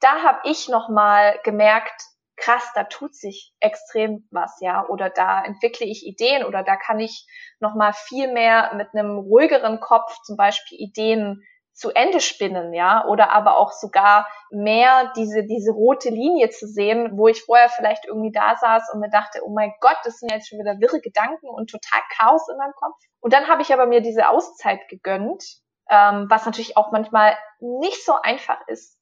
da 0.00 0.22
habe 0.22 0.40
ich 0.44 0.68
nochmal 0.68 1.38
gemerkt, 1.44 2.02
krass, 2.36 2.68
da 2.74 2.84
tut 2.84 3.14
sich 3.14 3.54
extrem 3.60 4.26
was, 4.32 4.58
ja, 4.60 4.84
oder 4.88 5.08
da 5.08 5.42
entwickle 5.44 5.86
ich 5.86 6.04
Ideen 6.04 6.44
oder 6.44 6.64
da 6.64 6.76
kann 6.76 6.98
ich 6.98 7.26
noch 7.60 7.76
mal 7.76 7.92
viel 7.92 8.32
mehr 8.32 8.72
mit 8.74 8.88
einem 8.92 9.18
ruhigeren 9.18 9.78
Kopf 9.78 10.20
zum 10.22 10.36
Beispiel 10.36 10.78
Ideen 10.80 11.44
zu 11.74 11.90
Ende 11.90 12.20
spinnen, 12.20 12.72
ja, 12.72 13.04
oder 13.06 13.32
aber 13.32 13.58
auch 13.58 13.72
sogar 13.72 14.28
mehr 14.50 15.12
diese, 15.16 15.44
diese 15.44 15.72
rote 15.72 16.08
Linie 16.08 16.50
zu 16.50 16.68
sehen, 16.68 17.18
wo 17.18 17.26
ich 17.26 17.42
vorher 17.42 17.68
vielleicht 17.68 18.06
irgendwie 18.06 18.30
da 18.30 18.54
saß 18.54 18.90
und 18.92 19.00
mir 19.00 19.10
dachte, 19.10 19.40
oh 19.44 19.52
mein 19.52 19.72
Gott, 19.80 19.96
das 20.04 20.18
sind 20.18 20.30
jetzt 20.30 20.48
schon 20.48 20.60
wieder 20.60 20.78
wirre 20.78 21.00
Gedanken 21.00 21.48
und 21.48 21.70
total 21.70 22.00
Chaos 22.16 22.48
in 22.48 22.56
meinem 22.56 22.74
Kopf. 22.74 22.96
Und 23.20 23.32
dann 23.32 23.48
habe 23.48 23.62
ich 23.62 23.72
aber 23.72 23.86
mir 23.86 24.00
diese 24.00 24.28
Auszeit 24.28 24.88
gegönnt, 24.88 25.42
ähm, 25.90 26.26
was 26.30 26.46
natürlich 26.46 26.76
auch 26.76 26.92
manchmal 26.92 27.36
nicht 27.58 28.04
so 28.04 28.14
einfach 28.22 28.60
ist, 28.68 28.98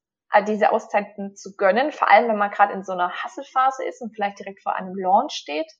diese 0.49 0.73
Auszeiten 0.73 1.37
zu 1.37 1.57
gönnen, 1.57 1.93
vor 1.93 2.11
allem 2.11 2.29
wenn 2.29 2.39
man 2.39 2.51
gerade 2.51 2.73
in 2.73 2.85
so 2.85 2.93
einer 2.93 3.13
Hasselphase 3.13 3.85
ist 3.85 4.01
und 4.01 4.15
vielleicht 4.15 4.39
direkt 4.39 4.63
vor 4.63 4.75
einem 4.75 4.97
Launch 4.97 5.33
steht. 5.33 5.71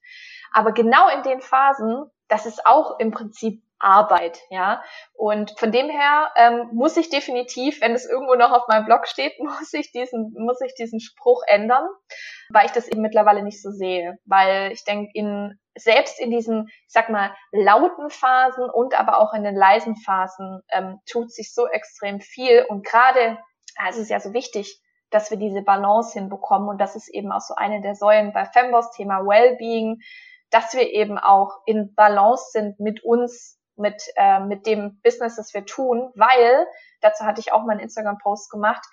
Aber 0.53 0.73
genau 0.73 1.09
in 1.09 1.23
den 1.23 1.41
Phasen, 1.41 2.05
das 2.29 2.45
ist 2.45 2.67
auch 2.67 2.99
im 2.99 3.13
Prinzip 3.13 3.63
Arbeit, 3.83 4.41
ja. 4.51 4.83
Und 5.15 5.59
von 5.59 5.73
dem 5.73 5.91
her 5.91 6.31
ähm, 6.37 6.71
muss 6.73 6.97
ich 6.97 7.11
definitiv, 7.11 7.81
wenn 7.81 7.93
es 7.93 8.09
irgendwo 8.09 8.35
noch 8.35 8.53
auf 8.53 8.69
meinem 8.69 8.87
Blog 8.87 9.07
steht, 9.07 9.39
muss 9.39 9.73
ich 9.73 9.93
diesen, 9.93 10.35
muss 10.39 10.61
ich 10.61 10.75
diesen 10.75 11.01
Spruch 11.01 11.43
ändern, 11.47 11.87
weil 12.51 12.67
ich 12.67 12.73
das 12.73 12.89
eben 12.89 13.03
mittlerweile 13.03 13.43
nicht 13.43 13.63
so 13.63 13.71
sehe. 13.71 14.19
Weil 14.25 14.73
ich 14.73 14.85
denke, 14.85 15.11
in 15.15 15.59
selbst 15.75 16.21
in 16.21 16.31
diesen, 16.31 16.69
ich 16.69 16.93
sag 16.93 17.09
mal, 17.09 17.35
lauten 17.51 18.11
Phasen 18.11 18.69
und 18.69 18.99
aber 18.99 19.19
auch 19.19 19.33
in 19.33 19.43
den 19.43 19.57
leisen 19.57 19.97
Phasen 19.97 20.61
ähm, 20.71 21.01
tut 21.11 21.33
sich 21.33 21.55
so 21.55 21.67
extrem 21.67 22.21
viel. 22.21 22.65
Und 22.69 22.85
gerade 22.85 23.39
es 23.89 23.97
ist 23.97 24.11
ja 24.11 24.21
so 24.21 24.35
wichtig, 24.35 24.81
dass 25.11 25.31
wir 25.31 25.39
diese 25.39 25.63
Balance 25.63 26.19
hinbekommen 26.19 26.69
und 26.69 26.79
das 26.79 26.97
ist 26.97 27.09
eben 27.09 27.33
auch 27.33 27.41
so 27.41 27.55
eine 27.55 27.81
der 27.81 27.95
Säulen 27.95 28.33
bei 28.33 28.45
Femboss, 28.47 28.91
Thema 28.93 29.21
Wellbeing, 29.27 29.99
dass 30.51 30.75
wir 30.75 30.91
eben 30.91 31.19
auch 31.19 31.61
in 31.67 31.95
Balance 31.95 32.51
sind 32.53 32.81
mit 32.81 33.03
uns, 33.05 33.59
mit, 33.77 34.03
äh, 34.17 34.41
mit 34.41 34.67
dem 34.67 35.01
Business, 35.03 35.37
das 35.37 35.55
wir 35.55 35.65
tun, 35.65 36.11
weil, 36.15 36.67
dazu 37.01 37.25
hatte 37.25 37.41
ich 37.41 37.53
auch 37.53 37.65
mal 37.65 37.73
einen 37.73 37.81
Instagram-Post 37.81 38.51
gemacht, 38.51 38.85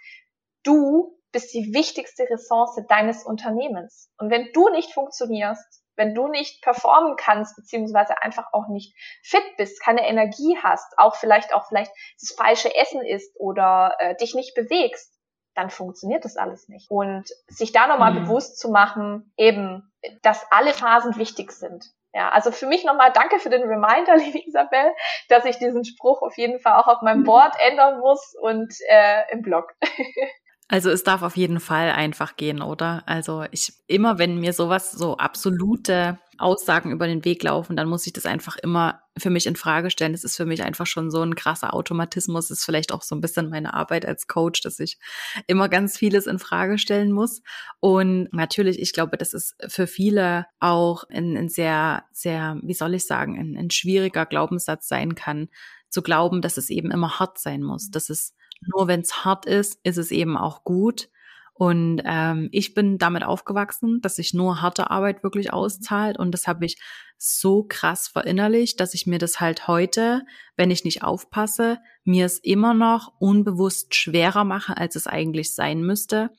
du 0.64 1.18
bist 1.32 1.54
die 1.54 1.74
wichtigste 1.74 2.24
Ressource 2.30 2.80
deines 2.88 3.24
Unternehmens. 3.24 4.12
Und 4.18 4.32
wenn 4.32 4.52
du 4.54 4.70
nicht 4.70 4.94
funktionierst, 4.94 5.84
wenn 5.96 6.16
du 6.16 6.28
nicht 6.28 6.62
performen 6.64 7.18
kannst, 7.18 7.56
beziehungsweise 7.58 8.22
einfach 8.22 8.48
auch 8.54 8.68
nicht 8.70 8.96
fit 9.22 9.44
bist, 9.58 9.84
keine 9.84 10.08
Energie 10.08 10.58
hast, 10.64 10.98
auch 10.98 11.16
vielleicht 11.16 11.54
auch 11.54 11.68
vielleicht 11.68 11.92
das 12.20 12.32
falsche 12.32 12.74
Essen 12.74 13.02
isst 13.06 13.36
oder 13.38 13.96
äh, 14.00 14.16
dich 14.16 14.34
nicht 14.34 14.56
bewegst, 14.56 15.14
dann 15.56 15.70
funktioniert 15.70 16.24
das 16.24 16.38
alles 16.38 16.70
nicht. 16.70 16.90
Und 16.90 17.30
sich 17.48 17.74
da 17.74 17.88
nochmal 17.88 18.14
mhm. 18.14 18.24
bewusst 18.24 18.60
zu 18.60 18.70
machen, 18.70 19.34
eben, 19.36 19.92
dass 20.22 20.46
alle 20.52 20.74
Phasen 20.74 21.18
wichtig 21.18 21.52
sind. 21.52 21.92
Ja, 22.14 22.30
also 22.30 22.52
für 22.52 22.66
mich 22.66 22.84
nochmal 22.84 23.12
danke 23.14 23.40
für 23.40 23.50
den 23.50 23.64
Reminder, 23.64 24.16
liebe 24.18 24.40
Isabel, 24.46 24.94
dass 25.28 25.46
ich 25.46 25.58
diesen 25.60 25.86
Spruch 25.86 26.22
auf 26.22 26.38
jeden 26.38 26.60
Fall 26.60 26.80
auch 26.80 26.88
auf 26.88 27.02
meinem 27.02 27.24
Board 27.24 27.56
ändern 27.60 28.00
muss 28.00 28.36
und 28.42 28.74
äh, 28.88 29.32
im 29.32 29.42
Blog. 29.42 29.74
Also 30.72 30.92
es 30.92 31.04
darf 31.04 31.24
auf 31.24 31.36
jeden 31.36 31.60
Fall 31.60 31.90
einfach 31.90 32.36
gehen, 32.36 32.62
oder? 32.62 33.02
Also 33.08 33.44
ich 33.50 33.74
immer, 33.88 34.20
wenn 34.20 34.40
mir 34.40 34.54
sowas 34.54 34.92
so 34.92 35.18
absolute 35.18 36.20
Aussagen 36.38 36.92
über 36.92 37.08
den 37.08 37.26
Weg 37.26 37.42
laufen, 37.42 37.76
dann 37.76 37.90
muss 37.90 38.06
ich 38.06 38.14
das 38.14 38.28
einfach 38.28 38.56
immer 38.56 39.02
für 39.18 39.32
mich 39.32 39.48
in 39.48 39.56
Frage 39.56 39.90
stellen. 39.90 40.12
Das 40.12 40.24
ist 40.24 40.38
für 40.38 40.46
mich 40.46 40.62
einfach 40.62 40.86
schon 40.86 41.10
so 41.10 41.24
ein 41.24 41.34
krasser 41.34 41.74
Automatismus. 41.74 42.50
Das 42.50 42.60
ist 42.60 42.66
vielleicht 42.66 42.92
auch 42.94 43.02
so 43.02 43.16
ein 43.16 43.20
bisschen 43.20 43.50
meine 43.50 43.74
Arbeit 43.74 44.06
als 44.06 44.28
Coach, 44.28 44.62
dass 44.62 44.80
ich 44.80 45.00
immer 45.48 45.70
ganz 45.70 45.98
vieles 45.98 46.28
in 46.28 46.38
Frage 46.38 46.78
stellen 46.78 47.12
muss. 47.12 47.42
Und 47.80 48.32
natürlich, 48.32 48.80
ich 48.80 48.94
glaube, 48.94 49.18
das 49.18 49.34
ist 49.34 49.56
für 49.68 49.88
viele 49.88 50.46
auch 50.60 51.04
ein, 51.10 51.36
ein 51.36 51.50
sehr, 51.50 52.04
sehr, 52.12 52.60
wie 52.62 52.76
soll 52.76 52.94
ich 52.94 53.08
sagen, 53.08 53.40
ein, 53.40 53.58
ein 53.58 53.72
schwieriger 53.72 54.28
Glaubenssatz 54.28 54.88
sein 54.88 55.16
kann, 55.16 55.50
zu 55.90 56.04
glauben, 56.04 56.44
dass 56.44 56.58
es 56.58 56.70
eben 56.70 56.92
immer 56.92 57.20
hart 57.20 57.40
sein 57.40 57.64
muss, 57.64 57.90
dass 57.90 58.12
es 58.12 58.36
nur 58.62 58.88
wenn 58.88 59.02
es 59.02 59.26
hart 59.26 59.46
ist, 59.46 59.80
ist 59.84 59.98
es 59.98 60.12
eben 60.12 60.38
auch 60.38 60.64
gut. 60.64 61.10
Und 61.54 62.02
ähm, 62.06 62.48
ich 62.54 62.74
bin 62.74 62.98
damit 62.98 63.24
aufgewachsen, 63.24 64.00
dass 64.02 64.16
sich 64.16 64.34
nur 64.34 64.62
harte 64.62 64.90
Arbeit 64.90 65.24
wirklich 65.24 65.52
auszahlt. 65.52 66.18
Und 66.18 66.32
das 66.32 66.48
habe 66.48 66.66
ich 66.66 66.78
so 67.18 67.66
krass 67.68 68.08
verinnerlicht, 68.08 68.80
dass 68.80 68.94
ich 68.94 69.06
mir 69.06 69.20
das 69.20 69.42
halt 69.42 69.68
heute, 69.68 70.22
wenn 70.56 70.72
ich 70.72 70.86
nicht 70.86 71.04
aufpasse, 71.04 71.80
mir 72.06 72.26
es 72.26 72.40
immer 72.40 72.74
noch 72.74 73.12
unbewusst 73.20 73.94
schwerer 73.94 74.46
mache, 74.46 74.78
als 74.78 74.96
es 74.96 75.06
eigentlich 75.06 75.54
sein 75.54 75.82
müsste 75.82 76.30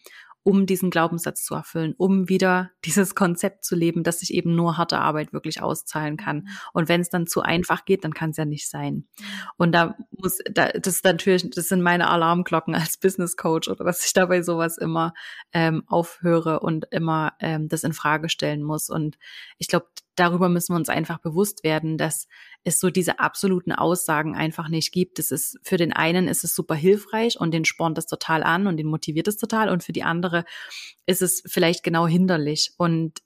um 0.43 0.67
diesen 0.67 0.91
Glaubenssatz 0.91 1.45
zu 1.45 1.55
erfüllen, 1.55 1.95
um 1.97 2.29
wieder 2.29 2.71
dieses 2.85 3.15
Konzept 3.15 3.65
zu 3.65 3.75
leben, 3.75 4.03
dass 4.03 4.21
sich 4.21 4.33
eben 4.33 4.55
nur 4.55 4.79
harte 4.79 4.99
Arbeit 4.99 5.33
wirklich 5.33 5.63
auszahlen 5.63 6.17
kann. 6.17 6.39
Mhm. 6.39 6.49
Und 6.73 6.89
wenn 6.89 7.01
es 7.01 7.11
dann 7.11 7.27
zu 7.27 7.43
einfach 7.43 7.85
geht, 7.85 8.05
dann 8.05 8.15
kann 8.15 8.31
es 8.31 8.37
ja 8.37 8.45
nicht 8.45 8.69
sein. 8.69 8.95
Mhm. 8.95 9.25
Und 9.57 9.73
da 9.73 9.97
muss, 10.11 10.39
da, 10.51 10.69
das 10.69 10.97
ist 10.97 11.05
natürlich, 11.05 11.49
das 11.51 11.69
sind 11.69 11.83
meine 11.83 12.09
Alarmglocken 12.09 12.75
als 12.75 12.97
Business 12.99 13.37
Coach 13.37 13.69
oder 13.69 13.85
dass 13.85 14.05
ich 14.05 14.13
dabei 14.13 14.43
sowas 14.43 14.79
immer 14.79 15.13
ähm, 15.53 15.83
aufhöre 15.87 16.61
und 16.61 16.87
immer 16.91 17.33
ähm, 17.41 17.69
das 17.69 17.85
in 17.85 17.93
Frage 17.93 18.29
stellen 18.29 18.63
muss. 18.63 18.89
Und 18.89 19.19
ich 19.59 19.69
glaube, 19.69 19.87
darüber 20.21 20.49
müssen 20.49 20.75
wir 20.75 20.77
uns 20.77 20.89
einfach 20.89 21.19
bewusst 21.19 21.65
werden, 21.65 21.97
dass 21.97 22.29
es 22.63 22.79
so 22.79 22.91
diese 22.91 23.19
absoluten 23.19 23.73
Aussagen 23.73 24.37
einfach 24.37 24.69
nicht 24.69 24.93
gibt. 24.93 25.19
Das 25.19 25.31
ist 25.31 25.59
für 25.63 25.77
den 25.77 25.93
einen 25.93 26.29
ist 26.29 26.45
es 26.45 26.55
super 26.55 26.75
hilfreich 26.75 27.41
und 27.41 27.53
den 27.53 27.65
spornt 27.65 27.97
das 27.99 28.07
total 28.07 28.43
an 28.43 28.67
und 28.67 28.77
den 28.77 28.87
motiviert 28.87 29.29
es 29.29 29.37
total 29.37 29.69
und 29.69 29.83
für 29.83 29.93
die 29.93 30.03
andere 30.03 30.45
ist 31.07 31.23
es 31.23 31.43
vielleicht 31.47 31.83
genau 31.83 32.07
hinderlich 32.07 32.73
und 32.77 33.21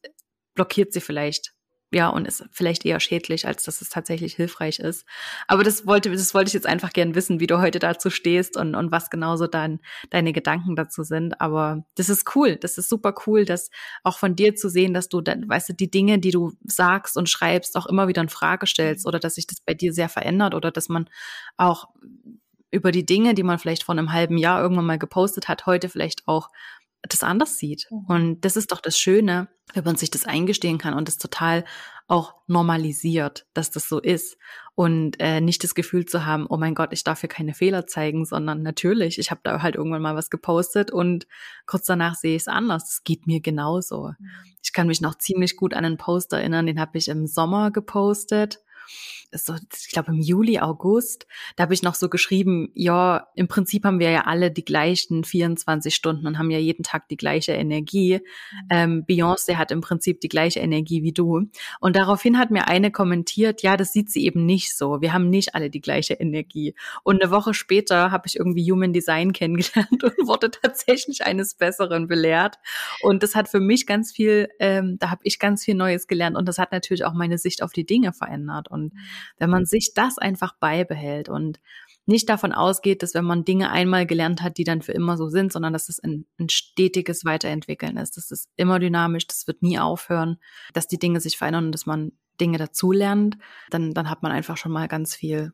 blockiert 0.54 0.92
sie 0.92 1.00
vielleicht 1.00 1.53
ja, 1.94 2.08
und 2.08 2.26
ist 2.26 2.44
vielleicht 2.50 2.84
eher 2.84 2.98
schädlich, 2.98 3.46
als 3.46 3.62
dass 3.62 3.80
es 3.80 3.88
tatsächlich 3.88 4.34
hilfreich 4.34 4.80
ist. 4.80 5.06
Aber 5.46 5.62
das 5.62 5.86
wollte, 5.86 6.10
das 6.10 6.34
wollte 6.34 6.48
ich 6.48 6.54
jetzt 6.54 6.66
einfach 6.66 6.92
gern 6.92 7.14
wissen, 7.14 7.38
wie 7.38 7.46
du 7.46 7.60
heute 7.60 7.78
dazu 7.78 8.10
stehst 8.10 8.56
und, 8.56 8.74
und 8.74 8.90
was 8.90 9.10
genauso 9.10 9.46
dein, 9.46 9.78
deine 10.10 10.32
Gedanken 10.32 10.74
dazu 10.74 11.04
sind. 11.04 11.40
Aber 11.40 11.84
das 11.94 12.08
ist 12.08 12.34
cool. 12.34 12.56
Das 12.56 12.78
ist 12.78 12.88
super 12.88 13.14
cool, 13.26 13.44
das 13.44 13.70
auch 14.02 14.18
von 14.18 14.34
dir 14.34 14.56
zu 14.56 14.68
sehen, 14.68 14.92
dass 14.92 15.08
du 15.08 15.20
dann, 15.20 15.48
weißt 15.48 15.68
du, 15.68 15.72
die 15.72 15.90
Dinge, 15.90 16.18
die 16.18 16.32
du 16.32 16.52
sagst 16.64 17.16
und 17.16 17.30
schreibst, 17.30 17.76
auch 17.76 17.86
immer 17.86 18.08
wieder 18.08 18.22
in 18.22 18.28
Frage 18.28 18.66
stellst 18.66 19.06
oder 19.06 19.20
dass 19.20 19.36
sich 19.36 19.46
das 19.46 19.60
bei 19.60 19.74
dir 19.74 19.92
sehr 19.92 20.08
verändert 20.08 20.54
oder 20.56 20.72
dass 20.72 20.88
man 20.88 21.08
auch 21.56 21.86
über 22.72 22.90
die 22.90 23.06
Dinge, 23.06 23.34
die 23.34 23.44
man 23.44 23.60
vielleicht 23.60 23.84
vor 23.84 23.92
einem 23.94 24.12
halben 24.12 24.36
Jahr 24.36 24.60
irgendwann 24.60 24.86
mal 24.86 24.98
gepostet 24.98 25.46
hat, 25.46 25.66
heute 25.66 25.88
vielleicht 25.88 26.26
auch 26.26 26.50
das 27.08 27.22
anders 27.22 27.58
sieht. 27.58 27.86
Mhm. 27.90 28.04
Und 28.08 28.40
das 28.42 28.56
ist 28.56 28.72
doch 28.72 28.80
das 28.80 28.98
Schöne, 28.98 29.48
wenn 29.72 29.84
man 29.84 29.96
sich 29.96 30.10
das 30.10 30.24
eingestehen 30.24 30.78
kann 30.78 30.94
und 30.94 31.08
es 31.08 31.18
total 31.18 31.64
auch 32.06 32.34
normalisiert, 32.46 33.46
dass 33.54 33.70
das 33.70 33.88
so 33.88 33.98
ist 33.98 34.36
und 34.74 35.18
äh, 35.20 35.40
nicht 35.40 35.64
das 35.64 35.74
Gefühl 35.74 36.04
zu 36.04 36.26
haben, 36.26 36.46
oh 36.48 36.58
mein 36.58 36.74
Gott, 36.74 36.92
ich 36.92 37.02
darf 37.02 37.20
hier 37.20 37.30
keine 37.30 37.54
Fehler 37.54 37.86
zeigen, 37.86 38.26
sondern 38.26 38.62
natürlich, 38.62 39.18
ich 39.18 39.30
habe 39.30 39.40
da 39.42 39.62
halt 39.62 39.74
irgendwann 39.74 40.02
mal 40.02 40.14
was 40.14 40.28
gepostet 40.28 40.90
und 40.90 41.26
kurz 41.66 41.86
danach 41.86 42.14
sehe 42.14 42.36
ich 42.36 42.42
es 42.42 42.48
anders. 42.48 42.90
Es 42.90 43.04
geht 43.04 43.26
mir 43.26 43.40
genauso. 43.40 44.12
Mhm. 44.18 44.30
Ich 44.62 44.72
kann 44.72 44.86
mich 44.86 45.00
noch 45.00 45.16
ziemlich 45.16 45.56
gut 45.56 45.72
an 45.72 45.84
einen 45.84 45.96
Post 45.96 46.32
erinnern, 46.32 46.66
den 46.66 46.78
habe 46.78 46.98
ich 46.98 47.08
im 47.08 47.26
Sommer 47.26 47.70
gepostet 47.70 48.60
so, 49.34 49.54
ich 49.54 49.90
glaube 49.90 50.12
im 50.12 50.20
Juli, 50.20 50.60
August, 50.60 51.26
da 51.56 51.62
habe 51.64 51.74
ich 51.74 51.82
noch 51.82 51.94
so 51.94 52.08
geschrieben, 52.08 52.70
ja, 52.74 53.28
im 53.34 53.48
Prinzip 53.48 53.84
haben 53.84 53.98
wir 53.98 54.10
ja 54.10 54.22
alle 54.22 54.50
die 54.50 54.64
gleichen 54.64 55.24
24 55.24 55.94
Stunden 55.94 56.26
und 56.26 56.38
haben 56.38 56.50
ja 56.50 56.58
jeden 56.58 56.82
Tag 56.82 57.08
die 57.08 57.16
gleiche 57.16 57.52
Energie. 57.52 58.20
Mhm. 58.20 58.68
Ähm, 58.70 59.04
Beyoncé 59.06 59.56
hat 59.56 59.70
im 59.70 59.80
Prinzip 59.80 60.20
die 60.20 60.28
gleiche 60.28 60.60
Energie 60.60 61.02
wie 61.02 61.12
du. 61.12 61.48
Und 61.80 61.96
daraufhin 61.96 62.38
hat 62.38 62.50
mir 62.50 62.68
eine 62.68 62.90
kommentiert, 62.90 63.62
ja, 63.62 63.76
das 63.76 63.92
sieht 63.92 64.10
sie 64.10 64.24
eben 64.24 64.46
nicht 64.46 64.76
so. 64.76 65.00
Wir 65.00 65.12
haben 65.12 65.30
nicht 65.30 65.54
alle 65.54 65.70
die 65.70 65.80
gleiche 65.80 66.14
Energie. 66.14 66.74
Und 67.02 67.22
eine 67.22 67.30
Woche 67.30 67.54
später 67.54 68.10
habe 68.10 68.26
ich 68.26 68.36
irgendwie 68.36 68.70
Human 68.70 68.92
Design 68.92 69.32
kennengelernt 69.34 70.02
und 70.04 70.14
wurde 70.26 70.50
tatsächlich 70.50 71.24
eines 71.24 71.54
Besseren 71.54 72.06
belehrt. 72.06 72.58
Und 73.02 73.22
das 73.22 73.34
hat 73.34 73.48
für 73.48 73.60
mich 73.60 73.86
ganz 73.86 74.12
viel, 74.12 74.48
ähm, 74.60 74.96
da 74.98 75.10
habe 75.10 75.22
ich 75.24 75.38
ganz 75.38 75.64
viel 75.64 75.74
Neues 75.74 76.06
gelernt 76.06 76.36
und 76.36 76.46
das 76.46 76.58
hat 76.58 76.72
natürlich 76.72 77.04
auch 77.04 77.14
meine 77.14 77.38
Sicht 77.38 77.62
auf 77.62 77.72
die 77.72 77.86
Dinge 77.86 78.12
verändert. 78.12 78.70
Und 78.70 78.94
mhm. 78.94 79.00
Wenn 79.38 79.50
man 79.50 79.66
sich 79.66 79.92
das 79.94 80.18
einfach 80.18 80.54
beibehält 80.58 81.28
und 81.28 81.60
nicht 82.06 82.28
davon 82.28 82.52
ausgeht, 82.52 83.02
dass 83.02 83.14
wenn 83.14 83.24
man 83.24 83.44
Dinge 83.44 83.70
einmal 83.70 84.06
gelernt 84.06 84.42
hat, 84.42 84.58
die 84.58 84.64
dann 84.64 84.82
für 84.82 84.92
immer 84.92 85.16
so 85.16 85.28
sind, 85.28 85.52
sondern 85.52 85.72
dass 85.72 85.88
es 85.88 86.00
ein, 86.00 86.26
ein 86.38 86.48
stetiges 86.48 87.24
Weiterentwickeln 87.24 87.96
ist. 87.96 88.16
Das 88.16 88.30
ist 88.30 88.48
immer 88.56 88.78
dynamisch, 88.78 89.26
das 89.26 89.46
wird 89.46 89.62
nie 89.62 89.78
aufhören, 89.78 90.38
dass 90.74 90.86
die 90.86 90.98
Dinge 90.98 91.20
sich 91.20 91.38
verändern 91.38 91.66
und 91.66 91.72
dass 91.72 91.86
man 91.86 92.12
Dinge 92.40 92.58
dazulernt, 92.58 93.38
dann, 93.70 93.94
dann 93.94 94.10
hat 94.10 94.22
man 94.22 94.32
einfach 94.32 94.56
schon 94.56 94.72
mal 94.72 94.88
ganz 94.88 95.14
viel, 95.14 95.52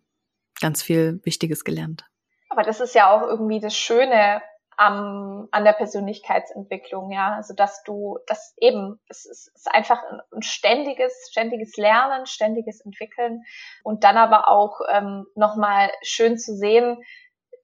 ganz 0.60 0.82
viel 0.82 1.20
Wichtiges 1.24 1.64
gelernt. 1.64 2.04
Aber 2.48 2.62
das 2.62 2.80
ist 2.80 2.94
ja 2.94 3.10
auch 3.10 3.22
irgendwie 3.22 3.60
das 3.60 3.76
Schöne 3.76 4.42
am, 4.80 5.46
an 5.50 5.64
der 5.64 5.74
Persönlichkeitsentwicklung, 5.74 7.10
ja. 7.10 7.34
Also 7.34 7.52
dass 7.52 7.82
du, 7.82 8.18
das 8.26 8.54
eben, 8.56 8.98
es 9.08 9.26
ist, 9.26 9.52
ist 9.54 9.68
einfach 9.70 10.02
ein 10.32 10.40
ständiges, 10.40 11.28
ständiges 11.30 11.76
Lernen, 11.76 12.24
ständiges 12.24 12.80
Entwickeln 12.80 13.42
und 13.84 14.04
dann 14.04 14.16
aber 14.16 14.48
auch 14.48 14.80
ähm, 14.90 15.26
nochmal 15.34 15.90
schön 16.00 16.38
zu 16.38 16.56
sehen, 16.56 16.96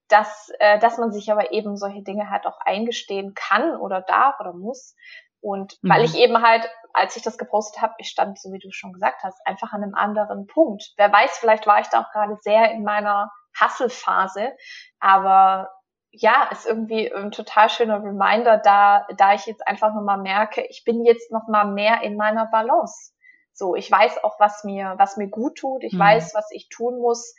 dass, 0.09 0.51
äh, 0.59 0.77
dass 0.77 0.99
man 0.99 1.11
sich 1.11 1.31
aber 1.31 1.51
eben 1.51 1.75
solche 1.75 2.03
Dinge 2.03 2.29
halt 2.29 2.45
auch 2.45 2.59
eingestehen 2.63 3.33
kann 3.33 3.75
oder 3.77 4.01
darf 4.01 4.39
oder 4.39 4.53
muss. 4.53 4.95
Und 5.41 5.79
mhm. 5.81 5.89
weil 5.89 6.03
ich 6.03 6.15
eben 6.15 6.43
halt, 6.43 6.69
als 6.93 7.15
ich 7.15 7.23
das 7.23 7.39
gepostet 7.39 7.81
habe, 7.81 7.95
ich 7.97 8.09
stand, 8.09 8.39
so 8.39 8.51
wie 8.51 8.59
du 8.59 8.69
schon 8.69 8.93
gesagt 8.93 9.23
hast, 9.23 9.41
einfach 9.43 9.73
an 9.73 9.81
einem 9.81 9.95
anderen 9.95 10.45
Punkt. 10.45 10.93
Wer 10.97 11.11
weiß, 11.11 11.39
vielleicht 11.39 11.65
war 11.65 11.79
ich 11.81 11.87
da 11.87 12.01
auch 12.01 12.11
gerade 12.11 12.37
sehr 12.41 12.69
in 12.73 12.83
meiner 12.83 13.31
Hasselphase, 13.59 14.55
aber 14.99 15.71
ja, 16.19 16.49
ist 16.51 16.65
irgendwie 16.65 17.13
ein 17.13 17.31
total 17.31 17.69
schöner 17.69 18.03
Reminder, 18.03 18.57
da, 18.57 19.07
da 19.17 19.33
ich 19.33 19.45
jetzt 19.45 19.67
einfach 19.67 19.93
nochmal 19.93 20.17
merke, 20.17 20.65
ich 20.69 20.83
bin 20.83 21.05
jetzt 21.05 21.31
nochmal 21.31 21.71
mehr 21.71 22.01
in 22.01 22.17
meiner 22.17 22.47
Balance. 22.47 23.11
So, 23.53 23.75
ich 23.75 23.89
weiß 23.89 24.23
auch, 24.23 24.39
was 24.39 24.63
mir, 24.63 24.95
was 24.97 25.17
mir 25.17 25.27
gut 25.27 25.57
tut. 25.57 25.83
Ich 25.83 25.93
mhm. 25.93 25.99
weiß, 25.99 26.33
was 26.35 26.49
ich 26.51 26.69
tun 26.69 26.99
muss, 26.99 27.35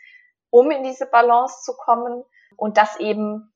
um 0.50 0.70
in 0.70 0.82
diese 0.82 1.06
Balance 1.06 1.62
zu 1.62 1.74
kommen. 1.74 2.24
Und 2.56 2.76
dass 2.76 2.98
eben 2.98 3.52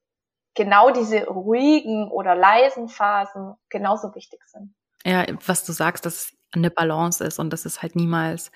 genau 0.54 0.90
diese 0.90 1.26
ruhigen 1.26 2.10
oder 2.10 2.34
leisen 2.34 2.88
Phasen 2.88 3.54
genauso 3.68 4.14
wichtig 4.14 4.40
sind. 4.44 4.74
Ja, 5.04 5.24
was 5.46 5.64
du 5.64 5.72
sagst, 5.72 6.06
dass 6.06 6.14
es 6.14 6.36
eine 6.52 6.70
Balance 6.70 7.24
ist 7.24 7.38
und 7.38 7.52
dass 7.52 7.64
es 7.64 7.82
halt 7.82 7.96
niemals 7.96 8.52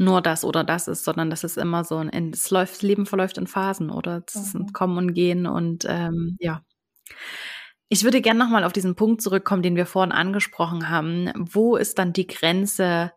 nur 0.00 0.22
das 0.22 0.44
oder 0.44 0.64
das 0.64 0.88
ist, 0.88 1.04
sondern 1.04 1.28
das 1.28 1.44
ist 1.44 1.58
immer 1.58 1.84
so 1.84 1.98
ein, 1.98 2.32
es 2.32 2.50
läuft, 2.50 2.72
das 2.72 2.82
Leben 2.82 3.04
verläuft 3.04 3.36
in 3.36 3.46
Phasen 3.46 3.90
oder 3.90 4.22
es 4.26 4.34
ist 4.34 4.54
ein 4.54 4.62
mhm. 4.62 4.72
Kommen 4.72 4.96
und 4.96 5.14
Gehen 5.14 5.46
und 5.46 5.84
ähm, 5.86 6.36
ja. 6.40 6.64
Ich 7.90 8.02
würde 8.02 8.22
gerne 8.22 8.38
nochmal 8.38 8.64
auf 8.64 8.72
diesen 8.72 8.94
Punkt 8.94 9.20
zurückkommen, 9.20 9.62
den 9.62 9.76
wir 9.76 9.84
vorhin 9.84 10.12
angesprochen 10.12 10.88
haben. 10.88 11.30
Wo 11.36 11.76
ist 11.76 11.98
dann 11.98 12.12
die 12.12 12.26
Grenze, 12.26 13.12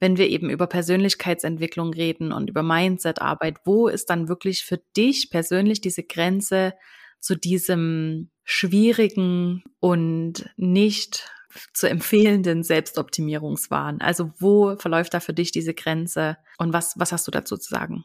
wenn 0.00 0.16
wir 0.16 0.28
eben 0.28 0.48
über 0.48 0.68
Persönlichkeitsentwicklung 0.68 1.92
reden 1.92 2.32
und 2.32 2.48
über 2.48 2.62
Mindsetarbeit? 2.62 3.58
Wo 3.64 3.88
ist 3.88 4.08
dann 4.08 4.28
wirklich 4.28 4.64
für 4.64 4.80
dich 4.96 5.28
persönlich 5.28 5.80
diese 5.80 6.04
Grenze 6.04 6.72
zu 7.20 7.36
diesem 7.36 8.30
schwierigen 8.44 9.64
und 9.80 10.48
nicht 10.56 11.30
zu 11.72 11.88
empfehlenden 11.88 12.62
Selbstoptimierungswahn? 12.62 14.00
Also 14.00 14.30
wo 14.38 14.76
verläuft 14.76 15.14
da 15.14 15.20
für 15.20 15.34
dich 15.34 15.52
diese 15.52 15.74
Grenze 15.74 16.36
und 16.58 16.72
was, 16.72 16.98
was 16.98 17.12
hast 17.12 17.26
du 17.26 17.30
dazu 17.30 17.56
zu 17.56 17.68
sagen? 17.68 18.04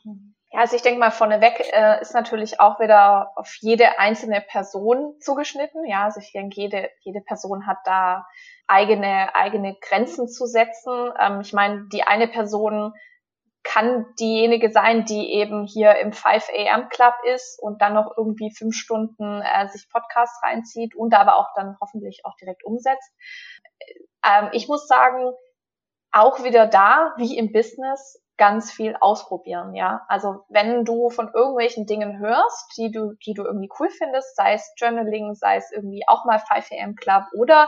Ja, 0.52 0.62
also 0.62 0.76
ich 0.76 0.82
denke 0.82 1.00
mal, 1.00 1.12
vorneweg 1.12 1.60
äh, 1.74 2.02
ist 2.02 2.14
natürlich 2.14 2.60
auch 2.60 2.80
wieder 2.80 3.32
auf 3.36 3.54
jede 3.60 4.00
einzelne 4.00 4.42
Person 4.42 5.16
zugeschnitten. 5.20 5.86
Ja, 5.86 6.06
also 6.06 6.20
ich 6.22 6.32
denke, 6.32 6.60
jede, 6.60 6.90
jede 7.02 7.22
Person 7.22 7.68
hat 7.68 7.80
da 7.86 8.26
eigene, 8.66 9.36
eigene 9.36 9.76
Grenzen 9.82 10.28
zu 10.28 10.46
setzen. 10.46 11.12
Ähm, 11.20 11.42
ich 11.42 11.54
meine, 11.54 11.88
die 11.92 12.04
eine 12.04 12.28
Person 12.28 12.94
kann 13.68 14.06
diejenige 14.18 14.72
sein, 14.72 15.04
die 15.04 15.34
eben 15.34 15.66
hier 15.66 15.98
im 15.98 16.14
5 16.14 16.50
AM 16.56 16.88
Club 16.88 17.14
ist 17.36 17.60
und 17.62 17.82
dann 17.82 17.94
noch 17.94 18.16
irgendwie 18.16 18.54
fünf 18.56 18.76
Stunden 18.76 19.42
äh, 19.42 19.68
sich 19.68 19.90
Podcasts 19.90 20.42
reinzieht 20.42 20.96
und 20.96 21.14
aber 21.14 21.36
auch 21.36 21.50
dann 21.54 21.76
hoffentlich 21.82 22.22
auch 22.24 22.36
direkt 22.38 22.64
umsetzt. 22.64 23.12
Ähm, 24.26 24.50
ich 24.54 24.70
muss 24.70 24.88
sagen, 24.88 25.34
auch 26.14 26.44
wieder 26.44 26.66
da, 26.66 27.14
wie 27.18 27.38
im 27.38 27.52
Business, 27.52 28.24
ganz 28.38 28.72
viel 28.72 28.96
ausprobieren, 29.02 29.74
ja. 29.74 30.06
Also 30.08 30.46
wenn 30.48 30.86
du 30.86 31.10
von 31.10 31.32
irgendwelchen 31.34 31.86
Dingen 31.88 32.20
hörst, 32.20 32.78
die 32.78 32.92
du, 32.92 33.14
die 33.26 33.34
du 33.34 33.44
irgendwie 33.44 33.70
cool 33.80 33.90
findest, 33.90 34.36
sei 34.36 34.54
es 34.54 34.74
Journaling, 34.78 35.34
sei 35.34 35.58
es 35.58 35.72
irgendwie 35.72 36.04
auch 36.08 36.24
mal 36.24 36.40
5 36.40 36.70
am 36.82 36.96
Club 36.96 37.24
oder 37.34 37.68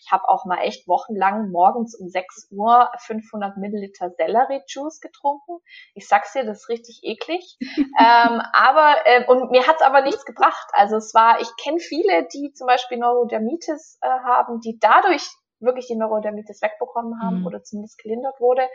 ich 0.00 0.10
habe 0.10 0.28
auch 0.28 0.44
mal 0.44 0.58
echt 0.62 0.88
wochenlang 0.88 1.50
morgens 1.50 1.94
um 1.94 2.08
6 2.08 2.48
Uhr 2.50 2.90
500 2.98 3.56
Milliliter 3.58 4.10
Sellerie-Juice 4.10 5.00
getrunken. 5.00 5.58
Ich 5.94 6.08
sag's 6.08 6.32
dir, 6.32 6.44
das 6.44 6.62
ist 6.62 6.68
richtig 6.68 7.00
eklig. 7.02 7.58
ähm, 7.60 8.42
aber 8.52 8.96
äh, 9.04 9.26
und 9.26 9.50
mir 9.50 9.66
hat's 9.66 9.82
aber 9.82 10.02
nichts 10.02 10.24
gebracht. 10.24 10.68
Also 10.72 10.96
es 10.96 11.14
war, 11.14 11.40
ich 11.40 11.48
kenne 11.62 11.78
viele, 11.78 12.26
die 12.32 12.52
zum 12.52 12.66
Beispiel 12.66 12.98
Neurodermitis 12.98 13.98
äh, 14.00 14.08
haben, 14.08 14.60
die 14.60 14.78
dadurch 14.80 15.28
wirklich 15.60 15.86
die 15.86 15.96
Neurodermitis 15.96 16.62
wegbekommen 16.62 17.20
haben 17.22 17.40
mhm. 17.40 17.46
oder 17.46 17.62
zumindest 17.62 17.98
gelindert 17.98 18.40
wurde. 18.40 18.66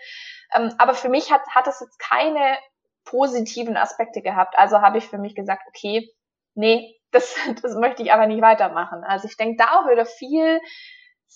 Ähm, 0.54 0.74
aber 0.78 0.94
für 0.94 1.10
mich 1.10 1.32
hat, 1.32 1.42
hat 1.50 1.68
es 1.68 1.80
jetzt 1.80 1.98
keine 1.98 2.58
positiven 3.06 3.78
Aspekte 3.78 4.22
gehabt. 4.22 4.58
Also 4.58 4.82
habe 4.82 5.00
ich 5.00 5.08
für 5.08 5.18
mich 5.18 5.36
gesagt, 5.36 5.64
okay, 5.68 6.10
nee, 6.54 6.96
das, 7.12 7.36
das 7.62 7.76
möchte 7.76 8.04
ich 8.04 8.14
aber 8.14 8.28
nicht 8.28 8.42
weitermachen. 8.42 9.04
Also 9.04 9.28
ich 9.28 9.38
denke 9.38 9.58
da 9.58 9.80
auch 9.80 9.90
wieder 9.90 10.06
viel 10.06 10.60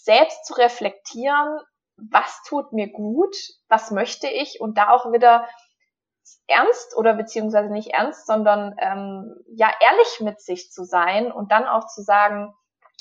selbst 0.03 0.45
zu 0.45 0.53
reflektieren, 0.53 1.59
was 1.97 2.41
tut 2.47 2.71
mir 2.73 2.91
gut, 2.91 3.35
was 3.67 3.91
möchte 3.91 4.27
ich 4.27 4.61
und 4.61 4.77
da 4.77 4.89
auch 4.91 5.11
wieder 5.11 5.47
ernst 6.47 6.95
oder 6.95 7.13
beziehungsweise 7.13 7.71
nicht 7.71 7.89
ernst, 7.89 8.25
sondern 8.27 8.75
ähm, 8.79 9.35
ja 9.47 9.71
ehrlich 9.79 10.21
mit 10.21 10.41
sich 10.41 10.71
zu 10.71 10.83
sein 10.83 11.31
und 11.31 11.51
dann 11.51 11.67
auch 11.67 11.87
zu 11.87 12.01
sagen, 12.01 12.53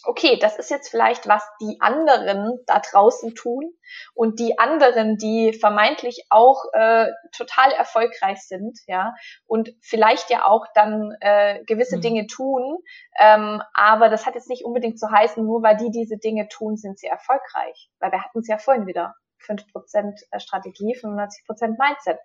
okay, 0.05 0.38
das 0.38 0.59
ist 0.59 0.70
jetzt 0.70 0.88
vielleicht, 0.88 1.28
was 1.28 1.42
die 1.61 1.78
anderen 1.80 2.59
da 2.66 2.80
draußen 2.80 3.34
tun 3.34 3.72
und 4.14 4.38
die 4.38 4.59
anderen, 4.59 5.16
die 5.16 5.53
vermeintlich 5.53 6.26
auch 6.30 6.64
äh, 6.72 7.07
total 7.36 7.72
erfolgreich 7.72 8.40
sind, 8.42 8.78
ja, 8.86 9.14
und 9.46 9.74
vielleicht 9.82 10.30
ja 10.30 10.46
auch 10.46 10.66
dann 10.74 11.16
äh, 11.20 11.64
gewisse 11.64 11.96
mhm. 11.96 12.01
Dinge 12.03 12.26
tun, 12.26 12.78
ähm, 13.20 13.62
aber 13.74 14.09
das 14.09 14.26
hat 14.26 14.34
jetzt 14.34 14.49
nicht 14.49 14.64
unbedingt 14.64 14.99
zu 14.99 15.11
heißen, 15.11 15.44
nur 15.44 15.62
weil 15.62 15.76
die 15.76 15.90
diese 15.90 16.18
Dinge 16.18 16.49
tun, 16.49 16.76
sind 16.76 16.99
sie 16.99 17.07
erfolgreich, 17.07 17.90
weil 17.99 18.12
wir 18.12 18.22
hatten 18.22 18.40
es 18.40 18.49
ja 18.49 18.59
vorhin 18.59 18.86
wieder, 18.86 19.14
5% 19.46 20.22
äh, 20.30 20.40
Strategie, 20.40 20.96
95% 20.96 21.76
Mindset. 21.78 22.18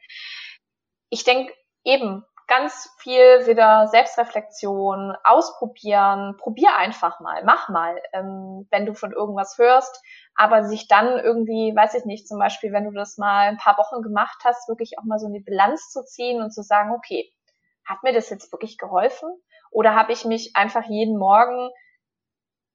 Ich 1.09 1.24
denke 1.24 1.53
eben, 1.84 2.26
ganz 2.48 2.94
viel 3.00 3.48
wieder 3.48 3.88
Selbstreflexion, 3.88 5.16
ausprobieren, 5.24 6.36
probier 6.38 6.78
einfach 6.78 7.20
mal, 7.20 7.44
mach 7.44 7.70
mal, 7.70 8.02
ähm, 8.14 8.68
wenn 8.72 8.86
du 8.86 8.94
von 8.94 9.12
irgendwas 9.12 9.58
hörst, 9.58 10.02
aber 10.36 10.64
sich 10.64 10.88
dann 10.88 11.20
irgendwie, 11.20 11.74
weiß 11.76 11.94
ich 11.96 12.06
nicht, 12.06 12.28
zum 12.28 12.39
Beispiel, 12.39 12.72
wenn 12.74 12.86
du 12.86 12.91
das 12.91 13.18
mal 13.18 13.48
ein 13.48 13.58
paar 13.58 13.78
Wochen 13.78 14.02
gemacht 14.02 14.41
hast, 14.44 14.68
wirklich 14.68 14.98
auch 15.00 15.04
mal 15.04 15.20
so 15.20 15.28
eine 15.28 15.39
Bilanz 15.39 15.89
zu 15.91 16.04
ziehen 16.04 16.41
und 16.41 16.52
zu 16.52 16.64
sagen, 16.64 16.91
okay, 16.96 17.32
hat 17.86 18.04
mir 18.04 18.14
das 18.14 18.30
jetzt 18.30 18.52
wirklich 18.52 18.78
geholfen? 18.78 19.30
Oder 19.72 19.96
habe 19.96 20.14
ich 20.14 20.26
mich 20.26 20.56
einfach 20.56 20.84
jeden 20.86 21.18
Morgen 21.18 21.70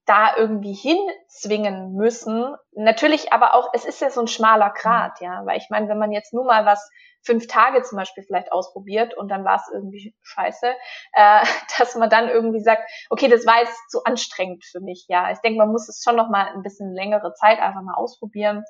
da 0.09 0.37
irgendwie 0.37 0.73
hinzwingen 0.73 1.93
müssen. 1.93 2.55
Natürlich 2.73 3.33
aber 3.33 3.55
auch, 3.55 3.69
es 3.75 3.85
ist 3.85 4.01
ja 4.01 4.11
so 4.11 4.23
ein 4.23 4.27
schmaler 4.27 4.71
Grat, 4.71 5.21
ja, 5.21 5.45
weil 5.45 5.59
ich 5.59 5.69
meine, 5.69 5.89
wenn 5.89 5.99
man 5.99 6.13
jetzt 6.13 6.33
nur 6.33 6.45
mal 6.45 6.65
was 6.65 6.89
fünf 7.23 7.47
Tage 7.47 7.83
zum 7.83 7.99
Beispiel 7.99 8.25
vielleicht 8.25 8.53
ausprobiert 8.53 9.15
und 9.15 9.29
dann 9.29 9.45
war 9.45 9.57
es 9.57 9.71
irgendwie 9.73 10.15
scheiße, 10.23 10.67
äh, 11.13 11.45
dass 11.79 11.95
man 11.97 12.09
dann 12.09 12.29
irgendwie 12.29 12.61
sagt, 12.61 12.91
okay, 13.11 13.29
das 13.29 13.45
war 13.45 13.61
jetzt 13.61 13.77
zu 13.91 14.03
anstrengend 14.05 14.65
für 14.65 14.81
mich, 14.81 15.05
ja. 15.09 15.31
Ich 15.31 15.39
denke, 15.41 15.59
man 15.59 15.71
muss 15.71 15.89
es 15.89 16.03
schon 16.03 16.17
noch 16.17 16.31
mal 16.31 16.47
ein 16.55 16.63
bisschen 16.63 16.95
längere 16.95 17.35
Zeit 17.35 17.59
einfach 17.59 17.83
mal 17.83 17.95
ausprobieren, 17.95 18.65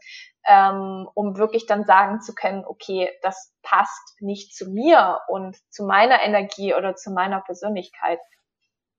ähm, 0.49 1.09
um 1.15 1.37
wirklich 1.37 1.67
dann 1.67 1.85
sagen 1.85 2.21
zu 2.21 2.35
können, 2.35 2.65
okay, 2.67 3.11
das 3.23 3.55
passt 3.63 4.17
nicht 4.21 4.57
zu 4.57 4.71
mir 4.71 5.21
und 5.29 5.57
zu 5.71 5.85
meiner 5.85 6.23
Energie 6.23 6.75
oder 6.75 6.97
zu 6.97 7.13
meiner 7.13 7.41
Persönlichkeit. 7.43 8.19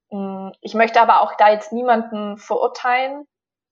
Mm, 0.10 0.50
ich 0.62 0.74
möchte 0.74 1.02
aber 1.02 1.22
auch 1.22 1.36
da 1.36 1.50
jetzt 1.50 1.72
niemanden 1.72 2.38
verurteilen, 2.38 3.26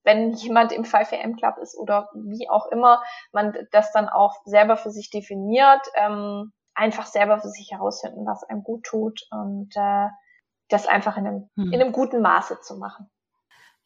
wenn 0.03 0.33
jemand 0.33 0.71
im 0.71 0.83
5am 0.83 1.35
Club 1.37 1.57
ist 1.61 1.77
oder 1.77 2.09
wie 2.13 2.49
auch 2.49 2.67
immer, 2.67 3.03
man 3.33 3.53
das 3.71 3.91
dann 3.91 4.07
auch 4.07 4.35
selber 4.45 4.77
für 4.77 4.89
sich 4.91 5.09
definiert, 5.09 5.81
ähm, 5.95 6.53
einfach 6.73 7.07
selber 7.07 7.39
für 7.39 7.49
sich 7.49 7.71
herausfinden, 7.71 8.25
was 8.25 8.43
einem 8.43 8.63
gut 8.63 8.83
tut 8.83 9.21
und 9.31 9.75
äh, 9.75 10.07
das 10.69 10.87
einfach 10.87 11.17
in 11.17 11.27
einem, 11.27 11.49
hm. 11.55 11.73
in 11.73 11.81
einem 11.81 11.91
guten 11.91 12.21
Maße 12.21 12.61
zu 12.61 12.77
machen. 12.77 13.09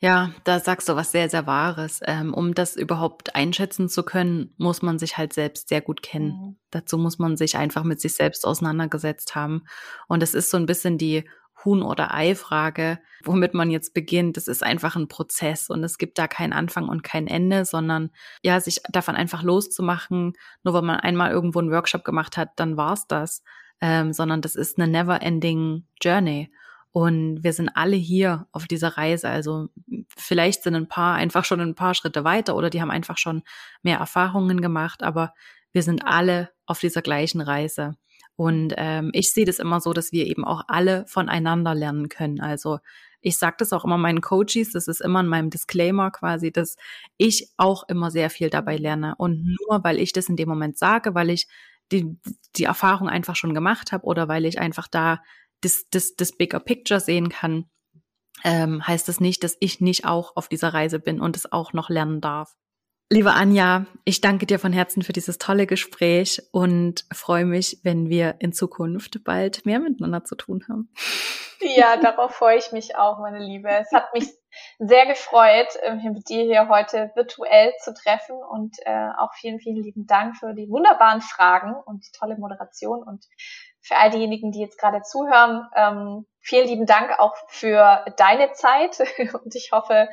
Ja, 0.04 0.32
da 0.46 0.60
sagst 0.60 0.90
du 0.90 0.96
was 0.96 1.12
sehr, 1.12 1.30
sehr 1.30 1.46
Wahres. 1.46 2.00
Ähm, 2.04 2.34
um 2.34 2.56
das 2.56 2.76
überhaupt 2.76 3.36
einschätzen 3.36 3.88
zu 3.88 4.02
können, 4.02 4.52
muss 4.58 4.82
man 4.82 4.98
sich 4.98 5.16
halt 5.18 5.32
selbst 5.32 5.70
sehr 5.70 5.82
gut 5.82 6.02
kennen. 6.02 6.32
Mhm. 6.32 6.60
Dazu 6.72 6.98
muss 6.98 7.20
man 7.20 7.38
sich 7.38 7.56
einfach 7.56 7.84
mit 7.84 8.02
sich 8.02 8.16
selbst 8.16 8.48
auseinandergesetzt 8.48 9.36
haben. 9.36 9.66
Und 10.08 10.24
es 10.24 10.34
ist 10.34 10.50
so 10.50 10.58
ein 10.58 10.66
bisschen 10.66 10.98
die 10.98 11.30
Huhn- 11.64 11.84
oder 11.84 12.14
Ei-Frage, 12.14 13.00
womit 13.24 13.54
man 13.54 13.72
jetzt 13.72 13.94
beginnt. 13.94 14.38
Das 14.38 14.48
ist 14.48 14.64
einfach 14.64 14.96
ein 14.96 15.08
Prozess 15.08 15.70
und 15.70 15.84
es 15.84 15.98
gibt 15.98 16.18
da 16.18 16.28
keinen 16.28 16.54
Anfang 16.54 16.90
und 16.90 17.04
kein 17.04 17.28
Ende, 17.28 17.66
sondern 17.66 18.12
ja, 18.44 18.60
sich 18.60 18.82
davon 18.90 19.16
einfach 19.16 19.44
loszumachen, 19.44 20.34
nur 20.64 20.74
weil 20.74 20.82
man 20.82 21.00
einmal 21.00 21.32
irgendwo 21.32 21.60
einen 21.60 21.72
Workshop 21.72 22.04
gemacht 22.04 22.38
hat, 22.38 22.50
dann 22.56 22.78
war's 22.78 23.08
das. 23.08 23.44
Ähm, 23.84 24.14
sondern 24.14 24.42
das 24.42 24.56
ist 24.56 24.78
eine 24.78 24.88
never-ending 24.88 25.88
Journey. 26.02 26.52
Und 26.92 27.44
wir 27.44 27.54
sind 27.54 27.70
alle 27.70 27.96
hier 27.96 28.48
auf 28.52 28.68
dieser 28.68 28.98
Reise. 28.98 29.30
Also 29.30 29.70
vielleicht 30.16 30.64
sind 30.64 30.76
ein 30.76 30.88
paar 30.88 31.16
einfach 31.16 31.46
schon 31.46 31.62
ein 31.62 31.76
paar 31.76 31.94
Schritte 31.96 32.24
weiter 32.24 32.56
oder 32.56 32.70
die 32.70 32.82
haben 32.82 32.92
einfach 32.92 33.18
schon 33.18 33.44
mehr 33.82 33.98
Erfahrungen 33.98 34.62
gemacht, 34.62 35.02
aber 35.02 35.34
wir 35.72 35.84
sind 35.84 36.06
alle 36.06 36.50
auf 36.66 36.80
dieser 36.80 37.02
gleichen 37.02 37.40
Reise. 37.40 37.96
Und 38.42 38.74
ähm, 38.78 39.12
ich 39.14 39.34
sehe 39.34 39.46
das 39.46 39.60
immer 39.60 39.82
so, 39.82 39.94
dass 39.94 40.12
wir 40.12 40.26
eben 40.26 40.46
auch 40.46 40.64
alle 40.68 41.06
voneinander 41.06 41.76
lernen 41.76 42.10
können. 42.10 42.40
Also 42.40 42.80
ich 43.22 43.38
sage 43.38 43.58
das 43.60 43.72
auch 43.72 43.86
immer 43.86 44.00
meinen 44.00 44.20
Coaches, 44.20 44.72
das 44.72 44.88
ist 44.88 45.00
immer 45.00 45.20
in 45.20 45.28
meinem 45.28 45.52
Disclaimer 45.52 46.10
quasi, 46.10 46.52
dass 46.52 46.76
ich 47.18 47.52
auch 47.58 47.88
immer 47.88 48.10
sehr 48.10 48.32
viel 48.32 48.50
dabei 48.50 48.78
lerne. 48.78 49.14
Und 49.20 49.44
nur 49.44 49.84
weil 49.84 50.00
ich 50.00 50.12
das 50.12 50.28
in 50.28 50.38
dem 50.38 50.50
Moment 50.50 50.80
sage, 50.80 51.14
weil 51.14 51.30
ich 51.30 51.48
die, 51.92 52.18
die 52.56 52.64
Erfahrung 52.64 53.08
einfach 53.10 53.36
schon 53.36 53.54
gemacht 53.54 53.92
habe 53.92 54.06
oder 54.06 54.28
weil 54.28 54.46
ich 54.46 54.58
einfach 54.58 54.88
da 54.88 55.22
das, 55.62 55.86
das, 55.92 56.16
das 56.16 56.32
Bigger 56.32 56.60
Picture 56.60 57.00
sehen 57.00 57.30
kann, 57.30 57.66
ähm, 58.44 58.88
heißt 58.88 59.08
das 59.08 59.20
nicht, 59.20 59.44
dass 59.44 59.56
ich 59.60 59.82
nicht 59.82 60.06
auch 60.06 60.36
auf 60.36 60.48
dieser 60.48 60.74
Reise 60.74 60.98
bin 60.98 61.22
und 61.22 61.36
es 61.36 61.52
auch 61.52 61.74
noch 61.74 61.92
lernen 61.92 62.22
darf. 62.22 62.56
Liebe 63.14 63.34
Anja, 63.34 63.88
ich 64.06 64.22
danke 64.22 64.46
dir 64.46 64.58
von 64.58 64.72
Herzen 64.72 65.02
für 65.02 65.12
dieses 65.12 65.38
tolle 65.38 65.68
Gespräch 65.68 66.42
und 66.54 67.04
freue 67.12 67.44
mich, 67.44 67.82
wenn 67.84 68.08
wir 68.08 68.36
in 68.40 68.54
Zukunft 68.54 69.26
bald 69.26 69.66
mehr 69.66 69.80
miteinander 69.80 70.24
zu 70.24 70.36
tun 70.36 70.64
haben. 70.70 70.90
Ja, 71.60 71.98
darauf 71.98 72.34
freue 72.34 72.58
ich 72.58 72.72
mich 72.72 72.96
auch, 72.96 73.20
meine 73.20 73.40
Liebe. 73.40 73.68
Es 73.68 73.92
hat 73.92 74.14
mich 74.14 74.30
sehr 74.80 75.06
gefreut, 75.08 75.68
ähm, 75.84 76.02
mit 76.14 76.30
dir 76.30 76.44
hier 76.46 76.70
heute 76.70 77.12
virtuell 77.14 77.74
zu 77.84 77.94
treffen 77.94 78.38
und 78.50 78.78
äh, 78.86 79.10
auch 79.18 79.34
vielen, 79.34 79.60
vielen 79.60 79.84
lieben 79.84 80.08
Dank 80.08 80.38
für 80.38 80.54
die 80.54 80.70
wunderbaren 80.70 81.20
Fragen 81.20 81.76
und 81.86 82.08
die 82.08 82.18
tolle 82.18 82.38
Moderation 82.38 83.04
und 83.04 83.26
für 83.82 83.98
all 83.98 84.12
diejenigen, 84.12 84.52
die 84.52 84.60
jetzt 84.60 84.78
gerade 84.78 85.02
zuhören, 85.02 85.68
ähm, 85.76 86.26
vielen 86.40 86.68
lieben 86.68 86.86
Dank 86.86 87.20
auch 87.20 87.36
für 87.48 88.06
deine 88.18 88.52
Zeit 88.54 89.00
und 89.44 89.56
ich 89.56 89.72
hoffe, 89.72 90.10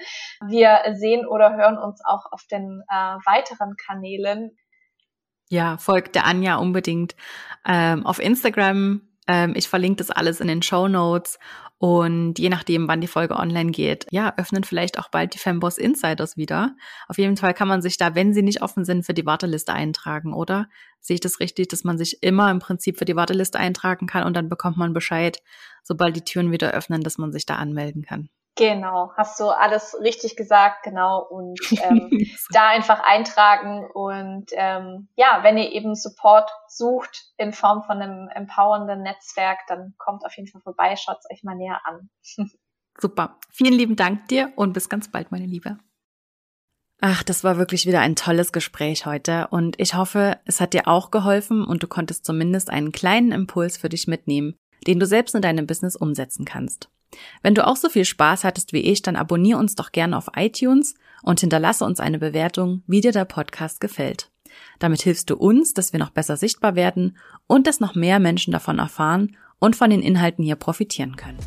wir 0.47 0.83
sehen 0.95 1.27
oder 1.27 1.55
hören 1.57 1.79
uns 1.79 2.03
auch 2.05 2.33
auf 2.33 2.45
den 2.51 2.83
äh, 2.89 2.95
weiteren 2.95 3.77
Kanälen. 3.77 4.57
Ja, 5.51 5.79
folgt 5.79 6.15
der 6.15 6.27
Anja 6.27 6.57
unbedingt 6.57 7.17
ähm, 7.67 8.05
auf 8.07 8.19
Instagram. 8.19 9.03
Ähm, 9.27 9.55
ich 9.57 9.69
verlinke 9.69 9.97
das 9.97 10.11
alles 10.11 10.41
in 10.41 10.49
den 10.49 10.63
Show 10.63 10.89
Notes 10.89 11.39
und 11.79 12.41
je 12.41 12.49
nachdem, 12.49 12.89
wann 12.89 13.01
die 13.01 13.07
Folge 13.07 13.37
online 13.37 13.71
geht, 13.71 14.07
ja, 14.11 14.35
öffnen 14.37 14.65
vielleicht 14.65 14.99
auch 14.99 15.11
bald 15.11 15.35
die 15.35 15.39
Femboss 15.39 15.79
Insiders 15.79 16.37
wieder. 16.37 16.75
Auf 17.07 17.19
jeden 17.19 17.37
Fall 17.37 17.55
kann 17.55 17.69
man 17.69 17.83
sich 17.83 17.97
da, 17.97 18.17
wenn 18.17 18.35
sie 18.35 18.43
nicht 18.43 18.63
offen 18.63 18.85
sind, 18.85 19.07
für 19.07 19.15
die 19.15 19.27
Warteliste 19.27 19.73
eintragen, 19.73 20.35
oder? 20.35 20.69
Sehe 21.01 21.15
ich 21.15 21.21
das 21.21 21.39
richtig, 21.39 21.69
dass 21.69 21.85
man 21.85 21.97
sich 21.97 22.23
immer 22.23 22.51
im 22.51 22.59
Prinzip 22.59 22.99
für 22.99 23.05
die 23.05 23.15
Warteliste 23.15 23.61
eintragen 23.61 24.09
kann 24.09 24.25
und 24.25 24.37
dann 24.37 24.49
bekommt 24.49 24.77
man 24.77 24.93
Bescheid, 24.93 25.41
sobald 25.85 26.17
die 26.17 26.25
Türen 26.25 26.51
wieder 26.51 26.73
öffnen, 26.73 27.03
dass 27.03 27.17
man 27.17 27.33
sich 27.33 27.47
da 27.47 27.57
anmelden 27.57 28.03
kann. 28.03 28.29
Genau, 28.59 29.13
hast 29.17 29.39
du 29.39 29.51
alles 29.51 29.97
richtig 30.01 30.35
gesagt, 30.35 30.83
genau. 30.83 31.23
Und 31.23 31.61
ähm, 31.81 32.11
da 32.51 32.71
einfach 32.71 33.01
eintragen 33.05 33.87
und 33.95 34.51
ähm, 34.53 35.09
ja, 35.15 35.45
wenn 35.45 35.57
ihr 35.57 35.71
eben 35.71 35.95
Support 35.95 36.51
sucht 36.67 37.27
in 37.37 37.53
Form 37.53 37.85
von 37.85 38.03
einem 38.03 38.29
empowernden 38.35 39.03
Netzwerk, 39.05 39.61
dann 39.69 39.95
kommt 39.97 40.25
auf 40.25 40.37
jeden 40.37 40.49
Fall 40.49 40.61
vorbei, 40.61 40.97
schaut 40.97 41.19
es 41.21 41.31
euch 41.31 41.45
mal 41.45 41.55
näher 41.55 41.81
an. 41.85 42.11
Super. 43.01 43.39
Vielen 43.53 43.75
lieben 43.75 43.95
Dank 43.95 44.27
dir 44.27 44.53
und 44.57 44.73
bis 44.73 44.89
ganz 44.89 45.09
bald, 45.09 45.31
meine 45.31 45.47
Liebe. 45.47 45.79
Ach, 47.01 47.23
das 47.23 47.45
war 47.45 47.59
wirklich 47.59 47.87
wieder 47.87 48.01
ein 48.01 48.17
tolles 48.17 48.51
Gespräch 48.51 49.07
heute 49.07 49.47
und 49.53 49.79
ich 49.79 49.95
hoffe, 49.95 50.41
es 50.47 50.61
hat 50.61 50.73
dir 50.73 50.89
auch 50.89 51.13
geholfen 51.13 51.65
und 51.65 51.85
du 51.85 51.87
konntest 51.87 52.25
zumindest 52.25 52.71
einen 52.71 52.91
kleinen 52.91 53.31
Impuls 53.31 53.77
für 53.77 53.89
dich 53.89 54.09
mitnehmen, 54.09 54.57
den 54.89 54.99
du 54.99 55.07
selbst 55.07 55.37
in 55.37 55.43
deinem 55.43 55.69
Business 55.69 55.95
umsetzen 55.95 56.45
kannst. 56.45 56.91
Wenn 57.43 57.55
du 57.55 57.67
auch 57.67 57.77
so 57.77 57.89
viel 57.89 58.05
Spaß 58.05 58.45
hattest 58.45 58.73
wie 58.73 58.81
ich, 58.81 59.03
dann 59.03 59.17
abonniere 59.17 59.59
uns 59.59 59.75
doch 59.75 59.93
gerne 59.93 60.17
auf 60.17 60.29
iTunes 60.37 60.95
und 61.23 61.41
hinterlasse 61.41 61.85
uns 61.85 62.01
eine 62.01 62.19
Bewertung, 62.19 62.83
wie 62.87 63.01
dir 63.01 63.13
der 63.13 63.25
Podcast 63.25 63.81
gefällt. 63.81 64.31
Damit 64.79 65.03
hilfst 65.03 65.31
du 65.31 65.37
uns, 65.37 65.75
dass 65.75 65.93
wir 65.93 66.01
noch 66.01 66.11
besser 66.11 66.37
sichtbar 66.37 66.75
werden 66.75 67.17
und 67.47 67.67
dass 67.67 67.81
noch 67.81 67.95
mehr 67.95 68.19
Menschen 68.19 68.53
davon 68.53 68.79
erfahren 68.79 69.37
und 69.59 69.77
von 69.77 69.91
den 69.91 70.03
Inhalten 70.03 70.45
hier 70.45 70.57
profitieren 70.57 71.17
können. 71.17 71.39